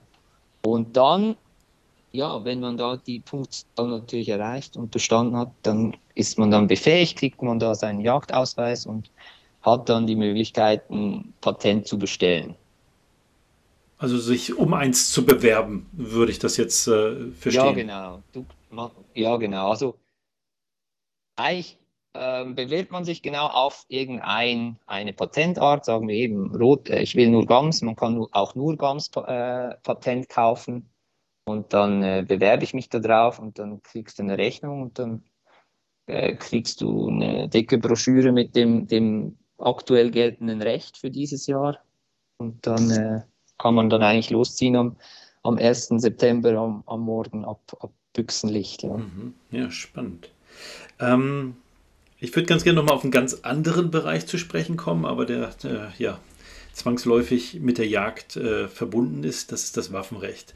Und 0.61 0.97
dann, 0.97 1.35
ja, 2.11 2.43
wenn 2.43 2.59
man 2.59 2.77
da 2.77 2.97
die 2.97 3.19
Punktzahl 3.19 3.87
natürlich 3.87 4.29
erreicht 4.29 4.77
und 4.77 4.91
bestanden 4.91 5.37
hat, 5.37 5.51
dann 5.63 5.95
ist 6.15 6.39
man 6.39 6.51
dann 6.51 6.67
befähigt, 6.67 7.17
kriegt 7.17 7.41
man 7.41 7.59
da 7.59 7.75
seinen 7.75 8.01
Jagdausweis 8.01 8.85
und 8.85 9.11
hat 9.61 9.89
dann 9.89 10.07
die 10.07 10.15
Möglichkeit, 10.15 10.89
ein 10.89 11.33
Patent 11.41 11.87
zu 11.87 11.99
bestellen. 11.99 12.55
Also 13.97 14.17
sich 14.17 14.57
um 14.57 14.73
eins 14.73 15.11
zu 15.11 15.25
bewerben, 15.25 15.89
würde 15.91 16.31
ich 16.31 16.39
das 16.39 16.57
jetzt 16.57 16.87
äh, 16.87 17.31
verstehen. 17.31 17.65
Ja, 17.65 17.71
genau. 17.73 18.23
Du, 18.31 18.45
ja, 19.13 19.35
genau. 19.35 19.69
Also 19.69 19.95
eigentlich 21.35 21.77
ähm, 22.13 22.55
bewirbt 22.55 22.91
man 22.91 23.03
sich 23.03 23.21
genau 23.21 23.47
auf 23.47 23.85
irgendeine 23.89 25.13
Patentart, 25.15 25.85
sagen 25.85 26.07
wir 26.07 26.15
eben 26.15 26.55
rot, 26.55 26.89
äh, 26.89 27.01
ich 27.01 27.15
will 27.15 27.29
nur 27.29 27.45
Gams, 27.45 27.81
man 27.81 27.95
kann 27.95 28.25
auch 28.31 28.55
nur 28.55 28.77
Gams 28.77 29.11
äh, 29.15 29.75
Patent 29.83 30.29
kaufen 30.29 30.89
und 31.45 31.73
dann 31.73 32.03
äh, 32.03 32.25
bewerbe 32.27 32.63
ich 32.63 32.73
mich 32.73 32.89
da 32.89 32.99
drauf 32.99 33.39
und 33.39 33.59
dann 33.59 33.81
kriegst 33.81 34.19
du 34.19 34.23
eine 34.23 34.37
Rechnung 34.37 34.83
und 34.83 34.99
dann 34.99 35.23
äh, 36.07 36.35
kriegst 36.35 36.81
du 36.81 37.09
eine 37.09 37.49
dicke 37.49 37.77
Broschüre 37.77 38.31
mit 38.31 38.55
dem, 38.55 38.87
dem 38.87 39.37
aktuell 39.57 40.11
geltenden 40.11 40.61
Recht 40.61 40.97
für 40.97 41.11
dieses 41.11 41.47
Jahr 41.47 41.79
und 42.37 42.65
dann 42.65 42.91
äh, 42.91 43.21
kann 43.57 43.75
man 43.75 43.89
dann 43.89 44.03
eigentlich 44.03 44.29
losziehen 44.29 44.75
am, 44.75 44.95
am 45.43 45.57
1. 45.57 45.87
September 45.97 46.57
am, 46.57 46.83
am 46.85 47.01
Morgen 47.01 47.45
ab, 47.45 47.61
ab 47.79 47.91
Büchsenlicht. 48.13 48.83
Ja, 48.83 48.97
mhm. 48.97 49.33
ja 49.51 49.69
spannend. 49.71 50.29
Ähm, 50.99 51.55
ich 52.19 52.35
würde 52.35 52.47
ganz 52.47 52.63
gerne 52.63 52.77
nochmal 52.77 52.95
auf 52.95 53.03
einen 53.03 53.11
ganz 53.11 53.33
anderen 53.43 53.91
Bereich 53.91 54.25
zu 54.25 54.37
sprechen 54.37 54.77
kommen, 54.77 55.05
aber 55.05 55.25
der, 55.25 55.51
der 55.63 55.93
ja, 55.97 56.19
zwangsläufig 56.73 57.59
mit 57.61 57.77
der 57.77 57.87
Jagd 57.87 58.35
äh, 58.35 58.67
verbunden 58.67 59.23
ist. 59.23 59.51
Das 59.51 59.63
ist 59.63 59.77
das 59.77 59.93
Waffenrecht. 59.93 60.53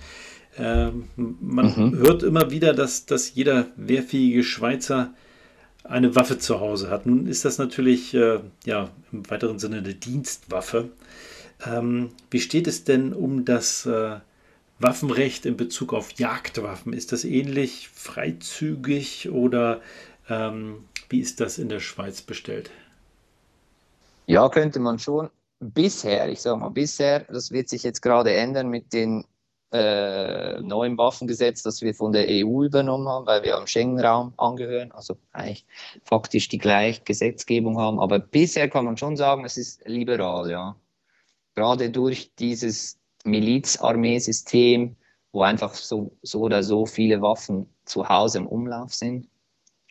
Ähm, 0.58 1.10
man 1.16 1.66
mhm. 1.66 1.98
hört 1.98 2.24
immer 2.24 2.52
wieder, 2.52 2.74
dass, 2.74 3.06
dass 3.06 3.34
jeder 3.34 3.68
wehrfähige 3.76 4.44
Schweizer 4.44 5.14
eine 5.84 6.16
Waffe 6.16 6.38
zu 6.38 6.60
Hause 6.60 6.90
hat. 6.90 7.06
Nun 7.06 7.28
ist 7.28 7.46
das 7.46 7.58
natürlich 7.58 8.14
äh, 8.14 8.40
ja, 8.66 8.90
im 9.12 9.30
weiteren 9.30 9.60
Sinne 9.60 9.78
eine 9.78 9.94
Dienstwaffe. 9.94 10.90
Ähm, 11.66 12.10
wie 12.30 12.40
steht 12.40 12.68
es 12.68 12.84
denn 12.84 13.14
um 13.14 13.46
das 13.46 13.86
äh, 13.86 14.20
Waffenrecht 14.80 15.46
in 15.46 15.58
Bezug 15.58 15.94
auf 15.94 16.14
Jagdwaffen? 16.14 16.94
Ist 16.94 17.12
das 17.12 17.26
ähnlich 17.26 17.90
freizügig 17.94 19.30
oder 19.30 19.82
ähm, 20.30 20.86
wie 21.10 21.20
ist 21.20 21.40
das 21.40 21.58
in 21.58 21.70
der 21.70 21.80
Schweiz 21.80 22.22
bestellt? 22.22 22.72
Ja, 24.26 24.48
könnte 24.50 24.80
man 24.80 25.00
schon. 25.00 25.30
Bisher, 25.60 26.30
ich 26.30 26.42
sage 26.42 26.60
mal 26.60 26.70
bisher, 26.70 27.22
das 27.22 27.52
wird 27.52 27.70
sich 27.70 27.84
jetzt 27.84 28.02
gerade 28.02 28.34
ändern 28.34 28.70
mit 28.70 28.94
dem 28.94 29.26
äh, 29.74 30.62
neuen 30.62 30.98
Waffengesetz, 30.98 31.64
das 31.64 31.82
wir 31.82 31.94
von 31.94 32.14
der 32.14 32.28
EU 32.30 32.64
übernommen 32.64 33.08
haben, 33.10 33.26
weil 33.26 33.44
wir 33.44 33.58
am 33.58 33.68
Schengen-Raum 33.68 34.34
angehören, 34.38 34.92
also 34.92 35.18
eigentlich 35.34 35.66
faktisch 36.06 36.48
die 36.48 36.60
gleiche 36.60 37.02
Gesetzgebung 37.04 37.80
haben. 37.80 38.00
Aber 38.00 38.20
bisher 38.20 38.70
kann 38.70 38.86
man 38.86 38.98
schon 38.98 39.18
sagen, 39.18 39.44
es 39.46 39.58
ist 39.58 39.86
liberal, 39.86 40.50
ja. 40.50 40.76
Gerade 41.56 41.90
durch 41.90 42.34
dieses 42.36 43.00
Milizarmeesystem 43.26 44.96
wo 45.34 45.42
einfach 45.42 45.74
so, 45.74 46.16
so 46.22 46.42
oder 46.42 46.64
so 46.64 46.86
viele 46.86 47.22
Waffen 47.22 47.68
zu 47.86 48.08
Hause 48.08 48.38
im 48.38 48.48
Umlauf 48.48 48.94
sind. 48.94 49.28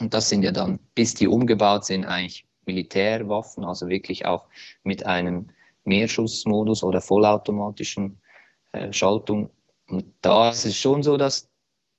Und 0.00 0.14
das 0.14 0.28
sind 0.28 0.44
ja 0.44 0.52
dann, 0.52 0.78
bis 0.94 1.14
die 1.14 1.28
umgebaut 1.28 1.84
sind, 1.84 2.06
eigentlich 2.06 2.46
Militärwaffen, 2.64 3.64
also 3.64 3.88
wirklich 3.88 4.24
auch 4.24 4.46
mit 4.84 5.04
einem 5.04 5.48
Mehrschussmodus 5.84 6.84
oder 6.84 7.00
vollautomatischen 7.00 8.20
äh, 8.70 8.92
Schaltung. 8.92 9.50
Und 9.92 10.06
da 10.22 10.48
ist 10.48 10.64
es 10.64 10.76
schon 10.78 11.02
so, 11.02 11.18
dass 11.18 11.50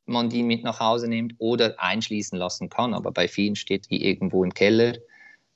man 0.05 0.27
die 0.27 0.41
mit 0.41 0.63
nach 0.63 0.79
Hause 0.79 1.07
nimmt 1.07 1.35
oder 1.37 1.79
einschließen 1.79 2.37
lassen 2.37 2.67
kann. 2.69 2.95
Aber 2.95 3.11
bei 3.11 3.27
vielen 3.27 3.55
steht 3.55 3.91
die 3.91 4.03
irgendwo 4.03 4.43
im 4.43 4.51
Keller, 4.51 4.97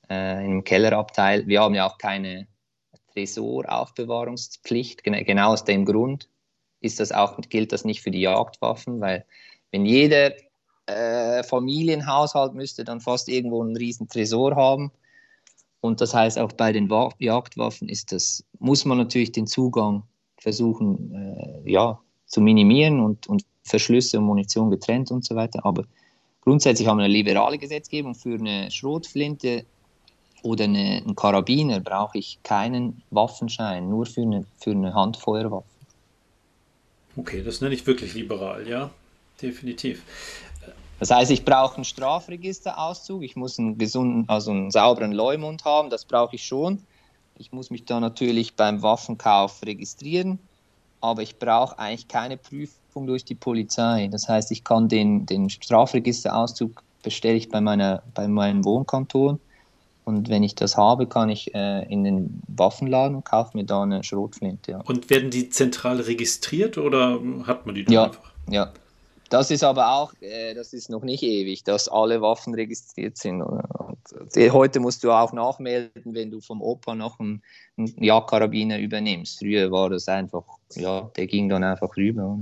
äh, 0.08 0.44
im 0.44 0.62
Kellerabteil. 0.62 1.48
Wir 1.48 1.62
haben 1.62 1.74
ja 1.74 1.88
auch 1.88 1.98
keine 1.98 2.46
Tresoraufbewahrungspflicht. 3.12 5.02
Genau 5.02 5.50
aus 5.50 5.64
dem 5.64 5.84
Grund 5.84 6.28
ist 6.80 7.00
das 7.00 7.10
auch, 7.10 7.40
gilt 7.48 7.72
das 7.72 7.84
nicht 7.84 8.02
für 8.02 8.12
die 8.12 8.20
Jagdwaffen, 8.20 9.00
weil 9.00 9.24
wenn 9.72 9.84
jeder 9.84 10.32
äh, 10.86 11.42
Familienhaushalt 11.42 12.54
müsste 12.54 12.84
dann 12.84 13.00
fast 13.00 13.28
irgendwo 13.28 13.62
einen 13.62 13.76
riesen 13.76 14.08
Tresor 14.08 14.54
haben. 14.54 14.92
Und 15.80 16.00
das 16.00 16.14
heißt, 16.14 16.38
auch 16.38 16.52
bei 16.52 16.70
den 16.70 16.88
Wa 16.88 17.10
Jagdwaffen 17.18 17.88
ist 17.88 18.12
das, 18.12 18.44
muss 18.60 18.84
man 18.84 18.98
natürlich 18.98 19.32
den 19.32 19.48
Zugang 19.48 20.04
versuchen 20.36 21.12
äh, 21.12 21.68
ja, 21.68 22.00
zu 22.28 22.40
minimieren 22.40 23.00
und, 23.00 23.26
und 23.26 23.44
Verschlüsse 23.64 24.18
und 24.18 24.24
Munition 24.24 24.70
getrennt 24.70 25.10
und 25.10 25.24
so 25.24 25.34
weiter. 25.34 25.64
Aber 25.64 25.84
grundsätzlich 26.42 26.86
haben 26.86 26.98
wir 26.98 27.04
eine 27.04 27.12
liberale 27.12 27.58
Gesetzgebung. 27.58 28.14
Für 28.14 28.34
eine 28.34 28.70
Schrotflinte 28.70 29.64
oder 30.42 30.64
eine, 30.64 31.02
einen 31.04 31.16
Karabiner 31.16 31.80
brauche 31.80 32.18
ich 32.18 32.38
keinen 32.42 33.02
Waffenschein, 33.10 33.88
nur 33.88 34.06
für 34.06 34.22
eine, 34.22 34.44
für 34.58 34.70
eine 34.70 34.94
Handfeuerwaffe. 34.94 35.66
Okay, 37.16 37.42
das 37.42 37.60
nenne 37.60 37.74
ich 37.74 37.86
wirklich 37.86 38.14
liberal, 38.14 38.68
ja, 38.68 38.90
definitiv. 39.42 40.02
Das 41.00 41.10
heißt, 41.10 41.30
ich 41.30 41.44
brauche 41.44 41.76
einen 41.76 41.84
Strafregisterauszug, 41.84 43.22
ich 43.22 43.36
muss 43.36 43.58
einen 43.58 43.78
gesunden, 43.78 44.28
also 44.28 44.50
einen 44.50 44.70
sauberen 44.70 45.12
Leumund 45.12 45.64
haben, 45.64 45.90
das 45.90 46.04
brauche 46.04 46.36
ich 46.36 46.44
schon. 46.44 46.82
Ich 47.38 47.52
muss 47.52 47.70
mich 47.70 47.84
da 47.84 48.00
natürlich 48.00 48.54
beim 48.54 48.82
Waffenkauf 48.82 49.62
registrieren, 49.64 50.40
aber 51.00 51.22
ich 51.22 51.38
brauche 51.38 51.78
eigentlich 51.78 52.08
keine 52.08 52.36
Prüfung 52.36 53.06
durch 53.06 53.24
die 53.24 53.34
Polizei. 53.34 54.08
Das 54.10 54.28
heißt, 54.28 54.50
ich 54.50 54.64
kann 54.64 54.88
den, 54.88 55.26
den 55.26 55.50
Strafregisterauszug 55.50 56.82
bestelle 57.02 57.36
ich 57.36 57.48
bei, 57.48 57.60
meiner, 57.60 58.02
bei 58.14 58.26
meinem 58.28 58.64
Wohnkanton 58.64 59.40
und 60.08 60.30
wenn 60.30 60.42
ich 60.42 60.54
das 60.54 60.78
habe, 60.78 61.06
kann 61.06 61.28
ich 61.28 61.54
äh, 61.54 61.84
in 61.92 62.02
den 62.02 62.40
Waffenladen 62.48 63.14
und 63.14 63.26
kaufe 63.26 63.54
mir 63.54 63.64
da 63.64 63.82
eine 63.82 64.02
Schrotflinte. 64.02 64.72
Ja. 64.72 64.80
Und 64.86 65.10
werden 65.10 65.30
die 65.30 65.50
zentral 65.50 66.00
registriert 66.00 66.78
oder 66.78 67.20
hat 67.46 67.66
man 67.66 67.74
die 67.74 67.84
dann 67.84 67.92
ja, 67.92 68.04
einfach? 68.04 68.32
Ja, 68.48 68.72
das 69.28 69.50
ist 69.50 69.62
aber 69.62 69.92
auch, 69.92 70.14
äh, 70.20 70.54
das 70.54 70.72
ist 70.72 70.88
noch 70.88 71.02
nicht 71.02 71.22
ewig, 71.22 71.62
dass 71.62 71.88
alle 71.88 72.22
Waffen 72.22 72.54
registriert 72.54 73.18
sind. 73.18 73.42
Äh, 73.42 73.44
heute 74.50 74.80
musst 74.80 75.04
du 75.04 75.10
auch 75.10 75.32
nachmelden, 75.32 76.14
wenn 76.14 76.30
du 76.30 76.40
vom 76.40 76.62
Opa 76.62 76.94
noch 76.94 77.18
einen, 77.20 77.42
einen 77.76 78.02
Jagdkarabiner 78.02 78.78
übernimmst. 78.78 79.38
Früher 79.38 79.70
war 79.70 79.90
das 79.90 80.08
einfach, 80.08 80.44
ja, 80.74 81.10
der 81.16 81.26
ging 81.26 81.48
dann 81.48 81.64
einfach 81.64 81.96
rüber. 81.96 82.38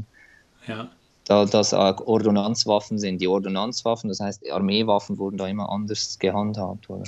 Ja. 0.67 0.91
Da 1.25 1.45
das 1.45 1.73
Ordonnanzwaffen 1.73 2.99
sind, 2.99 3.21
die 3.21 3.27
Ordonnanzwaffen, 3.27 4.09
das 4.09 4.21
heißt 4.21 4.51
Armeewaffen 4.51 5.19
wurden 5.19 5.37
da 5.37 5.49
immer 5.49 5.69
anders 5.71 6.19
gehandhabt. 6.19 6.89
Oder? 6.89 7.05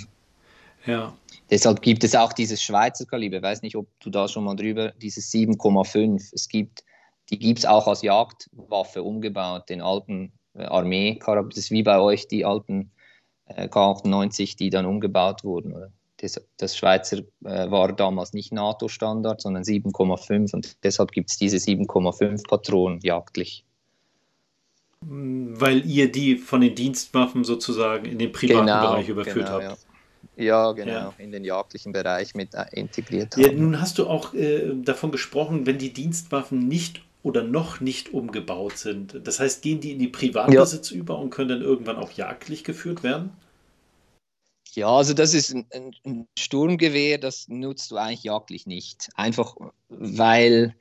Ja. 0.87 1.15
Deshalb 1.51 1.81
gibt 1.83 2.03
es 2.03 2.17
auch 2.17 2.33
dieses 2.33 2.61
Schweizer 2.61 3.07
Kaliber, 3.07 3.37
ich 3.37 3.43
weiß 3.43 3.63
nicht, 3.63 3.77
ob 3.77 3.87
du 4.01 4.11
da 4.11 4.27
schon 4.27 4.45
mal 4.45 4.57
drüber, 4.57 4.93
dieses 5.01 5.33
7,5. 5.33 6.31
Es 6.35 6.49
gibt 6.49 6.83
die 7.31 7.39
gibt 7.39 7.61
es 7.61 7.67
auch 7.67 7.87
als 7.87 8.03
Jagdwaffe 8.03 9.03
umgebaut, 9.03 9.69
den 9.69 9.81
alten 9.81 10.33
äh, 10.55 10.65
Armee, 10.65 11.19
das 11.25 11.57
ist 11.57 11.71
wie 11.71 11.83
bei 11.83 11.99
euch 11.99 12.29
die 12.29 12.45
alten 12.45 12.91
äh, 13.49 13.67
K98, 13.67 14.57
die 14.57 14.71
dann 14.71 14.87
umgebaut 14.87 15.45
wurden. 15.45 15.93
Das, 16.19 16.41
das, 16.57 16.77
Schweizer 16.77 17.19
äh, 17.45 17.71
war 17.71 17.93
damals 17.93 18.33
nicht 18.33 18.53
NATO-Standard, 18.53 19.41
sondern 19.41 19.63
7,5 19.63 20.55
und 20.55 20.77
deshalb 20.83 21.13
gibt 21.13 21.31
es 21.31 21.39
diese 21.39 21.59
7,5 21.59 22.49
Patronen 22.49 23.01
jagdlich. 23.03 23.65
Weil 25.01 25.87
ihr 25.87 26.11
die 26.11 26.37
von 26.37 26.61
den 26.61 26.75
Dienstwaffen 26.75 27.45
sozusagen 27.45 28.05
in 28.05 28.19
den 28.19 28.33
privaten 28.33 28.67
genau, 28.67 28.81
Bereich 28.81 29.09
überführt 29.09 29.47
genau, 29.47 29.51
habt. 29.51 29.63
Ja. 29.63 29.77
Ja, 30.37 30.73
genau, 30.73 30.93
ja. 30.93 31.15
in 31.19 31.33
den 31.33 31.45
jagdlichen 31.45 31.93
Bereich 31.93 32.35
mit 32.35 32.55
äh, 32.55 32.65
integriert 32.73 33.35
haben. 33.35 33.43
Ja, 33.43 33.53
nun 33.53 33.81
hast 33.81 33.99
du 33.99 34.07
auch 34.07 34.35
äh, 34.35 34.73
davon 34.75 35.11
gesprochen, 35.11 35.67
wenn 35.67 35.79
die 35.79 35.93
Dienstwaffen 35.93 36.69
nicht 36.69 37.03
oder 37.23 37.43
noch 37.43 37.81
nicht 37.81 38.15
umgebaut 38.15 38.79
sind. 38.79 39.21
Das 39.25 39.41
heißt, 39.41 39.63
gehen 39.63 39.81
die 39.81 39.93
in 39.93 39.99
die 39.99 40.09
Privatbesitz 40.09 40.91
ja. 40.91 40.97
über 40.97 41.19
und 41.19 41.31
können 41.31 41.49
dann 41.49 41.63
irgendwann 41.63 41.97
auch 41.97 42.13
jagdlich 42.13 42.65
geführt 42.65 43.03
werden? 43.03 43.31
Ja, 44.75 44.89
also 44.89 45.15
das 45.15 45.35
ist 45.35 45.55
ein, 45.55 45.67
ein, 46.05 46.29
Sturmgewehr, 46.39 47.19
das 47.19 47.49
nutzt 47.49 47.91
du 47.91 47.97
eigentlich 47.97 48.25
jagdlich 48.25 48.67
nicht. 48.67 49.09
Einfach 49.15 49.57
weil, 49.89 50.75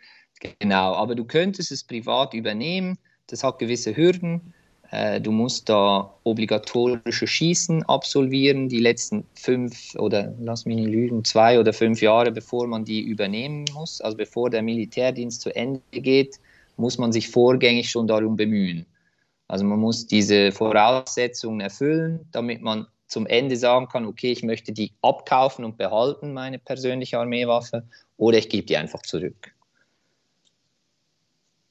genau, 0.60 0.94
aber 0.94 1.16
du 1.16 1.26
könntest 1.26 1.72
es 1.72 1.84
privat 1.84 2.34
übernehmen. 2.34 3.00
Das 3.28 3.44
hat 3.44 3.60
gewisse 3.60 3.96
Hürden. 3.96 4.54
Äh, 4.92 5.20
du 5.20 5.32
musst 5.32 5.70
da 5.70 6.14
obligatorische 6.24 7.28
Schießen 7.28 7.84
absolvieren, 7.84 8.70
die 8.70 8.80
letzten 8.80 9.26
fünf 9.34 9.96
oder 9.96 10.34
lass 10.40 10.66
mich 10.66 10.78
nicht 10.78 10.90
lügen, 10.90 11.26
zwei 11.26 11.60
oder 11.60 11.74
fünf 11.74 12.02
Jahre, 12.02 12.32
bevor 12.32 12.68
man 12.68 12.86
die 12.86 13.02
übernehmen 13.02 13.66
muss. 13.74 14.00
Also 14.02 14.18
bevor 14.18 14.50
der 14.50 14.62
Militärdienst 14.62 15.42
zu 15.42 15.54
Ende 15.56 15.82
geht, 15.92 16.40
muss 16.78 16.98
man 16.98 17.12
sich 17.12 17.30
vorgängig 17.30 17.90
schon 17.90 18.08
darum 18.08 18.38
bemühen. 18.38 18.86
Also 19.48 19.66
man 19.66 19.80
muss 19.80 20.08
diese 20.08 20.52
Voraussetzungen 20.52 21.62
erfüllen, 21.62 22.28
damit 22.32 22.62
man 22.62 22.88
zum 23.08 23.26
Ende 23.26 23.56
sagen 23.56 23.88
kann, 23.88 24.06
okay, 24.06 24.32
ich 24.32 24.44
möchte 24.44 24.74
die 24.74 24.92
abkaufen 25.02 25.64
und 25.64 25.78
behalten, 25.78 26.34
meine 26.34 26.60
persönliche 26.60 27.18
Armeewaffe, 27.18 27.84
oder 28.18 28.38
ich 28.38 28.50
gebe 28.50 28.68
die 28.68 28.78
einfach 28.78 29.02
zurück. 29.02 29.54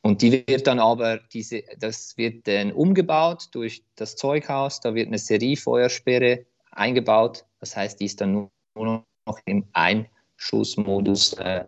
Und 0.06 0.22
die 0.22 0.44
wird 0.46 0.68
dann 0.68 0.78
aber, 0.78 1.18
diese, 1.32 1.64
das 1.80 2.16
wird 2.16 2.46
dann 2.46 2.70
umgebaut 2.70 3.48
durch 3.50 3.82
das 3.96 4.14
Zeughaus, 4.14 4.78
da 4.78 4.94
wird 4.94 5.08
eine 5.08 5.18
Seriefeuersperre 5.18 6.46
eingebaut. 6.70 7.44
Das 7.58 7.76
heißt, 7.76 7.98
die 7.98 8.04
ist 8.04 8.20
dann 8.20 8.48
nur 8.76 9.04
noch 9.26 9.40
im 9.46 9.64
Einschussmodus, 9.72 11.32
äh, 11.32 11.64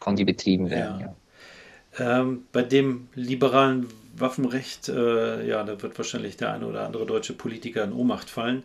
kann 0.00 0.16
die 0.16 0.24
betrieben 0.24 0.70
werden. 0.70 1.00
Ja. 1.00 1.14
Ja. 1.98 2.20
Ähm, 2.20 2.46
bei 2.50 2.62
dem 2.62 3.08
liberalen 3.14 3.88
Waffenrecht, 4.16 4.88
äh, 4.88 5.46
ja, 5.46 5.62
da 5.62 5.82
wird 5.82 5.98
wahrscheinlich 5.98 6.38
der 6.38 6.54
eine 6.54 6.66
oder 6.66 6.86
andere 6.86 7.04
deutsche 7.04 7.34
Politiker 7.34 7.84
in 7.84 7.92
Ohnmacht 7.92 8.30
fallen. 8.30 8.62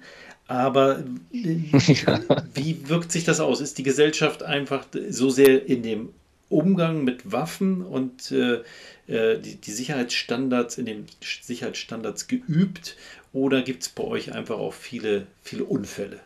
Aber 0.47 1.03
äh, 1.33 1.57
ja. 1.73 2.21
wie 2.53 2.87
wirkt 2.87 3.11
sich 3.11 3.25
das 3.25 3.41
aus? 3.41 3.59
Ist 3.59 3.77
die 3.77 3.83
Gesellschaft 3.83 4.41
einfach 4.41 4.85
so 5.09 5.29
sehr 5.29 5.65
in 5.65 5.83
dem 5.83 6.13
Umgang 6.49 7.03
mit 7.03 7.31
Waffen 7.31 7.81
und 7.81 8.31
äh, 8.31 8.63
äh, 9.07 9.39
die, 9.39 9.55
die 9.55 9.71
Sicherheitsstandards 9.71 10.77
in 10.77 10.85
den 10.85 11.05
Sicherheitsstandards 11.21 12.27
geübt 12.27 12.95
oder 13.33 13.61
gibt 13.61 13.83
es 13.83 13.89
bei 13.89 14.03
euch 14.03 14.33
einfach 14.33 14.57
auch 14.57 14.73
viele, 14.73 15.27
viele 15.41 15.65
Unfälle? 15.65 16.21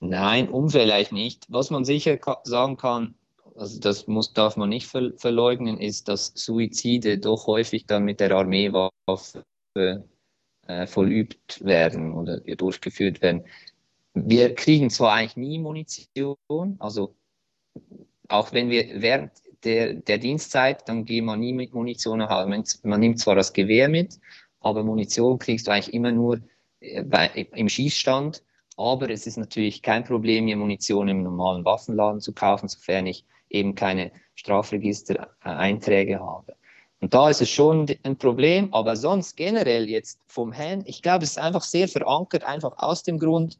Nein, 0.00 0.48
Unfälle 0.48 0.94
eigentlich 0.94 1.12
nicht. 1.12 1.46
Was 1.48 1.70
man 1.70 1.84
sicher 1.84 2.18
sagen 2.44 2.76
kann, 2.76 3.14
also 3.56 3.80
das 3.80 4.06
muss, 4.06 4.32
darf 4.32 4.56
man 4.56 4.68
nicht 4.68 4.86
ver 4.86 5.12
verleugnen, 5.16 5.80
ist, 5.80 6.08
dass 6.08 6.32
Suizide 6.34 7.18
doch 7.18 7.46
häufig 7.46 7.86
dann 7.86 8.04
mit 8.04 8.20
der 8.20 8.30
Armeewaffe 8.30 9.42
äh, 10.68 10.86
vollübt 10.86 11.64
werden 11.64 12.12
oder 12.12 12.38
durchgeführt 12.40 13.22
werden. 13.22 13.44
Wir 14.14 14.54
kriegen 14.54 14.90
zwar 14.90 15.14
eigentlich 15.14 15.36
nie 15.36 15.58
Munition, 15.58 16.76
also 16.78 17.14
auch 18.28 18.52
wenn 18.52 18.70
wir 18.70 19.00
während 19.00 19.32
der, 19.64 19.94
der 19.94 20.18
Dienstzeit, 20.18 20.88
dann 20.88 21.04
gehen 21.04 21.24
wir 21.24 21.36
nie 21.36 21.52
mit 21.52 21.74
Munition 21.74 22.18
nach 22.18 22.30
Hause. 22.30 22.48
Man, 22.82 23.00
nimmt 23.00 23.18
zwar 23.18 23.34
das 23.34 23.52
Gewehr 23.52 23.88
mit, 23.88 24.18
aber 24.60 24.84
Munition 24.84 25.38
kriegst 25.38 25.66
du 25.66 25.72
eigentlich 25.72 25.94
immer 25.94 26.12
nur 26.12 26.40
äh, 26.80 27.02
bei, 27.02 27.28
im 27.54 27.68
Schießstand. 27.68 28.42
Aber 28.76 29.10
es 29.10 29.26
ist 29.26 29.36
natürlich 29.36 29.82
kein 29.82 30.04
Problem, 30.04 30.44
mir 30.44 30.56
Munition 30.56 31.08
im 31.08 31.24
normalen 31.24 31.64
Waffenladen 31.64 32.20
zu 32.20 32.32
kaufen, 32.32 32.68
sofern 32.68 33.06
ich 33.06 33.24
eben 33.50 33.74
keine 33.74 34.12
Strafregister-Einträge 34.36 36.20
habe. 36.20 36.54
Und 37.00 37.14
da 37.14 37.28
ist 37.30 37.40
es 37.40 37.50
schon 37.50 37.86
ein 38.02 38.16
Problem, 38.16 38.72
aber 38.72 38.96
sonst 38.96 39.36
generell 39.36 39.88
jetzt 39.88 40.20
vom 40.26 40.52
Herrn, 40.52 40.82
ich 40.86 41.02
glaube, 41.02 41.24
es 41.24 41.32
ist 41.32 41.38
einfach 41.38 41.62
sehr 41.62 41.88
verankert, 41.88 42.44
einfach 42.44 42.72
aus 42.78 43.02
dem 43.02 43.18
Grund, 43.18 43.58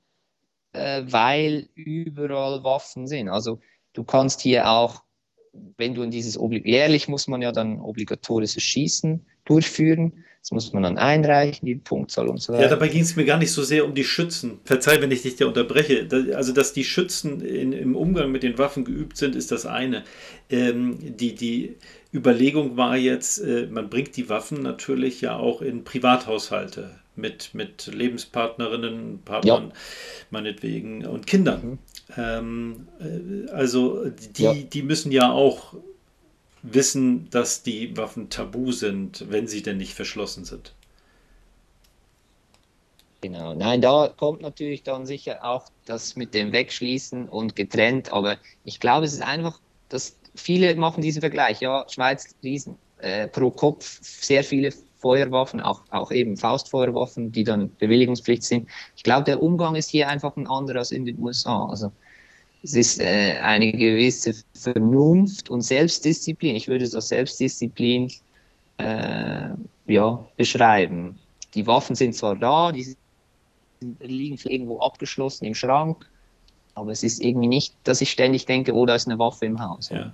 äh, 0.73 1.03
weil 1.07 1.69
überall 1.75 2.62
Waffen 2.62 3.07
sind. 3.07 3.29
Also 3.29 3.61
Du 3.99 4.05
kannst 4.05 4.40
hier 4.40 4.70
auch, 4.70 5.03
wenn 5.76 5.96
du 5.96 6.05
in 6.05 6.12
dieses, 6.12 6.38
jährlich 6.62 7.09
muss 7.09 7.26
man 7.26 7.42
ja 7.42 7.51
dann 7.51 7.80
obligatorisches 7.80 8.62
Schießen 8.62 9.26
durchführen. 9.44 10.24
Das 10.40 10.53
muss 10.53 10.72
man 10.72 10.84
dann 10.84 10.99
einreichen, 10.99 11.66
die 11.66 11.74
Punktzahl 11.74 12.28
und 12.28 12.40
so 12.40 12.53
weiter. 12.53 12.62
Ja, 12.62 12.68
dabei 12.68 12.86
ging 12.86 13.03
es 13.03 13.16
mir 13.16 13.24
gar 13.24 13.38
nicht 13.38 13.51
so 13.51 13.64
sehr 13.64 13.84
um 13.84 13.94
die 13.96 14.05
Schützen. 14.05 14.61
Verzeih, 14.64 15.01
wenn 15.01 15.11
ich 15.11 15.22
dich 15.22 15.34
da 15.34 15.46
unterbreche. 15.46 16.07
Also, 16.36 16.53
dass 16.53 16.72
die 16.72 16.84
Schützen 16.84 17.40
in, 17.40 17.72
im 17.72 17.96
Umgang 17.96 18.30
mit 18.30 18.44
den 18.44 18.57
Waffen 18.57 18.84
geübt 18.84 19.16
sind, 19.16 19.34
ist 19.34 19.51
das 19.51 19.66
eine. 19.66 20.05
Ähm, 20.49 20.99
die, 21.01 21.34
die 21.34 21.74
Überlegung 22.14 22.76
war 22.76 22.96
jetzt, 22.96 23.38
äh, 23.38 23.66
man 23.68 23.90
bringt 23.90 24.16
die 24.16 24.28
Waffen 24.28 24.62
natürlich 24.62 25.22
ja 25.22 25.36
auch 25.36 25.61
in 25.61 25.82
Privathaushalte 25.82 27.01
mit, 27.18 27.53
mit 27.53 27.90
Lebenspartnerinnen, 27.92 29.22
Partnern, 29.24 29.68
ja. 29.70 29.74
meinetwegen, 30.30 31.05
und 31.05 31.26
Kindern. 31.26 31.62
Mhm. 31.62 31.78
Ähm, 32.16 32.88
äh, 33.00 33.50
also 33.50 34.09
die, 34.09 34.42
ja. 34.42 34.54
die 34.54 34.82
müssen 34.82 35.12
ja 35.12 35.30
auch 35.30 35.74
wissen, 36.62 37.28
dass 37.30 37.62
die 37.62 37.96
Waffen 37.96 38.30
tabu 38.30 38.72
sind, 38.72 39.30
wenn 39.30 39.46
sie 39.46 39.62
denn 39.62 39.76
nicht 39.76 39.94
verschlossen 39.94 40.44
sind. 40.44 40.74
Genau, 43.20 43.52
nein, 43.54 43.80
da 43.80 44.12
kommt 44.16 44.42
natürlich 44.42 44.84
dann 44.84 45.04
sicher 45.04 45.44
auch 45.44 45.70
das 45.86 46.14
mit 46.14 46.34
dem 46.34 46.52
Wegschließen 46.52 47.28
und 47.28 47.56
getrennt, 47.56 48.12
aber 48.12 48.36
ich 48.64 48.78
glaube, 48.78 49.06
es 49.06 49.12
ist 49.12 49.22
einfach, 49.22 49.61
dass 49.88 50.16
viele 50.36 50.74
machen 50.76 51.02
diesen 51.02 51.20
Vergleich, 51.20 51.61
ja, 51.61 51.84
Schweiz, 51.88 52.36
Riesen, 52.44 52.76
äh, 52.98 53.26
pro 53.26 53.50
Kopf 53.50 53.98
sehr 54.02 54.44
viele 54.44 54.72
Feuerwaffen, 54.99 55.61
auch, 55.61 55.82
auch 55.90 56.11
eben 56.11 56.36
Faustfeuerwaffen, 56.36 57.32
die 57.32 57.44
dann 57.44 57.74
bewilligungspflichtig 57.76 58.46
sind. 58.46 58.68
Ich 58.96 59.03
glaube, 59.03 59.24
der 59.24 59.42
Umgang 59.42 59.74
ist 59.76 59.90
hier 59.90 60.09
einfach 60.09 60.36
ein 60.36 60.46
anderer 60.46 60.80
als 60.80 60.90
in 60.90 61.05
den 61.05 61.18
USA. 61.20 61.66
Also 61.66 61.92
es 62.62 62.74
ist 62.74 63.01
äh, 63.01 63.38
eine 63.40 63.72
gewisse 63.72 64.34
Vernunft 64.55 65.51
und 65.51 65.62
Selbstdisziplin. 65.62 66.57
Ich 66.57 66.68
würde 66.68 66.88
das 66.88 67.09
Selbstdisziplin 67.09 68.12
äh, 68.78 69.51
ja, 69.86 70.24
beschreiben. 70.36 71.18
Die 71.55 71.66
Waffen 71.66 71.94
sind 71.94 72.14
zwar 72.14 72.36
da, 72.36 72.72
die 72.72 72.96
liegen 74.01 74.38
irgendwo 74.44 74.80
abgeschlossen 74.80 75.44
im 75.44 75.55
Schrank, 75.55 76.09
aber 76.74 76.90
es 76.90 77.03
ist 77.03 77.22
irgendwie 77.22 77.49
nicht, 77.49 77.74
dass 77.84 78.01
ich 78.01 78.11
ständig 78.11 78.46
denke, 78.46 78.72
oh, 78.74 78.86
da 78.86 78.94
ist 78.94 79.07
eine 79.07 79.18
Waffe 79.18 79.46
im 79.46 79.61
Haus. 79.61 79.88
Ja, 79.90 80.12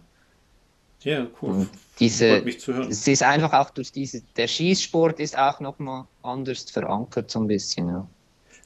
ja 1.01 1.27
cool. 1.41 1.51
Und 1.51 1.71
diese, 2.01 2.45
Es 2.89 3.07
ist 3.07 3.23
einfach 3.23 3.53
auch 3.53 3.71
durch 3.71 3.93
diese, 3.93 4.23
der 4.37 4.49
Schießsport 4.49 5.21
ist 5.21 5.39
auch 5.39 5.61
nochmal 5.61 6.07
anders 6.23 6.71
verankert, 6.71 7.31
so 7.31 7.41
ein 7.41 7.47
bisschen. 7.47 7.89
Ja. 7.89 8.09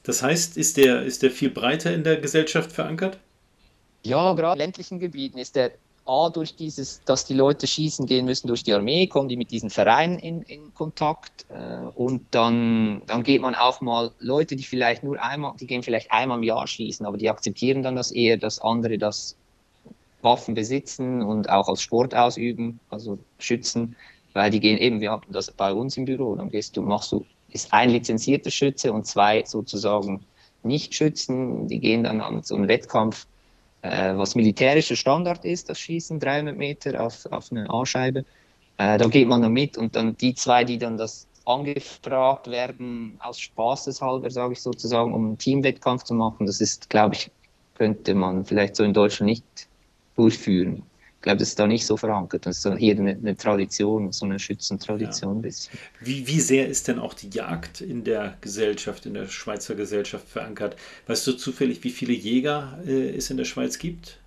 Das 0.03 0.23
heißt, 0.23 0.57
ist 0.57 0.77
der, 0.77 1.03
ist 1.03 1.21
der 1.21 1.31
viel 1.31 1.51
breiter 1.51 1.93
in 1.93 2.03
der 2.03 2.17
Gesellschaft 2.17 2.71
verankert? 2.71 3.19
Ja, 4.03 4.33
gerade 4.33 4.53
in 4.53 4.65
ländlichen 4.65 4.99
Gebieten 4.99 5.37
ist 5.37 5.55
der 5.55 5.71
A 6.05 6.29
durch 6.31 6.55
dieses, 6.55 7.03
dass 7.05 7.25
die 7.25 7.35
Leute 7.35 7.67
schießen 7.67 8.07
gehen 8.07 8.25
müssen 8.25 8.47
durch 8.47 8.63
die 8.63 8.73
Armee, 8.73 9.05
kommen 9.05 9.29
die 9.29 9.37
mit 9.37 9.51
diesen 9.51 9.69
Vereinen 9.69 10.17
in, 10.17 10.41
in 10.43 10.73
Kontakt 10.73 11.45
äh, 11.49 11.85
und 11.95 12.23
dann, 12.31 13.03
dann 13.05 13.21
geht 13.21 13.41
man 13.41 13.53
auch 13.53 13.79
mal 13.81 14.11
Leute, 14.19 14.55
die 14.55 14.63
vielleicht 14.63 15.03
nur 15.03 15.21
einmal, 15.21 15.53
die 15.59 15.67
gehen 15.67 15.83
vielleicht 15.83 16.11
einmal 16.11 16.39
im 16.39 16.43
Jahr 16.43 16.65
schießen, 16.65 17.05
aber 17.05 17.17
die 17.17 17.29
akzeptieren 17.29 17.83
dann 17.83 17.95
das 17.95 18.11
eher, 18.11 18.37
dass 18.37 18.59
andere 18.59 18.97
das 18.97 19.35
Waffen 20.21 20.53
besitzen 20.53 21.21
und 21.21 21.49
auch 21.49 21.67
als 21.67 21.81
Sport 21.81 22.15
ausüben, 22.15 22.79
also 22.89 23.17
schützen, 23.37 23.95
weil 24.33 24.51
die 24.51 24.59
gehen 24.59 24.77
eben, 24.77 25.01
wir 25.01 25.11
haben 25.11 25.31
das 25.31 25.51
bei 25.51 25.73
uns 25.73 25.97
im 25.97 26.05
Büro, 26.05 26.35
dann 26.35 26.49
gehst 26.49 26.77
du, 26.77 26.81
machst 26.81 27.11
du, 27.11 27.25
ist 27.49 27.73
ein 27.73 27.89
lizenzierter 27.89 28.51
Schütze 28.51 28.93
und 28.93 29.05
zwei 29.05 29.43
sozusagen 29.45 30.25
nicht 30.63 30.93
schützen, 30.93 31.67
die 31.67 31.79
gehen 31.79 32.03
dann 32.03 32.21
an 32.21 32.43
so 32.43 32.55
einen 32.55 32.67
Wettkampf 32.67 33.25
äh, 33.81 34.15
was 34.15 34.35
militärischer 34.35 34.95
Standard 34.95 35.45
ist, 35.45 35.69
das 35.69 35.79
Schießen 35.79 36.19
300 36.19 36.57
Meter 36.57 37.01
auf, 37.01 37.25
auf 37.31 37.51
eine 37.51 37.69
A-Scheibe. 37.69 38.25
Äh, 38.77 38.97
da 38.97 39.07
geht 39.07 39.27
man 39.27 39.41
dann 39.41 39.53
mit 39.53 39.77
und 39.77 39.95
dann 39.95 40.17
die 40.17 40.33
zwei, 40.35 40.63
die 40.63 40.77
dann 40.77 40.97
das 40.97 41.27
angefragt 41.45 42.47
werden, 42.47 43.17
aus 43.19 43.39
Spaßeshalber, 43.39 44.29
sage 44.29 44.53
ich 44.53 44.61
sozusagen, 44.61 45.13
um 45.13 45.27
einen 45.27 45.37
Teamwettkampf 45.37 46.03
zu 46.03 46.13
machen, 46.13 46.45
das 46.45 46.61
ist, 46.61 46.89
glaube 46.89 47.15
ich, 47.15 47.31
könnte 47.75 48.13
man 48.13 48.45
vielleicht 48.45 48.75
so 48.75 48.83
in 48.83 48.93
Deutschland 48.93 49.29
nicht 49.29 49.68
durchführen 50.19 50.83
ich 51.19 51.23
glaube, 51.23 51.39
das 51.39 51.49
ist 51.49 51.59
da 51.59 51.67
nicht 51.67 51.85
so 51.85 51.97
verankert. 51.97 52.45
Das 52.45 52.55
ist 52.55 52.63
so 52.63 52.73
hier 52.77 52.95
eine, 52.95 53.11
eine 53.11 53.35
Tradition, 53.35 54.09
so 54.13 54.23
eine 54.23 54.39
Schützentradition 54.39 55.39
ein 55.39 55.41
bisschen. 55.41 55.77
Wie, 55.99 56.25
wie 56.25 56.39
sehr 56.39 56.69
ist 56.69 56.87
denn 56.87 56.97
auch 56.97 57.13
die 57.13 57.29
Jagd 57.29 57.81
in 57.81 58.05
der 58.05 58.37
Gesellschaft, 58.39 59.05
in 59.05 59.15
der 59.15 59.27
Schweizer 59.27 59.75
Gesellschaft 59.75 60.29
verankert? 60.29 60.77
Weißt 61.07 61.27
du 61.27 61.33
zufällig, 61.33 61.83
wie 61.83 61.89
viele 61.89 62.13
Jäger 62.13 62.79
äh, 62.87 63.09
es 63.17 63.29
in 63.29 63.35
der 63.35 63.43
Schweiz 63.43 63.77
gibt? 63.77 64.17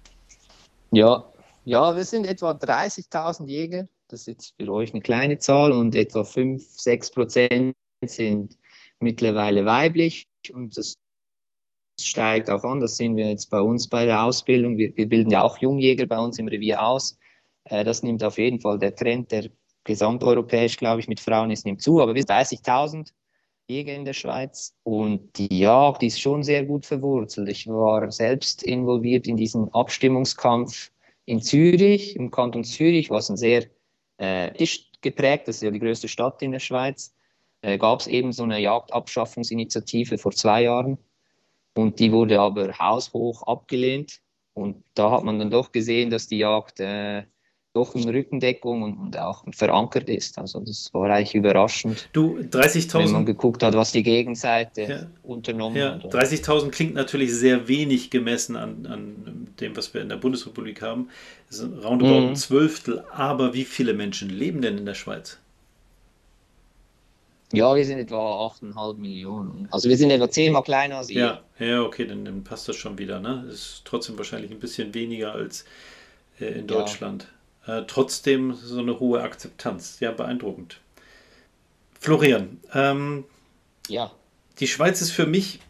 Ja, 0.90 1.24
ja, 1.64 1.97
wir 1.97 2.05
sind 2.05 2.26
etwa 2.26 2.51
30.000 2.51 3.47
Jäger. 3.47 3.88
Das 4.09 4.20
ist 4.20 4.26
jetzt 4.26 4.55
für 4.61 4.70
euch 4.70 4.93
eine 4.93 5.01
kleine 5.01 5.38
Zahl 5.38 5.72
und 5.72 5.95
etwa 5.95 6.24
5, 6.24 6.62
6 6.62 7.11
Prozent 7.12 7.74
sind 8.05 8.59
mittlerweile 9.01 9.64
weiblich 9.64 10.26
und 10.53 10.76
das 10.76 10.99
steigt 12.01 12.51
auch 12.51 12.64
an. 12.64 12.80
Das 12.80 12.97
sehen 12.97 13.16
wir 13.16 13.28
jetzt 13.28 13.51
bei 13.51 13.61
uns 13.61 13.88
bei 13.88 14.05
der 14.05 14.24
Ausbildung. 14.24 14.76
Wir, 14.76 14.97
wir 14.97 15.09
bilden 15.09 15.30
ja 15.30 15.43
auch 15.43 15.59
Jungjäger 15.59 16.07
bei 16.07 16.18
uns 16.18 16.38
im 16.38 16.49
Revier 16.49 16.82
aus. 16.82 17.18
Äh, 17.64 17.84
das 17.84 18.03
nimmt 18.03 18.24
auf 18.24 18.38
jeden 18.38 18.61
Fall 18.61 18.78
der 18.78 18.95
Trend, 18.95 19.32
der 19.32 19.51
gesamteuropäisch, 19.84 20.76
glaube 20.76 21.01
ich, 21.01 21.09
mit 21.09 21.20
Frauen 21.20 21.51
ist, 21.51 21.66
nimmt 21.66 21.82
zu. 21.82 22.01
Aber 22.01 22.14
wir 22.14 22.22
sind 22.22 22.30
30.000 22.30 23.12
Jäger 23.68 23.95
in 23.95 24.05
der 24.05 24.12
Schweiz 24.12 24.74
und 24.82 25.38
die 25.38 25.59
Jagd 25.59 26.03
ist 26.03 26.20
schon 26.20 26.43
sehr 26.43 26.64
gut 26.64 26.84
verwurzelt. 26.84 27.49
Ich 27.49 27.66
war 27.66 28.11
selbst 28.11 28.62
involviert 28.62 29.26
in 29.26 29.36
diesen 29.36 29.72
Abstimmungskampf 29.72 30.90
in 31.24 31.40
Zürich, 31.40 32.16
im 32.16 32.30
Kanton 32.30 32.64
Zürich, 32.64 33.11
was 33.11 33.30
ein 33.30 33.36
sehr 33.36 33.64
äh, 34.18 34.51
geprägt, 35.01 35.49
das 35.49 35.57
ist 35.57 35.62
ja 35.62 35.70
die 35.70 35.78
größte 35.78 36.09
Stadt 36.09 36.43
in 36.43 36.53
der 36.53 36.59
Schweiz. 36.59 37.14
Äh, 37.62 37.78
Gab 37.78 38.01
es 38.01 38.07
eben 38.07 38.32
so 38.32 38.43
eine 38.43 38.61
Jagdabschaffungsinitiative 38.61 40.18
vor 40.18 40.32
zwei 40.32 40.62
Jahren 40.62 40.99
und 41.75 41.99
die 41.99 42.12
wurde 42.12 42.41
aber 42.41 42.79
haushoch 42.79 43.43
abgelehnt. 43.45 44.20
Und 44.55 44.85
da 44.95 45.11
hat 45.11 45.25
man 45.25 45.39
dann 45.39 45.51
doch 45.51 45.73
gesehen, 45.73 46.11
dass 46.11 46.27
die 46.27 46.39
Jagd 46.39 46.81
äh, 46.81 47.25
doch 47.75 47.95
in 47.95 48.09
Rückendeckung 48.09 48.83
und, 48.83 48.99
und, 48.99 49.18
auch 49.18 49.45
verankert 49.53 50.09
ist. 50.09 50.39
Also 50.39 50.61
das 50.61 50.91
war 50.93 51.09
eigentlich 51.09 51.35
überraschend. 51.35 52.09
Du, 52.12 52.39
30.000. 52.39 52.99
Wenn 52.99 53.12
man 53.12 53.27
geguckt 53.27 53.62
hat, 53.62 53.75
was 53.75 53.93
die 53.93 54.03
Gegenseite 54.03 54.83
ja, 54.83 55.07
unternommen 55.23 55.77
ja, 55.77 55.95
hat. 55.95 56.14
30.000 56.14 56.70
klingt 56.70 56.95
natürlich 56.95 57.33
sehr 57.33 57.68
wenig 57.68 58.11
gemessen 58.11 58.57
an, 58.57 58.87
an 58.87 59.49
dem, 59.59 59.75
was 59.75 59.95
wir 59.95 60.03
in 60.03 60.11
der 60.11 60.16
Bundesrepublik 60.16 60.83
haben. 60.83 61.09
Das 61.49 61.61
ist 61.61 61.85
roundabout 61.85 62.20
mhm. 62.20 62.29
ein 62.29 62.37
Zwölftel. 62.37 63.05
Aber 63.11 63.55
wie 63.55 63.64
viele 63.64 63.95
Menschen 63.95 64.29
leben 64.29 64.61
denn 64.61 64.77
in 64.77 64.85
der 64.85 64.95
Schweiz? 64.95 65.39
Ja, 67.53 67.76
wir 67.76 67.84
sind 67.84 67.98
etwa 67.98 68.46
8,5 68.46 68.96
Millionen. 68.96 69.68
Also 69.70 69.88
wir 69.88 69.96
sind 69.96 70.11
etwa 70.11 70.30
zehnmal 70.30 70.62
kleiner 70.62 70.98
als 70.98 71.11
ihr. 71.11 71.42
Ja, 71.59 71.66
ja 71.66 71.82
okay, 71.82 72.07
dann, 72.07 72.24
dann 72.24 72.44
passt 72.44 72.68
das 72.68 72.76
schon 72.76 72.98
wieder. 72.98 73.20
Ne? 73.20 73.46
Ist 73.50 73.82
trotzdem 73.84 74.16
wahrscheinlich 74.16 74.50
ein 74.50 74.59
bisschen 74.59 74.94
weniger 74.94 75.32
als 75.32 75.64
äh, 76.40 76.46
in 76.46 76.66
Deutschland. 76.66 77.28
Ja. 77.66 77.78
Äh, 77.78 77.84
trotzdem 77.86 78.55
so 78.55 78.78
eine 78.78 78.98
hohe 78.98 79.20
Akzeptanz. 79.20 79.98
Ja, 80.00 80.12
beeindruckend. 80.12 80.80
Florian, 82.00 82.59
ähm, 82.74 83.24
ja. 83.88 84.11
die 84.59 84.66
Schweiz 84.66 85.00
ist 85.03 85.12
für 85.12 85.26
mich, 85.26 85.61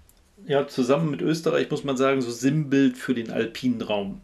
ja, 0.47 0.67
zusammen 0.67 1.11
mit 1.11 1.21
Österreich, 1.21 1.71
muss 1.71 1.85
man 1.85 1.97
sagen, 1.97 2.23
so 2.23 2.31
Sinnbild 2.31 2.97
für 2.97 3.13
den 3.13 3.31
alpinen 3.31 3.83
Raum. 3.83 4.23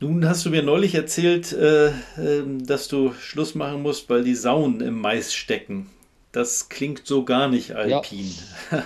Nun 0.00 0.28
hast 0.28 0.44
du 0.44 0.50
mir 0.50 0.62
neulich 0.62 0.94
erzählt, 0.94 1.52
äh, 1.52 1.92
ähm, 2.18 2.66
dass 2.66 2.88
du 2.88 3.12
Schluss 3.12 3.54
machen 3.54 3.82
musst, 3.82 4.10
weil 4.10 4.24
die 4.24 4.34
Sauen 4.34 4.80
im 4.80 5.00
Mais 5.00 5.32
stecken 5.32 5.88
das 6.32 6.68
klingt 6.68 7.06
so 7.06 7.24
gar 7.24 7.48
nicht 7.48 7.72
alpin. 7.72 8.30
Ja. 8.70 8.84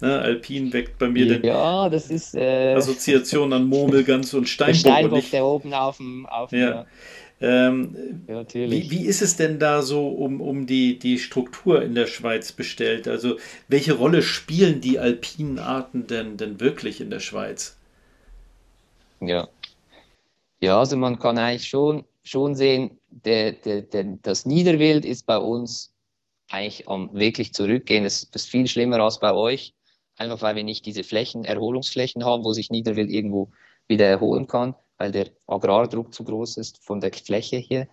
ne, 0.00 0.18
alpin 0.20 0.72
weckt 0.72 0.98
bei 0.98 1.08
mir 1.08 1.26
den 1.26 1.44
ja, 1.44 1.88
das 1.88 2.10
ist, 2.10 2.34
äh, 2.34 2.74
Assoziation 2.74 3.52
an 3.52 3.66
Murmelgans 3.66 4.34
und 4.34 4.48
Steinbock. 4.48 4.80
Steinbock, 4.80 5.30
der 5.30 5.44
oben 5.44 5.72
auf 5.72 5.98
dem... 5.98 6.26
Auf 6.26 6.52
ja. 6.52 6.86
Ähm, 7.40 8.24
ja, 8.28 8.44
wie, 8.54 8.90
wie, 8.90 9.04
ist 9.04 9.20
es 9.20 9.36
denn 9.36 9.58
da 9.58 9.82
so 9.82 10.08
um, 10.08 10.40
um 10.40 10.64
die, 10.66 10.98
die 10.98 11.18
Struktur 11.18 11.82
in 11.82 11.96
der 11.96 12.06
Schweiz 12.06 12.52
bestellt? 12.52 13.08
Also 13.08 13.36
welche 13.66 13.94
Rolle 13.94 14.22
spielen 14.22 14.80
die 14.80 15.00
alpinen 15.00 15.58
Arten 15.58 16.06
denn, 16.06 16.36
denn 16.36 16.60
wirklich 16.60 17.00
in 17.00 17.10
der 17.10 17.18
Schweiz? 17.18 17.76
Ja. 19.20 19.48
Ja, 20.60 20.78
also 20.78 20.96
man 20.96 21.18
kann 21.18 21.36
eigentlich 21.36 21.68
schon, 21.68 22.04
schon 22.22 22.54
sehen, 22.54 22.98
der, 23.10 23.52
der, 23.52 23.82
der, 23.82 24.04
das 24.22 24.46
Niederwild 24.46 25.04
ist 25.04 25.26
bei 25.26 25.36
uns 25.36 25.91
eigentlich 26.52 26.86
um 26.86 27.10
wirklich 27.12 27.54
zurückgehen. 27.54 28.04
Das, 28.04 28.24
ist 28.24 28.48
viel 28.48 28.66
schlimmer 28.66 29.00
als 29.00 29.18
bei 29.18 29.32
euch, 29.32 29.74
einfach 30.16 30.42
weil 30.42 30.56
wir 30.56 30.64
nicht 30.64 30.86
diese 30.86 31.04
Flächen, 31.04 31.44
Erholungsflächen 31.44 32.24
haben, 32.24 32.44
wo 32.44 32.52
sich 32.52 32.70
Niederwild 32.70 33.10
irgendwo 33.10 33.50
wieder 33.88 34.06
erholen 34.06 34.46
kann, 34.46 34.74
weil 34.98 35.12
der 35.12 35.28
Agrardruck 35.46 36.14
zu 36.14 36.24
groß 36.24 36.56
ist 36.58 36.84
von 36.84 37.00
der 37.00 37.12
Fläche 37.12 37.56
hier. 37.56 37.88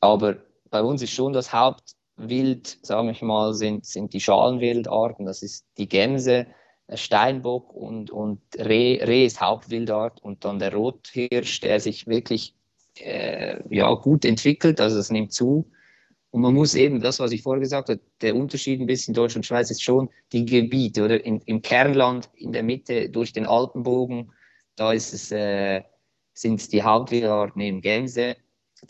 Aber 0.00 0.36
bei 0.70 0.82
uns 0.82 1.02
ist 1.02 1.12
schon 1.12 1.32
das 1.32 1.52
Hauptwild, 1.52 2.78
sage 2.82 3.10
ich 3.10 3.22
mal, 3.22 3.54
sind, 3.54 3.84
sind 3.86 4.12
die 4.12 4.20
Schalenwildarten. 4.20 5.26
Das 5.26 5.42
ist 5.42 5.66
die 5.76 5.88
Gämse, 5.88 6.46
Steinbock 6.94 7.74
und, 7.74 8.10
und 8.10 8.40
Reh. 8.58 9.02
Reh 9.04 9.26
ist 9.26 9.40
Hauptwildart 9.40 10.22
und 10.22 10.44
dann 10.44 10.58
der 10.58 10.72
Rothirsch, 10.72 11.60
der 11.60 11.80
sich 11.80 12.06
wirklich 12.06 12.54
äh, 12.96 13.58
ja, 13.68 13.92
gut 13.94 14.24
entwickelt, 14.24 14.80
also 14.80 14.96
das 14.96 15.10
nimmt 15.10 15.32
zu. 15.32 15.70
Und 16.30 16.42
man 16.42 16.54
muss 16.54 16.74
eben, 16.74 17.00
das, 17.00 17.20
was 17.20 17.32
ich 17.32 17.42
vorher 17.42 17.60
gesagt 17.60 17.88
habe, 17.88 18.00
der 18.20 18.36
Unterschied 18.36 18.80
ein 18.80 18.86
bisschen 18.86 19.14
Deutschland 19.14 19.44
und 19.44 19.46
Schweiz 19.46 19.70
ist 19.70 19.82
schon 19.82 20.10
die 20.32 20.44
Gebiete, 20.44 21.04
oder? 21.04 21.24
In, 21.24 21.40
Im 21.46 21.62
Kernland, 21.62 22.28
in 22.34 22.52
der 22.52 22.62
Mitte, 22.62 23.08
durch 23.08 23.32
den 23.32 23.46
Alpenbogen, 23.46 24.30
da 24.76 24.92
ist 24.92 25.14
es, 25.14 25.32
äh, 25.32 25.82
sind 26.34 26.60
es 26.60 26.68
die 26.68 26.82
Hauptwildarten 26.82 27.60
eben 27.62 27.80
Gänse, 27.80 28.36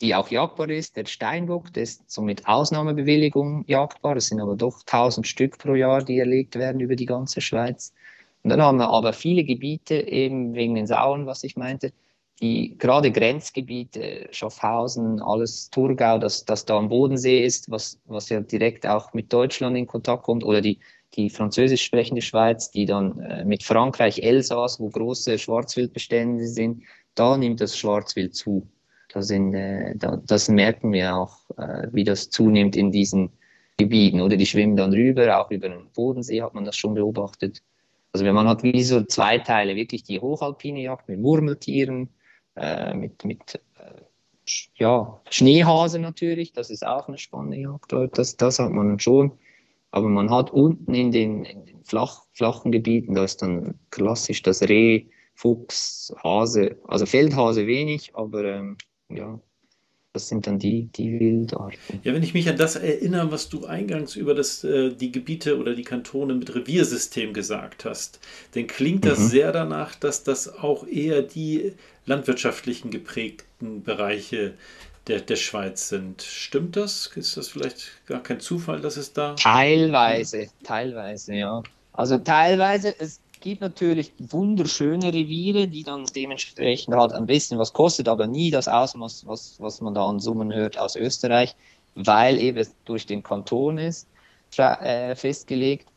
die 0.01 0.15
auch 0.15 0.31
jagdbar 0.31 0.69
ist. 0.69 0.97
Der 0.97 1.07
Steinbock, 1.07 1.73
der 1.73 1.85
ist 1.85 2.11
so 2.11 2.23
mit 2.23 2.47
Ausnahmebewilligung 2.47 3.65
jagdbar. 3.69 4.17
Es 4.17 4.29
sind 4.29 4.41
aber 4.41 4.57
doch 4.57 4.81
1000 4.81 5.27
Stück 5.27 5.59
pro 5.59 5.75
Jahr, 5.75 6.03
die 6.03 6.19
erlegt 6.19 6.57
werden 6.57 6.81
über 6.81 6.97
die 6.97 7.07
ganze 7.07 7.41
Schweiz. 7.41 7.95
Und 8.43 8.51
dann 8.51 8.61
haben 8.61 8.79
wir 8.79 8.89
aber 8.89 9.13
viele 9.13 9.45
Gebiete, 9.45 9.95
eben 9.95 10.55
wegen 10.55 10.75
den 10.75 10.87
Sauern, 10.87 11.27
was 11.27 11.45
ich 11.45 11.57
meinte, 11.57 11.93
die 12.41 12.77
gerade 12.79 13.11
Grenzgebiete, 13.11 14.29
Schaffhausen, 14.31 15.21
alles 15.21 15.71
Thurgau, 15.71 16.19
dass 16.19 16.45
das 16.45 16.65
da 16.65 16.77
am 16.77 16.89
Bodensee 16.89 17.45
ist, 17.45 17.71
was, 17.71 17.99
was 18.07 18.29
ja 18.29 18.41
direkt 18.41 18.87
auch 18.87 19.13
mit 19.13 19.33
Deutschland 19.33 19.77
in 19.77 19.87
Kontakt 19.87 20.23
kommt, 20.23 20.45
oder 20.45 20.61
die, 20.61 20.79
die 21.15 21.31
französisch 21.31 21.83
sprechende 21.83 22.23
Schweiz, 22.23 22.71
die 22.71 22.87
dann 22.87 23.19
äh, 23.21 23.45
mit 23.45 23.65
Frankreich, 23.65 24.23
Elsass, 24.23 24.79
wo 24.79 24.89
große 24.89 25.39
Schwarzwildbestände 25.39 26.47
sind, 26.47 26.85
da 27.15 27.37
nimmt 27.37 27.61
das 27.61 27.77
Schwarzwild 27.77 28.35
zu. 28.35 28.69
Da 29.13 29.23
sind, 29.23 29.55
äh, 29.55 29.97
da, 29.97 30.21
das 30.25 30.49
merken 30.49 30.93
wir 30.93 31.17
auch, 31.17 31.39
äh, 31.57 31.89
wie 31.93 32.05
das 32.05 32.31
zunimmt 32.31 32.77
in 32.77 32.93
diesen 32.93 33.31
Gebieten. 33.79 34.21
Oder 34.21 34.37
die 34.37 34.47
schwimmen 34.47 34.77
dann 34.77 34.93
rüber, 34.93 35.41
auch 35.41 35.51
über 35.51 35.69
den 35.69 35.91
Bodensee 35.95 36.43
hat 36.43 36.55
man 36.55 36.65
das 36.65 36.77
schon 36.77 36.95
beobachtet. 36.95 37.63
Also 38.13 38.25
man 38.33 38.49
hat 38.49 38.63
wie 38.63 38.83
so 38.83 39.03
zwei 39.05 39.39
Teile, 39.39 39.77
wirklich 39.77 40.03
die 40.03 40.21
hochalpine 40.21 40.83
Jagd 40.83 41.09
mit 41.09 41.21
Murmeltieren, 41.21 42.09
äh, 42.59 42.95
mit, 42.95 43.25
mit 43.25 43.61
äh, 43.79 44.03
ja, 44.77 45.21
Schneehase 45.31 45.99
natürlich, 45.99 46.53
das 46.53 46.71
ist 46.71 46.87
auch 46.87 47.09
eine 47.09 47.19
spannende 47.19 47.59
Jagd 47.59 47.93
das, 48.17 48.37
das 48.37 48.59
hat 48.59 48.71
man 48.71 48.99
schon. 48.99 49.33
Aber 49.91 50.09
man 50.09 50.31
hat 50.31 50.51
unten 50.51 50.93
in 50.95 51.13
den, 51.13 51.45
in 51.45 51.65
den 51.65 51.85
flach, 51.85 52.25
flachen 52.33 52.73
Gebieten, 52.73 53.15
da 53.15 53.25
ist 53.25 53.41
dann 53.41 53.79
klassisch 53.91 54.43
das 54.43 54.63
Reh, 54.63 55.07
Fuchs, 55.35 56.15
Hase, 56.23 56.77
also 56.87 57.07
Feldhase 57.07 57.67
wenig, 57.67 58.15
aber 58.15 58.45
ähm, 58.45 58.77
ja, 59.09 59.41
das 60.19 60.27
sind 60.27 60.49
dann 60.49 60.59
die, 60.59 60.89
die 60.97 61.21
Wildarten. 61.21 62.01
Ja, 62.03 62.13
wenn 62.13 62.25
ich 62.25 62.35
mich 62.35 62.49
an 62.49 62.57
das 62.57 62.75
erinnere, 62.75 63.31
was 63.31 63.49
du 63.49 63.67
eingangs 63.67 64.17
über 64.17 64.35
das, 64.35 64.65
äh, 64.65 64.91
die 64.91 65.13
Gebiete 65.13 65.59
oder 65.59 65.77
die 65.77 65.85
Kantone 65.85 66.35
mit 66.35 66.53
Reviersystem 66.53 67.33
gesagt 67.33 67.85
hast, 67.85 68.19
dann 68.55 68.67
klingt 68.67 69.05
das 69.05 69.21
mhm. 69.21 69.29
sehr 69.29 69.53
danach, 69.53 69.95
dass 69.95 70.25
das 70.25 70.53
auch 70.59 70.85
eher 70.89 71.23
die 71.23 71.73
landwirtschaftlichen 72.05 72.91
geprägten 72.91 73.85
Bereiche 73.85 74.55
der, 75.07 75.21
der 75.21 75.37
Schweiz 75.37 75.89
sind. 75.89 76.23
Stimmt 76.23 76.77
das? 76.77 77.13
Ist 77.15 77.37
das 77.37 77.47
vielleicht 77.47 78.05
gar 78.07 78.23
kein 78.23 78.41
Zufall, 78.41 78.81
dass 78.81 78.97
es 78.97 79.13
da. 79.13 79.35
Teilweise, 79.35 80.49
teilweise, 80.65 81.35
ja. 81.35 81.63
Also 81.93 82.19
teilweise, 82.19 82.93
es 82.99 83.21
gibt 83.41 83.61
natürlich 83.61 84.13
wunderschöne 84.19 85.13
Reviere, 85.13 85.69
die 85.69 85.83
dann 85.83 86.05
dementsprechend 86.07 86.95
halt 86.95 87.13
ein 87.13 87.27
bisschen 87.27 87.59
was 87.59 87.73
kostet, 87.73 88.09
aber 88.09 88.27
nie 88.27 88.51
das 88.51 88.69
Ausmaß, 88.69 89.27
was, 89.27 89.57
was 89.61 89.81
man 89.81 89.95
da 89.95 90.07
an 90.07 90.21
Summen 90.21 90.53
hört 90.53 90.79
aus 90.79 90.97
Österreich, 90.97 91.55
weil 91.95 92.39
eben 92.39 92.67
durch 92.85 93.07
den 93.07 93.23
Kanton 93.23 93.79
ist 93.79 94.07
äh, 94.57 95.15
festgelegt, 95.15 95.89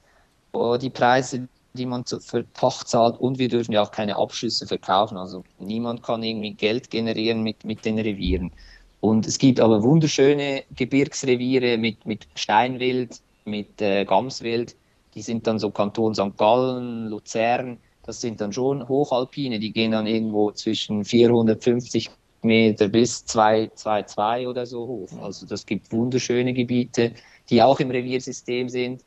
oh, 0.52 0.78
die 0.78 0.90
Preise, 0.90 1.48
die 1.74 1.86
man 1.86 2.04
für 2.06 2.44
Pacht 2.44 2.88
zahlt 2.88 3.20
und 3.20 3.40
wir 3.40 3.48
dürfen 3.48 3.72
ja 3.72 3.82
auch 3.82 3.92
keine 3.92 4.18
Abschüsse 4.18 4.68
verkaufen. 4.68 5.18
Also 5.18 5.44
niemand 5.60 6.04
kann 6.04 6.24
irgendwie 6.24 6.52
Geld 6.52 6.90
generieren 6.90 7.44
mit, 7.44 7.64
mit 7.64 7.86
den 7.86 7.98
Revieren. 7.98 8.52
Und 9.00 9.26
es 9.26 9.38
gibt 9.38 9.60
aber 9.60 9.82
wunderschöne 9.82 10.64
Gebirgsreviere 10.76 11.78
mit, 11.78 12.06
mit 12.06 12.28
Steinwild, 12.36 13.22
mit 13.46 13.82
äh, 13.82 14.06
Gamswild, 14.06 14.76
die 15.16 15.22
sind 15.22 15.48
dann 15.48 15.60
so 15.60 15.72
Kanton 15.72 16.14
St. 16.16 16.38
Gallen, 16.38 17.08
Luzern, 17.08 17.78
das 18.04 18.22
sind 18.22 18.42
dann 18.42 18.52
schon 18.52 18.88
Hochalpine, 18.88 19.60
die 19.60 19.72
gehen 19.72 19.92
dann 19.92 20.08
irgendwo 20.08 20.52
zwischen 20.52 21.06
450 21.06 22.10
Meter 22.42 22.88
bis 22.88 23.26
222 23.26 24.48
oder 24.48 24.66
so 24.66 24.88
hoch. 24.88 25.10
Also 25.22 25.46
das 25.46 25.66
gibt 25.66 25.92
wunderschöne 25.92 26.54
Gebiete, 26.54 27.14
die 27.50 27.62
auch 27.62 27.80
im 27.80 27.92
Reviersystem 27.92 28.70
sind. 28.70 29.04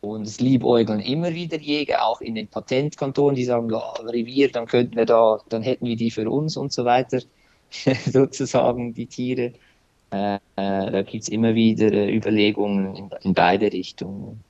Und 0.00 0.22
es 0.22 0.40
liebäugeln 0.40 1.00
immer 1.00 1.34
wieder 1.34 1.58
Jäger, 1.58 2.06
auch 2.06 2.20
in 2.22 2.34
den 2.34 2.48
Patentkantonen, 2.48 3.34
die 3.34 3.44
sagen, 3.44 3.70
oh, 3.72 4.02
Revier, 4.02 4.50
dann 4.50 4.66
könnten 4.66 4.96
wir 4.96 5.04
da, 5.04 5.40
dann 5.50 5.62
hätten 5.62 5.84
wir 5.86 5.96
die 5.96 6.10
für 6.10 6.30
uns 6.30 6.56
und 6.56 6.72
so 6.72 6.86
weiter, 6.86 7.20
sozusagen 8.06 8.94
die 8.94 9.06
Tiere. 9.06 9.52
Äh, 10.10 10.36
äh 10.56 10.90
da 10.90 11.02
gibt 11.02 11.24
es 11.24 11.28
immer 11.28 11.54
wieder 11.54 11.92
äh, 11.92 12.16
Überlegungen 12.16 12.96
in, 12.96 13.10
in 13.22 13.34
beide 13.34 13.70
Richtungen 13.70 14.42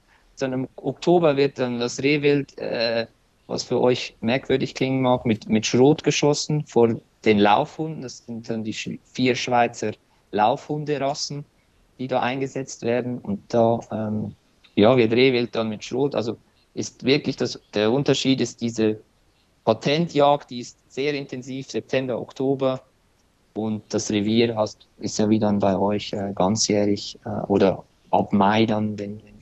dann 0.42 0.52
im 0.52 0.68
Oktober 0.76 1.36
wird 1.36 1.58
dann 1.58 1.78
das 1.78 2.02
Rehwild, 2.02 2.56
äh, 2.58 3.06
was 3.46 3.62
für 3.62 3.80
euch 3.80 4.16
merkwürdig 4.20 4.74
klingen 4.74 5.02
mag, 5.02 5.26
mit, 5.26 5.48
mit 5.48 5.66
Schrot 5.66 6.04
geschossen 6.04 6.64
vor 6.66 7.00
den 7.24 7.38
Laufhunden. 7.38 8.02
Das 8.02 8.24
sind 8.26 8.48
dann 8.48 8.64
die 8.64 8.72
vier 8.72 9.34
Schweizer 9.34 9.92
Laufhunderassen, 10.30 11.44
die 11.98 12.08
da 12.08 12.20
eingesetzt 12.20 12.82
werden. 12.82 13.18
Und 13.18 13.42
da 13.48 13.80
ähm, 13.90 14.34
ja, 14.74 14.96
wird 14.96 15.12
Rehwild 15.12 15.54
dann 15.54 15.68
mit 15.68 15.84
Schrot. 15.84 16.14
Also 16.14 16.36
ist 16.74 17.04
wirklich 17.04 17.36
das, 17.36 17.60
der 17.74 17.90
Unterschied 17.90 18.40
ist 18.40 18.60
diese 18.60 19.00
Patentjagd, 19.64 20.50
die 20.50 20.60
ist 20.60 20.78
sehr 20.88 21.14
intensiv, 21.14 21.70
September, 21.70 22.20
Oktober. 22.20 22.80
Und 23.54 23.82
das 23.92 24.10
Revier 24.10 24.56
hast, 24.56 24.86
ist 24.98 25.18
ja 25.18 25.28
wie 25.28 25.38
dann 25.38 25.58
bei 25.58 25.76
euch 25.76 26.12
äh, 26.12 26.32
ganzjährig 26.34 27.18
äh, 27.24 27.46
oder 27.48 27.82
ab 28.10 28.32
Mai 28.32 28.64
dann, 28.64 28.98
wenn, 28.98 29.20
wenn 29.24 29.39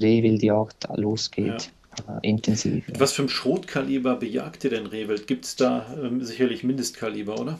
Rehwildjagd 0.00 0.88
losgeht. 0.96 1.46
Ja. 1.46 2.18
Äh, 2.18 2.28
intensiv. 2.28 2.86
Mit 2.88 3.00
was 3.00 3.12
für 3.12 3.22
ein 3.22 3.28
Schrotkaliber 3.28 4.16
bejagt 4.16 4.64
ihr 4.64 4.70
denn 4.70 4.86
Rehwild? 4.86 5.26
Gibt 5.26 5.46
es 5.46 5.56
da 5.56 5.86
ähm, 5.94 6.22
sicherlich 6.22 6.62
Mindestkaliber, 6.62 7.40
oder? 7.40 7.58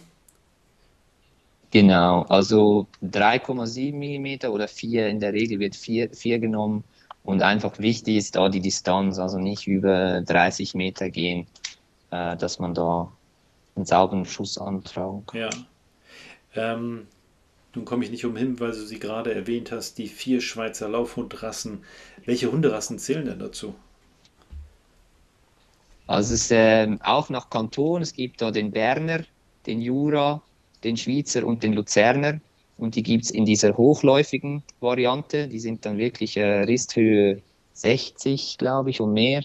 Genau, 1.70 2.22
also 2.22 2.86
3,7 3.02 3.92
mm 3.94 4.50
oder 4.50 4.68
4, 4.68 5.08
in 5.08 5.20
der 5.20 5.32
Regel 5.32 5.58
wird 5.58 5.74
4, 5.74 6.10
4 6.10 6.38
genommen 6.38 6.84
und 7.24 7.42
einfach 7.42 7.78
wichtig 7.78 8.16
ist 8.16 8.36
da 8.36 8.48
die 8.48 8.60
Distanz, 8.60 9.18
also 9.18 9.38
nicht 9.38 9.66
über 9.66 10.20
30 10.22 10.74
Meter 10.74 11.10
gehen, 11.10 11.46
äh, 12.10 12.36
dass 12.36 12.58
man 12.60 12.72
da 12.72 13.12
einen 13.74 13.84
sauberen 13.84 14.24
Schuss 14.24 14.58
antragen 14.58 15.24
kann. 15.26 15.40
Ja. 15.40 15.50
Ähm, 16.54 17.08
nun 17.74 17.84
komme 17.84 18.04
ich 18.04 18.10
nicht 18.10 18.24
umhin, 18.24 18.58
weil 18.58 18.70
du 18.70 18.86
sie 18.86 18.98
gerade 18.98 19.34
erwähnt 19.34 19.70
hast, 19.70 19.98
die 19.98 20.08
vier 20.08 20.40
Schweizer 20.40 20.88
Laufhundrassen. 20.88 21.84
Welche 22.26 22.50
Hunderassen 22.50 22.98
zählen 22.98 23.24
denn 23.24 23.38
dazu? 23.38 23.74
Also 26.08 26.34
es 26.34 26.42
ist 26.42 26.52
äh, 26.52 26.96
auch 27.02 27.30
nach 27.30 27.50
Kanton, 27.50 28.02
es 28.02 28.12
gibt 28.12 28.42
da 28.42 28.50
den 28.50 28.70
Berner, 28.70 29.24
den 29.66 29.80
Jura, 29.80 30.42
den 30.84 30.96
Schweizer 30.96 31.44
und 31.44 31.62
den 31.62 31.72
Luzerner. 31.72 32.40
Und 32.78 32.94
die 32.94 33.02
gibt 33.02 33.24
es 33.24 33.30
in 33.30 33.44
dieser 33.44 33.76
hochläufigen 33.76 34.62
Variante. 34.80 35.48
Die 35.48 35.58
sind 35.58 35.86
dann 35.86 35.98
wirklich 35.98 36.36
äh, 36.36 36.62
Risthöhe 36.64 37.42
60, 37.72 38.58
glaube 38.58 38.90
ich, 38.90 39.00
und 39.00 39.12
mehr, 39.12 39.42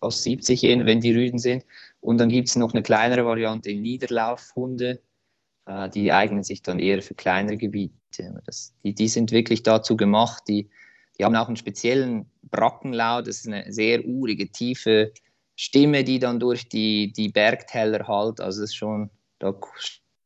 aus 0.00 0.22
70, 0.22 0.62
wenn 0.62 1.00
die 1.00 1.12
Rüden 1.12 1.38
sind. 1.38 1.64
Und 2.00 2.18
dann 2.18 2.30
gibt 2.30 2.48
es 2.48 2.56
noch 2.56 2.72
eine 2.72 2.82
kleinere 2.82 3.26
Variante 3.26 3.70
in 3.70 3.82
Niederlaufhunde. 3.82 5.00
Äh, 5.66 5.90
die 5.90 6.12
eignen 6.12 6.42
sich 6.42 6.62
dann 6.62 6.78
eher 6.78 7.02
für 7.02 7.14
kleinere 7.14 7.56
Gebiete. 7.56 7.94
Das, 8.46 8.72
die, 8.82 8.94
die 8.94 9.08
sind 9.08 9.30
wirklich 9.30 9.62
dazu 9.62 9.96
gemacht, 9.96 10.44
die, 10.48 10.68
die 11.20 11.24
haben 11.26 11.36
auch 11.36 11.48
einen 11.48 11.56
speziellen 11.56 12.24
Brackenlaut, 12.50 13.26
das 13.26 13.40
ist 13.40 13.46
eine 13.46 13.70
sehr 13.70 14.02
urige, 14.06 14.50
tiefe 14.50 15.12
Stimme, 15.54 16.02
die 16.02 16.18
dann 16.18 16.40
durch 16.40 16.66
die, 16.70 17.12
die 17.12 17.28
Bergteller 17.28 18.08
halt, 18.08 18.40
also 18.40 18.62
das 18.62 18.70
ist 18.70 18.76
schon, 18.76 19.10
da 19.38 19.54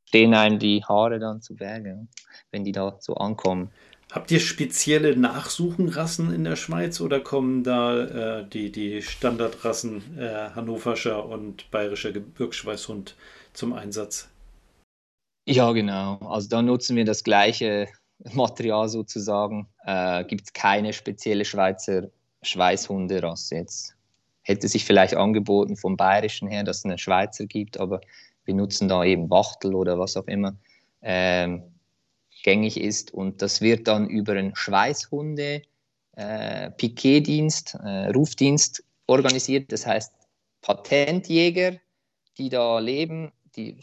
stehen 0.07 0.35
einem 0.35 0.61
die 0.61 0.85
Haare 0.85 1.19
dann 1.19 1.43
zu 1.43 1.57
Berge, 1.57 2.07
wenn 2.53 2.63
die 2.63 2.71
da 2.71 2.97
so 3.01 3.15
ankommen. 3.15 3.73
Habt 4.13 4.31
ihr 4.31 4.39
spezielle 4.39 5.17
Nachsuchenrassen 5.17 6.33
in 6.33 6.45
der 6.45 6.55
Schweiz 6.55 7.01
oder 7.01 7.19
kommen 7.19 7.65
da 7.65 8.39
äh, 8.39 8.49
die, 8.49 8.71
die 8.71 9.03
Standardrassen 9.03 10.17
äh, 10.17 10.51
Hannoverscher 10.55 11.27
und 11.27 11.69
Bayerischer 11.73 12.13
Gebirgsschweißhund 12.13 13.17
zum 13.53 13.73
Einsatz? 13.73 14.29
Ja, 15.49 15.73
genau. 15.73 16.19
Also 16.19 16.49
da 16.49 16.63
nutzen 16.63 16.95
wir 16.95 17.05
das 17.05 17.25
gleiche 17.25 17.89
Material 18.33 18.89
sozusagen. 18.89 19.69
Äh, 19.85 20.25
Gibt 20.25 20.45
es 20.45 20.53
keine 20.53 20.93
spezielle 20.93 21.45
Schweizer 21.45 22.09
Schweißhunderasse 22.45 23.57
jetzt. 23.57 23.97
Hätte 24.43 24.69
sich 24.69 24.85
vielleicht 24.85 25.15
angeboten 25.15 25.77
vom 25.77 25.97
Bayerischen 25.97 26.49
her, 26.49 26.65
dass 26.65 26.79
es 26.79 26.85
einen 26.85 26.99
Schweizer 26.99 27.47
gibt, 27.47 27.81
aber 27.81 28.01
wir 28.45 28.55
nutzen 28.55 28.89
da 28.89 29.03
eben 29.05 29.31
Wachtel 29.31 29.75
oder 29.75 29.99
was 29.99 30.17
auch 30.17 30.27
immer 30.27 30.55
ähm, 31.01 31.63
gängig 32.43 32.79
ist. 32.79 33.13
Und 33.13 33.41
das 33.41 33.63
wird 33.63 33.89
dann 33.89 34.09
über 34.09 34.33
einen 34.33 34.55
Schweißhunde 34.55 35.63
äh, 36.17 36.71
Piquetdienst, 36.73 37.79
äh, 37.83 38.09
Rufdienst 38.11 38.85
organisiert. 39.07 39.73
Das 39.73 39.87
heißt 39.87 40.13
Patentjäger, 40.61 41.79
die 42.37 42.51
da 42.51 42.79
leben, 42.79 43.33
die 43.57 43.77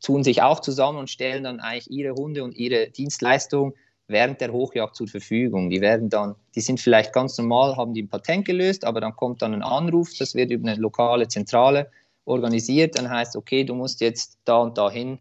tun 0.00 0.24
sich 0.24 0.42
auch 0.42 0.60
zusammen 0.60 0.98
und 0.98 1.10
stellen 1.10 1.44
dann 1.44 1.60
eigentlich 1.60 1.90
ihre 1.90 2.14
Hunde 2.14 2.44
und 2.44 2.56
ihre 2.56 2.90
Dienstleistung 2.90 3.74
während 4.08 4.40
der 4.40 4.52
Hochjagd 4.52 4.96
zur 4.96 5.08
Verfügung. 5.08 5.70
Die 5.70 5.80
werden 5.80 6.08
dann, 6.10 6.34
die 6.54 6.60
sind 6.60 6.80
vielleicht 6.80 7.12
ganz 7.12 7.38
normal, 7.38 7.76
haben 7.76 7.94
die 7.94 8.02
ein 8.02 8.08
Patent 8.08 8.44
gelöst, 8.44 8.84
aber 8.84 9.00
dann 9.00 9.14
kommt 9.16 9.42
dann 9.42 9.54
ein 9.54 9.62
Anruf, 9.62 10.10
das 10.18 10.34
wird 10.34 10.50
über 10.50 10.68
eine 10.68 10.80
lokale 10.80 11.28
Zentrale 11.28 11.90
organisiert, 12.24 12.98
dann 12.98 13.08
heißt, 13.08 13.36
okay, 13.36 13.64
du 13.64 13.74
musst 13.74 14.00
jetzt 14.00 14.38
da 14.44 14.58
und 14.58 14.76
da 14.76 14.90
hin. 14.90 15.18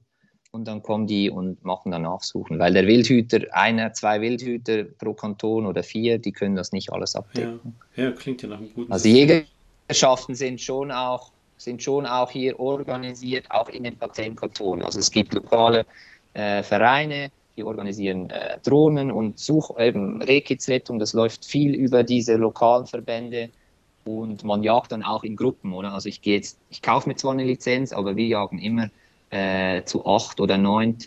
Und 0.51 0.67
dann 0.67 0.81
kommen 0.81 1.05
die 1.05 1.29
und 1.29 1.63
machen 1.63 1.91
dann 1.91 2.01
Nachsuchen, 2.01 2.57
weil 2.57 2.73
der 2.73 2.87
Wildhüter, 2.87 3.41
einer, 3.51 3.93
zwei 3.93 4.19
Wildhüter 4.19 4.83
pro 4.83 5.13
Kanton 5.13 5.67
oder 5.67 5.83
vier, 5.83 6.17
die 6.17 6.31
können 6.31 6.55
das 6.55 6.71
nicht 6.71 6.91
alles 6.91 7.15
abdecken. 7.15 7.75
Ja, 7.95 8.05
ja 8.05 8.11
klingt 8.11 8.41
ja 8.41 8.49
nach 8.49 8.57
einem 8.57 8.73
guten 8.73 8.91
Also 8.91 9.07
Jägerschaften 9.09 10.33
sind 10.33 10.59
schon 10.59 10.91
auch 10.91 11.31
sind 11.59 11.83
schon 11.83 12.05
auch 12.05 12.31
hier 12.31 12.59
organisiert, 12.59 13.45
auch 13.51 13.69
in 13.69 13.83
den 13.83 13.97
Patentkantonen. 13.97 14.83
Also 14.83 14.99
es 14.99 15.11
gibt 15.11 15.33
lokale 15.33 15.85
äh, 16.33 16.63
Vereine, 16.63 17.31
die 17.57 17.63
organisieren 17.63 18.29
äh, 18.29 18.57
Drohnen 18.63 19.11
und 19.11 19.37
Such 19.37 19.77
eben 19.77 20.21
Rehkitzrettung. 20.21 20.99
Das 20.99 21.13
läuft 21.13 21.45
viel 21.45 21.75
über 21.75 22.03
diese 22.03 22.35
lokalen 22.35 22.87
Verbände 22.87 23.49
und 24.05 24.43
man 24.45 24.63
jagt 24.63 24.93
dann 24.93 25.03
auch 25.03 25.23
in 25.23 25.35
Gruppen, 25.35 25.73
oder? 25.73 25.91
Also 25.91 26.07
ich 26.07 26.21
gehe 26.21 26.35
jetzt, 26.37 26.57
ich 26.69 26.81
kaufe 26.81 27.09
mir 27.09 27.15
zwar 27.15 27.33
eine 27.33 27.43
Lizenz, 27.43 27.91
aber 27.91 28.15
wir 28.15 28.25
jagen 28.25 28.59
immer 28.59 28.89
äh, 29.29 29.83
zu 29.83 30.05
acht 30.05 30.39
oder 30.39 30.57
neun. 30.57 30.97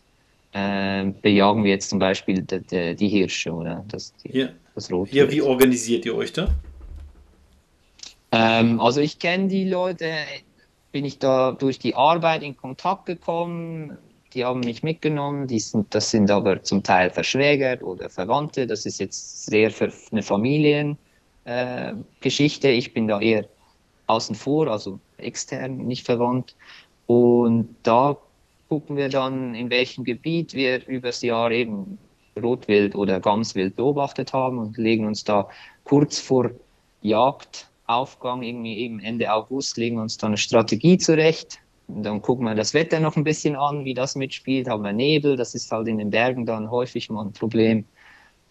Äh, 0.53 1.07
bejagen 1.22 1.64
wir 1.64 1.70
jetzt 1.70 1.88
zum 1.88 1.98
Beispiel 1.98 2.42
die, 2.42 2.61
die, 2.61 2.94
die 2.94 3.09
Hirsche 3.09 3.53
oder 3.53 3.86
das, 3.88 4.12
die, 4.22 4.38
ja. 4.38 4.48
das 4.74 4.92
Rot. 4.92 5.11
Ja, 5.11 5.30
wie 5.30 5.40
organisiert 5.40 6.05
ihr 6.05 6.14
euch 6.14 6.34
da? 6.34 6.55
Ähm, 8.32 8.80
also 8.80 9.00
ich 9.00 9.18
kenne 9.18 9.48
die 9.48 9.68
Leute, 9.68 10.10
bin 10.90 11.04
ich 11.04 11.18
da 11.18 11.52
durch 11.52 11.78
die 11.78 11.94
Arbeit 11.94 12.42
in 12.42 12.56
Kontakt 12.56 13.06
gekommen. 13.06 13.96
Die 14.34 14.44
haben 14.44 14.60
mich 14.60 14.82
mitgenommen. 14.82 15.46
Die 15.46 15.60
sind, 15.60 15.94
das 15.94 16.10
sind 16.10 16.30
aber 16.30 16.62
zum 16.62 16.82
Teil 16.82 17.10
Verschwäger 17.10 17.82
oder 17.82 18.08
Verwandte. 18.08 18.66
Das 18.66 18.86
ist 18.86 18.98
jetzt 18.98 19.46
sehr 19.46 19.70
für 19.70 19.92
eine 20.10 20.22
Familiengeschichte. 20.22 22.68
Äh, 22.68 22.72
ich 22.72 22.94
bin 22.94 23.08
da 23.08 23.20
eher 23.20 23.44
außen 24.06 24.34
vor, 24.34 24.68
also 24.68 24.98
extern, 25.18 25.76
nicht 25.76 26.06
verwandt. 26.06 26.56
Und 27.06 27.74
da 27.82 28.16
gucken 28.68 28.96
wir 28.96 29.10
dann, 29.10 29.54
in 29.54 29.68
welchem 29.68 30.04
Gebiet 30.04 30.54
wir 30.54 30.86
übers 30.86 31.20
Jahr 31.20 31.50
eben 31.50 31.98
Rotwild 32.40 32.94
oder 32.94 33.20
Gamswild 33.20 33.76
beobachtet 33.76 34.32
haben 34.32 34.58
und 34.58 34.78
legen 34.78 35.06
uns 35.06 35.24
da 35.24 35.48
kurz 35.84 36.18
vor 36.18 36.50
Jagd 37.02 37.68
Aufgang, 37.86 38.42
irgendwie 38.42 38.78
eben 38.78 39.00
Ende 39.00 39.32
August, 39.32 39.76
legen 39.76 39.96
wir 39.96 40.02
uns 40.02 40.16
dann 40.16 40.30
eine 40.30 40.36
Strategie 40.36 40.98
zurecht. 40.98 41.58
Und 41.88 42.04
dann 42.04 42.22
gucken 42.22 42.46
wir 42.46 42.54
das 42.54 42.74
Wetter 42.74 43.00
noch 43.00 43.16
ein 43.16 43.24
bisschen 43.24 43.56
an, 43.56 43.84
wie 43.84 43.94
das 43.94 44.14
mitspielt. 44.14 44.68
Haben 44.68 44.84
wir 44.84 44.92
Nebel, 44.92 45.36
das 45.36 45.54
ist 45.54 45.70
halt 45.70 45.88
in 45.88 45.98
den 45.98 46.10
Bergen 46.10 46.46
dann 46.46 46.70
häufig 46.70 47.10
mal 47.10 47.24
ein 47.24 47.32
Problem. 47.32 47.84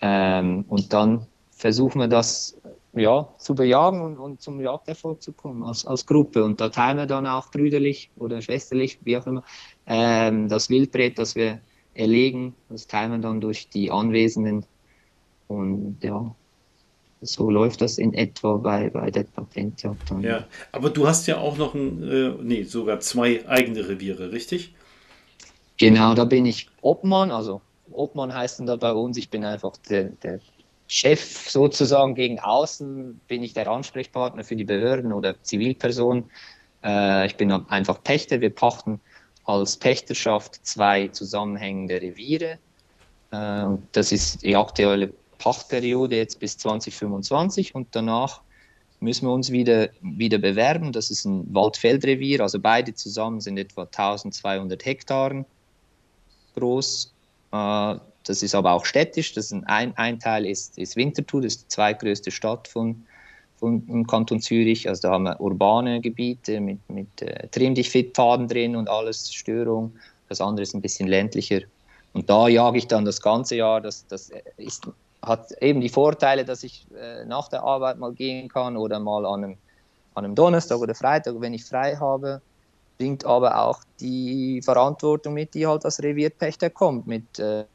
Ähm, 0.01 0.65
und 0.67 0.93
dann 0.93 1.27
versuchen 1.51 1.99
wir 1.99 2.07
das 2.07 2.57
ja, 2.93 3.29
zu 3.37 3.55
bejagen 3.55 4.01
und, 4.01 4.17
und 4.17 4.41
zum 4.41 4.59
Jagderfolg 4.59 5.21
zu 5.21 5.31
kommen 5.31 5.63
als, 5.63 5.85
als 5.85 6.05
Gruppe. 6.05 6.43
Und 6.43 6.59
da 6.59 6.69
teilen 6.69 6.97
wir 6.97 7.05
dann 7.05 7.25
auch 7.25 7.49
brüderlich 7.49 8.11
oder 8.17 8.41
schwesterlich, 8.41 8.99
wie 9.03 9.17
auch 9.17 9.25
immer, 9.27 9.43
ähm, 9.87 10.49
das 10.49 10.69
Wildbret, 10.69 11.17
das 11.17 11.35
wir 11.35 11.61
erlegen, 11.93 12.55
das 12.69 12.87
teilen 12.87 13.11
wir 13.11 13.19
dann 13.19 13.41
durch 13.41 13.69
die 13.69 13.91
Anwesenden. 13.91 14.65
Und 15.47 15.97
ja, 16.01 16.35
so 17.21 17.49
läuft 17.49 17.81
das 17.81 17.97
in 17.97 18.13
etwa 18.13 18.57
bei, 18.57 18.89
bei 18.89 19.11
der 19.11 19.23
Patentjagd. 19.23 20.11
Ja, 20.21 20.45
aber 20.71 20.89
du 20.89 21.07
hast 21.07 21.27
ja 21.27 21.37
auch 21.37 21.57
noch 21.57 21.75
ein, 21.75 22.03
äh, 22.03 22.33
nee, 22.41 22.63
sogar 22.63 22.99
zwei 22.99 23.47
eigene 23.47 23.87
Reviere, 23.87 24.31
richtig? 24.31 24.73
Genau, 25.77 26.13
da 26.13 26.25
bin 26.25 26.45
ich 26.45 26.69
Obmann, 26.81 27.31
also 27.31 27.61
Obmann 27.91 28.33
heißt 28.33 28.59
dann 28.59 28.65
da 28.65 28.75
bei 28.75 28.91
uns, 28.91 29.17
ich 29.17 29.29
bin 29.29 29.45
einfach 29.45 29.77
der, 29.89 30.05
der 30.23 30.39
Chef 30.87 31.49
sozusagen 31.49 32.15
gegen 32.15 32.39
außen, 32.39 33.21
bin 33.27 33.43
ich 33.43 33.53
der 33.53 33.67
Ansprechpartner 33.67 34.43
für 34.43 34.55
die 34.55 34.63
Behörden 34.63 35.13
oder 35.13 35.41
Zivilperson. 35.41 36.29
Äh, 36.83 37.27
ich 37.27 37.37
bin 37.37 37.51
einfach 37.51 38.03
Pächter, 38.03 38.41
wir 38.41 38.53
pachten 38.53 38.99
als 39.45 39.77
Pächterschaft 39.77 40.65
zwei 40.65 41.07
zusammenhängende 41.07 42.01
Reviere. 42.01 42.59
Äh, 43.31 43.67
das 43.91 44.11
ist 44.11 44.43
die 44.43 44.55
aktuelle 44.55 45.13
Pachtperiode 45.41 46.15
jetzt 46.15 46.39
bis 46.39 46.57
2025 46.59 47.73
und 47.73 47.87
danach 47.91 48.41
müssen 48.99 49.25
wir 49.25 49.33
uns 49.33 49.51
wieder, 49.51 49.89
wieder 50.01 50.37
bewerben. 50.37 50.91
Das 50.91 51.09
ist 51.09 51.25
ein 51.25 51.51
Waldfeldrevier, 51.53 52.41
also 52.41 52.59
beide 52.59 52.93
zusammen 52.93 53.41
sind 53.41 53.57
etwa 53.57 53.83
1200 53.83 54.85
Hektaren 54.85 55.45
groß. 56.55 57.11
Äh, 57.51 57.95
das 58.23 58.43
ist 58.43 58.53
aber 58.53 58.73
auch 58.73 58.85
städtisch. 58.85 59.33
Das 59.33 59.51
ist 59.51 59.63
ein, 59.65 59.97
ein 59.97 60.19
Teil 60.19 60.45
ist, 60.45 60.77
ist 60.77 60.95
Winterthur, 60.95 61.41
das 61.41 61.55
ist 61.55 61.63
die 61.63 61.67
zweitgrößte 61.69 62.29
Stadt 62.29 62.67
von, 62.67 63.03
von, 63.55 63.83
im 63.87 64.05
Kanton 64.05 64.41
Zürich. 64.41 64.87
Also 64.87 65.07
da 65.07 65.13
haben 65.13 65.23
wir 65.23 65.41
urbane 65.41 66.01
Gebiete 66.01 66.61
mit, 66.61 66.87
mit 66.87 67.21
äh, 67.23 67.47
Trimm-dich-fit-Pfaden 67.47 68.47
drin 68.47 68.75
und 68.75 68.87
alles, 68.87 69.33
Störung. 69.33 69.93
Das 70.29 70.39
andere 70.39 70.61
ist 70.61 70.75
ein 70.75 70.81
bisschen 70.81 71.07
ländlicher. 71.07 71.61
Und 72.13 72.29
da 72.29 72.47
jage 72.47 72.77
ich 72.77 72.87
dann 72.87 73.05
das 73.05 73.21
ganze 73.21 73.55
Jahr. 73.55 73.81
Das, 73.81 74.05
das 74.05 74.31
ist 74.57 74.87
hat 75.21 75.51
eben 75.61 75.81
die 75.81 75.89
Vorteile, 75.89 76.45
dass 76.45 76.63
ich 76.63 76.87
äh, 76.95 77.25
nach 77.25 77.47
der 77.47 77.63
Arbeit 77.63 77.97
mal 77.97 78.13
gehen 78.13 78.49
kann 78.49 78.77
oder 78.77 78.99
mal 78.99 79.25
an 79.25 79.43
einem, 79.43 79.57
an 80.15 80.25
einem 80.25 80.35
Donnerstag 80.35 80.79
oder 80.79 80.95
Freitag, 80.95 81.35
wenn 81.39 81.53
ich 81.53 81.65
frei 81.65 81.95
habe, 81.95 82.41
bringt 82.97 83.25
aber 83.25 83.63
auch 83.63 83.83
die 83.99 84.61
Verantwortung 84.63 85.33
mit, 85.33 85.53
die 85.53 85.67
halt 85.67 85.85
als 85.85 86.01
Revierpächter 86.01 86.69
kommt, 86.69 87.07
mit 87.07 87.39
äh, 87.39 87.65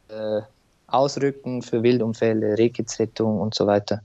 Ausrücken 0.86 1.62
für 1.62 1.82
Wildunfälle, 1.82 2.59
Rehkitzrettung 2.59 3.40
und 3.40 3.55
so 3.55 3.66
weiter, 3.66 4.03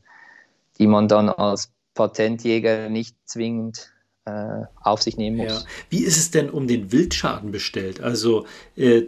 die 0.78 0.88
man 0.88 1.08
dann 1.08 1.30
als 1.30 1.72
Patentjäger 1.94 2.90
nicht 2.90 3.16
zwingend 3.26 3.78
äh, 3.80 4.01
auf 4.26 5.02
sich 5.02 5.18
nehmen 5.18 5.38
muss. 5.38 5.48
Ja. 5.48 5.64
Wie 5.90 6.04
ist 6.04 6.18
es 6.18 6.30
denn 6.30 6.52
um 6.52 6.68
den 6.68 6.92
Wildschaden 6.92 7.52
bestellt? 7.52 8.02
Also 8.02 8.46
äh, 8.76 9.08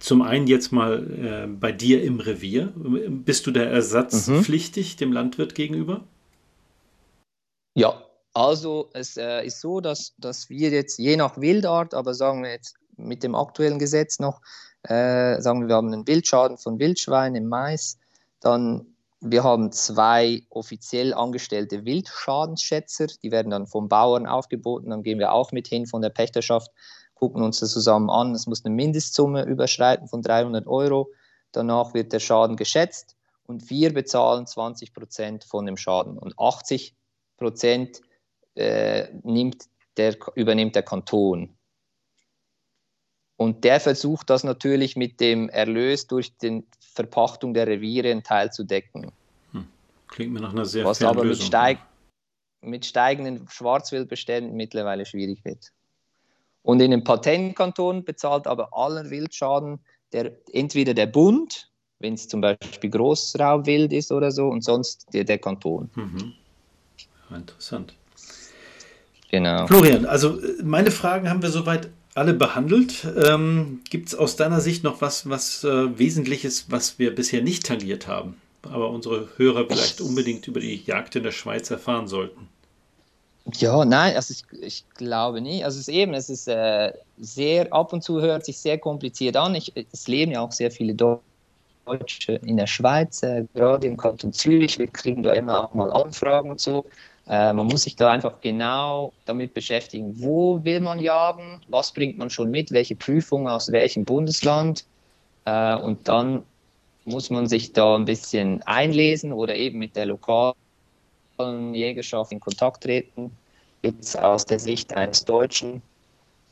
zum 0.00 0.22
einen 0.22 0.46
jetzt 0.46 0.72
mal 0.72 1.44
äh, 1.44 1.46
bei 1.46 1.70
dir 1.70 2.02
im 2.02 2.18
Revier. 2.18 2.72
Bist 2.74 3.46
du 3.46 3.50
da 3.50 3.60
ersatzpflichtig 3.60 4.94
mhm. 4.94 4.98
dem 4.98 5.12
Landwirt 5.12 5.54
gegenüber? 5.54 6.04
Ja, 7.74 8.02
also 8.32 8.88
es 8.94 9.16
äh, 9.16 9.44
ist 9.44 9.60
so, 9.60 9.80
dass, 9.80 10.14
dass 10.18 10.48
wir 10.48 10.70
jetzt 10.70 10.98
je 10.98 11.16
nach 11.16 11.38
Wildart, 11.38 11.92
aber 11.92 12.14
sagen 12.14 12.42
wir 12.42 12.50
jetzt 12.50 12.76
mit 12.96 13.22
dem 13.22 13.34
aktuellen 13.34 13.78
Gesetz 13.78 14.18
noch, 14.18 14.40
äh, 14.84 15.40
sagen 15.40 15.60
wir, 15.60 15.68
wir 15.68 15.76
haben 15.76 15.92
einen 15.92 16.06
Wildschaden 16.06 16.56
von 16.56 16.78
Wildschwein 16.78 17.34
im 17.34 17.48
Mais, 17.48 17.98
dann 18.40 18.93
wir 19.26 19.42
haben 19.42 19.72
zwei 19.72 20.42
offiziell 20.50 21.14
angestellte 21.14 21.84
Wildschadensschätzer, 21.84 23.06
die 23.22 23.30
werden 23.30 23.50
dann 23.50 23.66
vom 23.66 23.88
Bauern 23.88 24.26
aufgeboten, 24.26 24.90
dann 24.90 25.02
gehen 25.02 25.18
wir 25.18 25.32
auch 25.32 25.50
mit 25.50 25.66
hin 25.66 25.86
von 25.86 26.02
der 26.02 26.10
Pächterschaft, 26.10 26.70
gucken 27.14 27.42
uns 27.42 27.60
das 27.60 27.72
zusammen 27.72 28.10
an. 28.10 28.34
Es 28.34 28.46
muss 28.46 28.64
eine 28.64 28.74
Mindestsumme 28.74 29.44
überschreiten 29.44 30.08
von 30.08 30.20
300 30.20 30.66
Euro. 30.66 31.10
Danach 31.52 31.94
wird 31.94 32.12
der 32.12 32.20
Schaden 32.20 32.56
geschätzt 32.56 33.16
und 33.46 33.70
wir 33.70 33.94
bezahlen 33.94 34.46
20 34.46 34.92
Prozent 34.92 35.44
von 35.44 35.64
dem 35.64 35.78
Schaden 35.78 36.18
und 36.18 36.38
80 36.38 36.94
Prozent 37.38 38.02
äh, 38.56 39.08
der, 39.96 40.16
übernimmt 40.34 40.74
der 40.74 40.82
Kanton. 40.82 41.56
Und 43.36 43.64
der 43.64 43.80
versucht 43.80 44.30
das 44.30 44.44
natürlich 44.44 44.96
mit 44.96 45.20
dem 45.20 45.48
Erlös 45.48 46.06
durch 46.06 46.36
die 46.38 46.62
Verpachtung 46.80 47.52
der 47.54 47.66
Reviere 47.66 48.10
einen 48.10 48.22
Teil 48.22 48.52
zu 48.52 48.64
decken. 48.64 49.10
Hm. 49.52 49.66
Klingt 50.08 50.32
mir 50.32 50.40
nach 50.40 50.52
einer 50.52 50.64
sehr 50.64 50.84
Was 50.84 51.02
aber 51.02 51.24
mit, 51.24 51.42
steig 51.42 51.78
mit 52.60 52.86
steigenden 52.86 53.46
Schwarzwildbeständen 53.48 54.56
mittlerweile 54.56 55.04
schwierig 55.04 55.44
wird. 55.44 55.72
Und 56.62 56.80
in 56.80 56.92
den 56.92 57.04
Patentkanton 57.04 58.04
bezahlt 58.04 58.46
aber 58.46 58.70
aller 58.72 59.10
Wildschaden 59.10 59.80
der, 60.12 60.32
entweder 60.52 60.94
der 60.94 61.06
Bund, 61.06 61.70
wenn 61.98 62.14
es 62.14 62.28
zum 62.28 62.40
Beispiel 62.40 62.88
Großraubwild 62.88 63.92
ist 63.92 64.12
oder 64.12 64.30
so, 64.30 64.46
und 64.46 64.62
sonst 64.62 65.12
der, 65.12 65.24
der 65.24 65.38
Kanton. 65.38 65.90
Mhm. 65.94 66.32
interessant. 67.34 67.94
Genau. 69.30 69.66
Florian, 69.66 70.06
also 70.06 70.40
äh, 70.40 70.62
meine 70.62 70.90
Fragen 70.90 71.28
haben 71.28 71.42
wir 71.42 71.50
soweit 71.50 71.90
alle 72.14 72.32
behandelt. 72.32 73.06
Ähm, 73.16 73.80
Gibt 73.90 74.08
es 74.08 74.14
aus 74.14 74.36
deiner 74.36 74.60
Sicht 74.60 74.84
noch 74.84 75.00
was, 75.00 75.28
was 75.28 75.64
äh, 75.64 75.98
Wesentliches, 75.98 76.66
was 76.70 76.98
wir 76.98 77.14
bisher 77.14 77.42
nicht 77.42 77.66
tangiert 77.66 78.06
haben, 78.06 78.40
aber 78.62 78.90
unsere 78.90 79.28
Hörer 79.36 79.66
vielleicht 79.66 80.00
unbedingt 80.00 80.46
über 80.46 80.60
die 80.60 80.82
Jagd 80.84 81.16
in 81.16 81.24
der 81.24 81.32
Schweiz 81.32 81.70
erfahren 81.70 82.08
sollten? 82.08 82.48
Ja, 83.52 83.84
nein, 83.84 84.16
also 84.16 84.32
ich, 84.32 84.62
ich 84.62 84.84
glaube 84.94 85.40
nicht. 85.40 85.64
Also 85.64 85.78
es 85.78 85.88
ist 85.88 85.94
eben, 85.94 86.14
es 86.14 86.30
ist 86.30 86.48
äh, 86.48 86.92
sehr, 87.18 87.70
ab 87.72 87.92
und 87.92 88.02
zu 88.02 88.22
hört 88.22 88.44
sich 88.46 88.56
sehr 88.56 88.78
kompliziert 88.78 89.36
an. 89.36 89.54
Ich, 89.54 89.72
es 89.92 90.08
leben 90.08 90.32
ja 90.32 90.40
auch 90.40 90.52
sehr 90.52 90.70
viele 90.70 90.94
Deutsche 90.94 92.32
in 92.46 92.56
der 92.56 92.66
Schweiz, 92.66 93.22
äh, 93.22 93.44
gerade 93.54 93.86
im 93.86 93.98
Kanton 93.98 94.32
Zürich. 94.32 94.78
Wir 94.78 94.86
kriegen 94.86 95.22
da 95.22 95.32
immer 95.32 95.64
auch 95.64 95.74
mal 95.74 95.92
Anfragen 95.92 96.50
und 96.50 96.60
so. 96.60 96.86
Äh, 97.26 97.52
man 97.52 97.66
muss 97.66 97.82
sich 97.84 97.96
da 97.96 98.10
einfach 98.10 98.40
genau 98.40 99.12
damit 99.24 99.54
beschäftigen, 99.54 100.20
wo 100.20 100.62
will 100.62 100.80
man 100.80 100.98
jagen, 100.98 101.62
was 101.68 101.92
bringt 101.92 102.18
man 102.18 102.28
schon 102.30 102.50
mit, 102.50 102.70
welche 102.70 102.96
Prüfungen 102.96 103.48
aus 103.48 103.72
welchem 103.72 104.04
Bundesland. 104.04 104.84
Äh, 105.46 105.76
und 105.76 106.06
dann 106.06 106.42
muss 107.04 107.30
man 107.30 107.46
sich 107.46 107.72
da 107.72 107.96
ein 107.96 108.04
bisschen 108.04 108.62
einlesen 108.62 109.32
oder 109.32 109.54
eben 109.56 109.78
mit 109.78 109.96
der 109.96 110.06
lokalen 110.06 110.54
Jägerschaft 111.74 112.32
in 112.32 112.40
Kontakt 112.40 112.82
treten. 112.82 113.30
Jetzt 113.82 114.18
aus 114.18 114.44
der 114.44 114.58
Sicht 114.58 114.94
eines 114.94 115.24
Deutschen. 115.24 115.82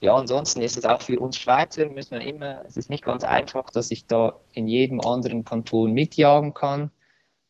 Ja, 0.00 0.16
ansonsten 0.16 0.62
ist 0.62 0.76
es 0.76 0.84
auch 0.84 1.00
für 1.00 1.18
uns 1.20 1.36
Schweizer, 1.36 1.88
müssen 1.88 2.18
wir 2.18 2.22
immer, 2.22 2.64
es 2.66 2.76
ist 2.76 2.90
nicht 2.90 3.04
ganz 3.04 3.24
einfach, 3.24 3.70
dass 3.70 3.90
ich 3.90 4.06
da 4.06 4.34
in 4.52 4.66
jedem 4.66 5.00
anderen 5.00 5.44
Kanton 5.44 5.92
mitjagen 5.92 6.54
kann. 6.54 6.90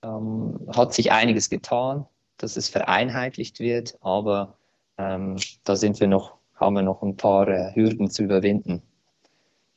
Ähm, 0.05 0.59
hat 0.77 0.93
sich 0.93 1.13
einiges 1.13 1.49
getan, 1.49 2.07
dass 2.39 2.57
es 2.57 2.69
vereinheitlicht 2.69 3.61
wird, 3.61 3.97
aber 4.01 4.57
ähm, 4.99 5.37
da 5.65 5.77
sind 5.77 6.01
wir 6.01 6.09
noch, 6.09 6.35
haben 6.55 6.75
wir 6.75 6.83
noch 6.83 7.03
ein 7.03 7.17
paar 7.17 7.49
äh, 7.49 7.75
Hürden 7.75 8.11
zu 8.11 8.23
überwinden. 8.23 8.83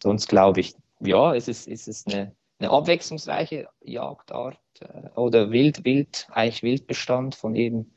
Sonst 0.02 0.28
glaube 0.28 0.60
ich, 0.60 0.76
ja, 1.00 1.34
es 1.36 1.48
ist, 1.48 1.68
es 1.68 1.88
ist 1.88 2.08
eine, 2.08 2.32
eine 2.60 2.70
abwechslungsreiche 2.70 3.68
Jagdart 3.84 4.60
äh, 4.80 5.10
oder 5.16 5.52
Wild, 5.52 5.84
Wild, 5.86 6.28
eigentlich 6.32 6.64
Wildbestand 6.64 7.36
von 7.36 7.56
eben 7.56 7.92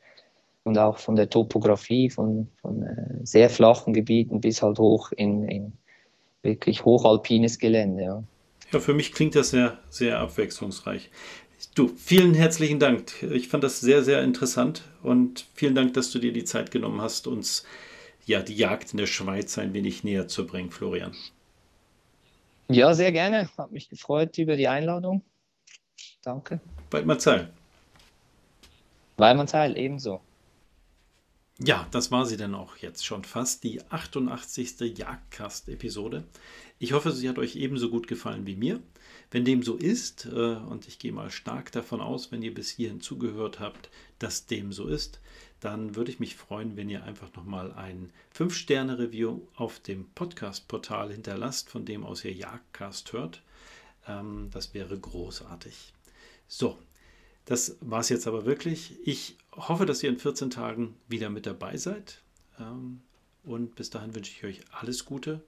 und 0.63 0.77
auch 0.77 0.97
von 0.97 1.15
der 1.15 1.29
Topografie, 1.29 2.09
von, 2.09 2.47
von 2.61 2.83
äh, 2.83 3.25
sehr 3.25 3.49
flachen 3.49 3.93
Gebieten 3.93 4.41
bis 4.41 4.61
halt 4.61 4.79
hoch 4.79 5.11
in, 5.11 5.47
in 5.47 5.73
wirklich 6.41 6.85
hochalpines 6.85 7.59
Gelände. 7.59 8.03
Ja. 8.03 8.23
ja, 8.71 8.79
für 8.79 8.93
mich 8.93 9.13
klingt 9.13 9.35
das 9.35 9.51
sehr, 9.51 9.79
sehr 9.89 10.19
abwechslungsreich. 10.19 11.09
Du, 11.75 11.89
vielen 11.89 12.33
herzlichen 12.33 12.79
Dank. 12.79 13.21
Ich 13.21 13.49
fand 13.49 13.63
das 13.63 13.81
sehr, 13.81 14.03
sehr 14.03 14.23
interessant 14.23 14.83
und 15.03 15.45
vielen 15.53 15.75
Dank, 15.75 15.93
dass 15.93 16.11
du 16.11 16.19
dir 16.19 16.31
die 16.31 16.45
Zeit 16.45 16.71
genommen 16.71 17.01
hast, 17.01 17.27
uns 17.27 17.65
ja 18.25 18.41
die 18.41 18.55
Jagd 18.55 18.91
in 18.93 18.97
der 18.97 19.07
Schweiz 19.07 19.57
ein 19.57 19.73
wenig 19.73 20.03
näher 20.03 20.27
zu 20.27 20.45
bringen, 20.45 20.71
Florian. 20.71 21.13
Ja, 22.69 22.93
sehr 22.93 23.11
gerne. 23.11 23.49
Hat 23.57 23.71
mich 23.71 23.89
gefreut 23.89 24.37
über 24.37 24.55
die 24.55 24.67
Einladung. 24.67 25.21
Danke. 26.21 26.61
Weidmannsheil. 26.91 27.51
Weidmannsheil, 29.17 29.77
ebenso. 29.77 30.21
Ja, 31.61 31.87
das 31.91 32.09
war 32.09 32.25
sie 32.25 32.37
dann 32.37 32.55
auch 32.55 32.77
jetzt 32.77 33.05
schon 33.05 33.25
fast, 33.25 33.65
die 33.65 33.81
88. 33.89 34.97
Jagdcast-Episode. 34.97 36.23
Ich 36.77 36.93
hoffe, 36.93 37.11
sie 37.11 37.27
hat 37.27 37.37
euch 37.37 37.57
ebenso 37.57 37.89
gut 37.89 38.07
gefallen 38.07 38.45
wie 38.45 38.55
mir. 38.55 38.79
Wenn 39.31 39.45
dem 39.45 39.61
so 39.61 39.75
ist, 39.75 40.25
äh, 40.25 40.55
und 40.55 40.87
ich 40.87 40.99
gehe 40.99 41.11
mal 41.11 41.29
stark 41.29 41.71
davon 41.71 42.01
aus, 42.01 42.31
wenn 42.31 42.41
ihr 42.41 42.53
bis 42.53 42.69
hierhin 42.69 43.01
zugehört 43.01 43.59
habt, 43.59 43.89
dass 44.17 44.47
dem 44.47 44.71
so 44.73 44.87
ist, 44.87 45.19
dann 45.59 45.95
würde 45.95 46.11
ich 46.11 46.19
mich 46.19 46.35
freuen, 46.35 46.77
wenn 46.77 46.89
ihr 46.89 47.03
einfach 47.03 47.33
nochmal 47.35 47.71
ein 47.73 48.11
5-Sterne-Review 48.35 49.41
auf 49.55 49.79
dem 49.79 50.05
Podcast-Portal 50.15 51.11
hinterlasst, 51.11 51.69
von 51.69 51.85
dem 51.85 52.05
aus 52.05 52.23
ihr 52.23 52.33
Jagdcast 52.33 53.13
hört. 53.13 53.41
Ähm, 54.07 54.49
das 54.51 54.73
wäre 54.73 54.97
großartig. 54.97 55.93
So, 56.47 56.79
das 57.45 57.77
war 57.81 57.99
es 57.99 58.09
jetzt 58.09 58.27
aber 58.27 58.45
wirklich. 58.45 58.95
Ich 59.05 59.37
hoffe, 59.51 59.85
dass 59.85 60.01
ihr 60.01 60.09
in 60.09 60.17
14 60.17 60.49
Tagen 60.49 60.95
wieder 61.07 61.29
mit 61.29 61.45
dabei 61.45 61.77
seid. 61.77 62.21
Ähm, 62.59 63.01
und 63.43 63.75
bis 63.75 63.89
dahin 63.89 64.15
wünsche 64.15 64.31
ich 64.31 64.43
euch 64.43 64.61
alles 64.71 65.05
Gute 65.05 65.43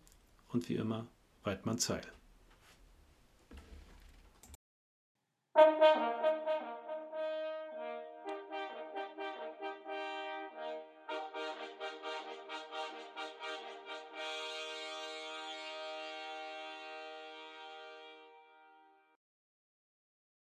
und 0.49 0.69
wie 0.69 0.75
immer, 0.75 1.07
Weidmann 1.43 1.79
Zeil. 1.79 2.03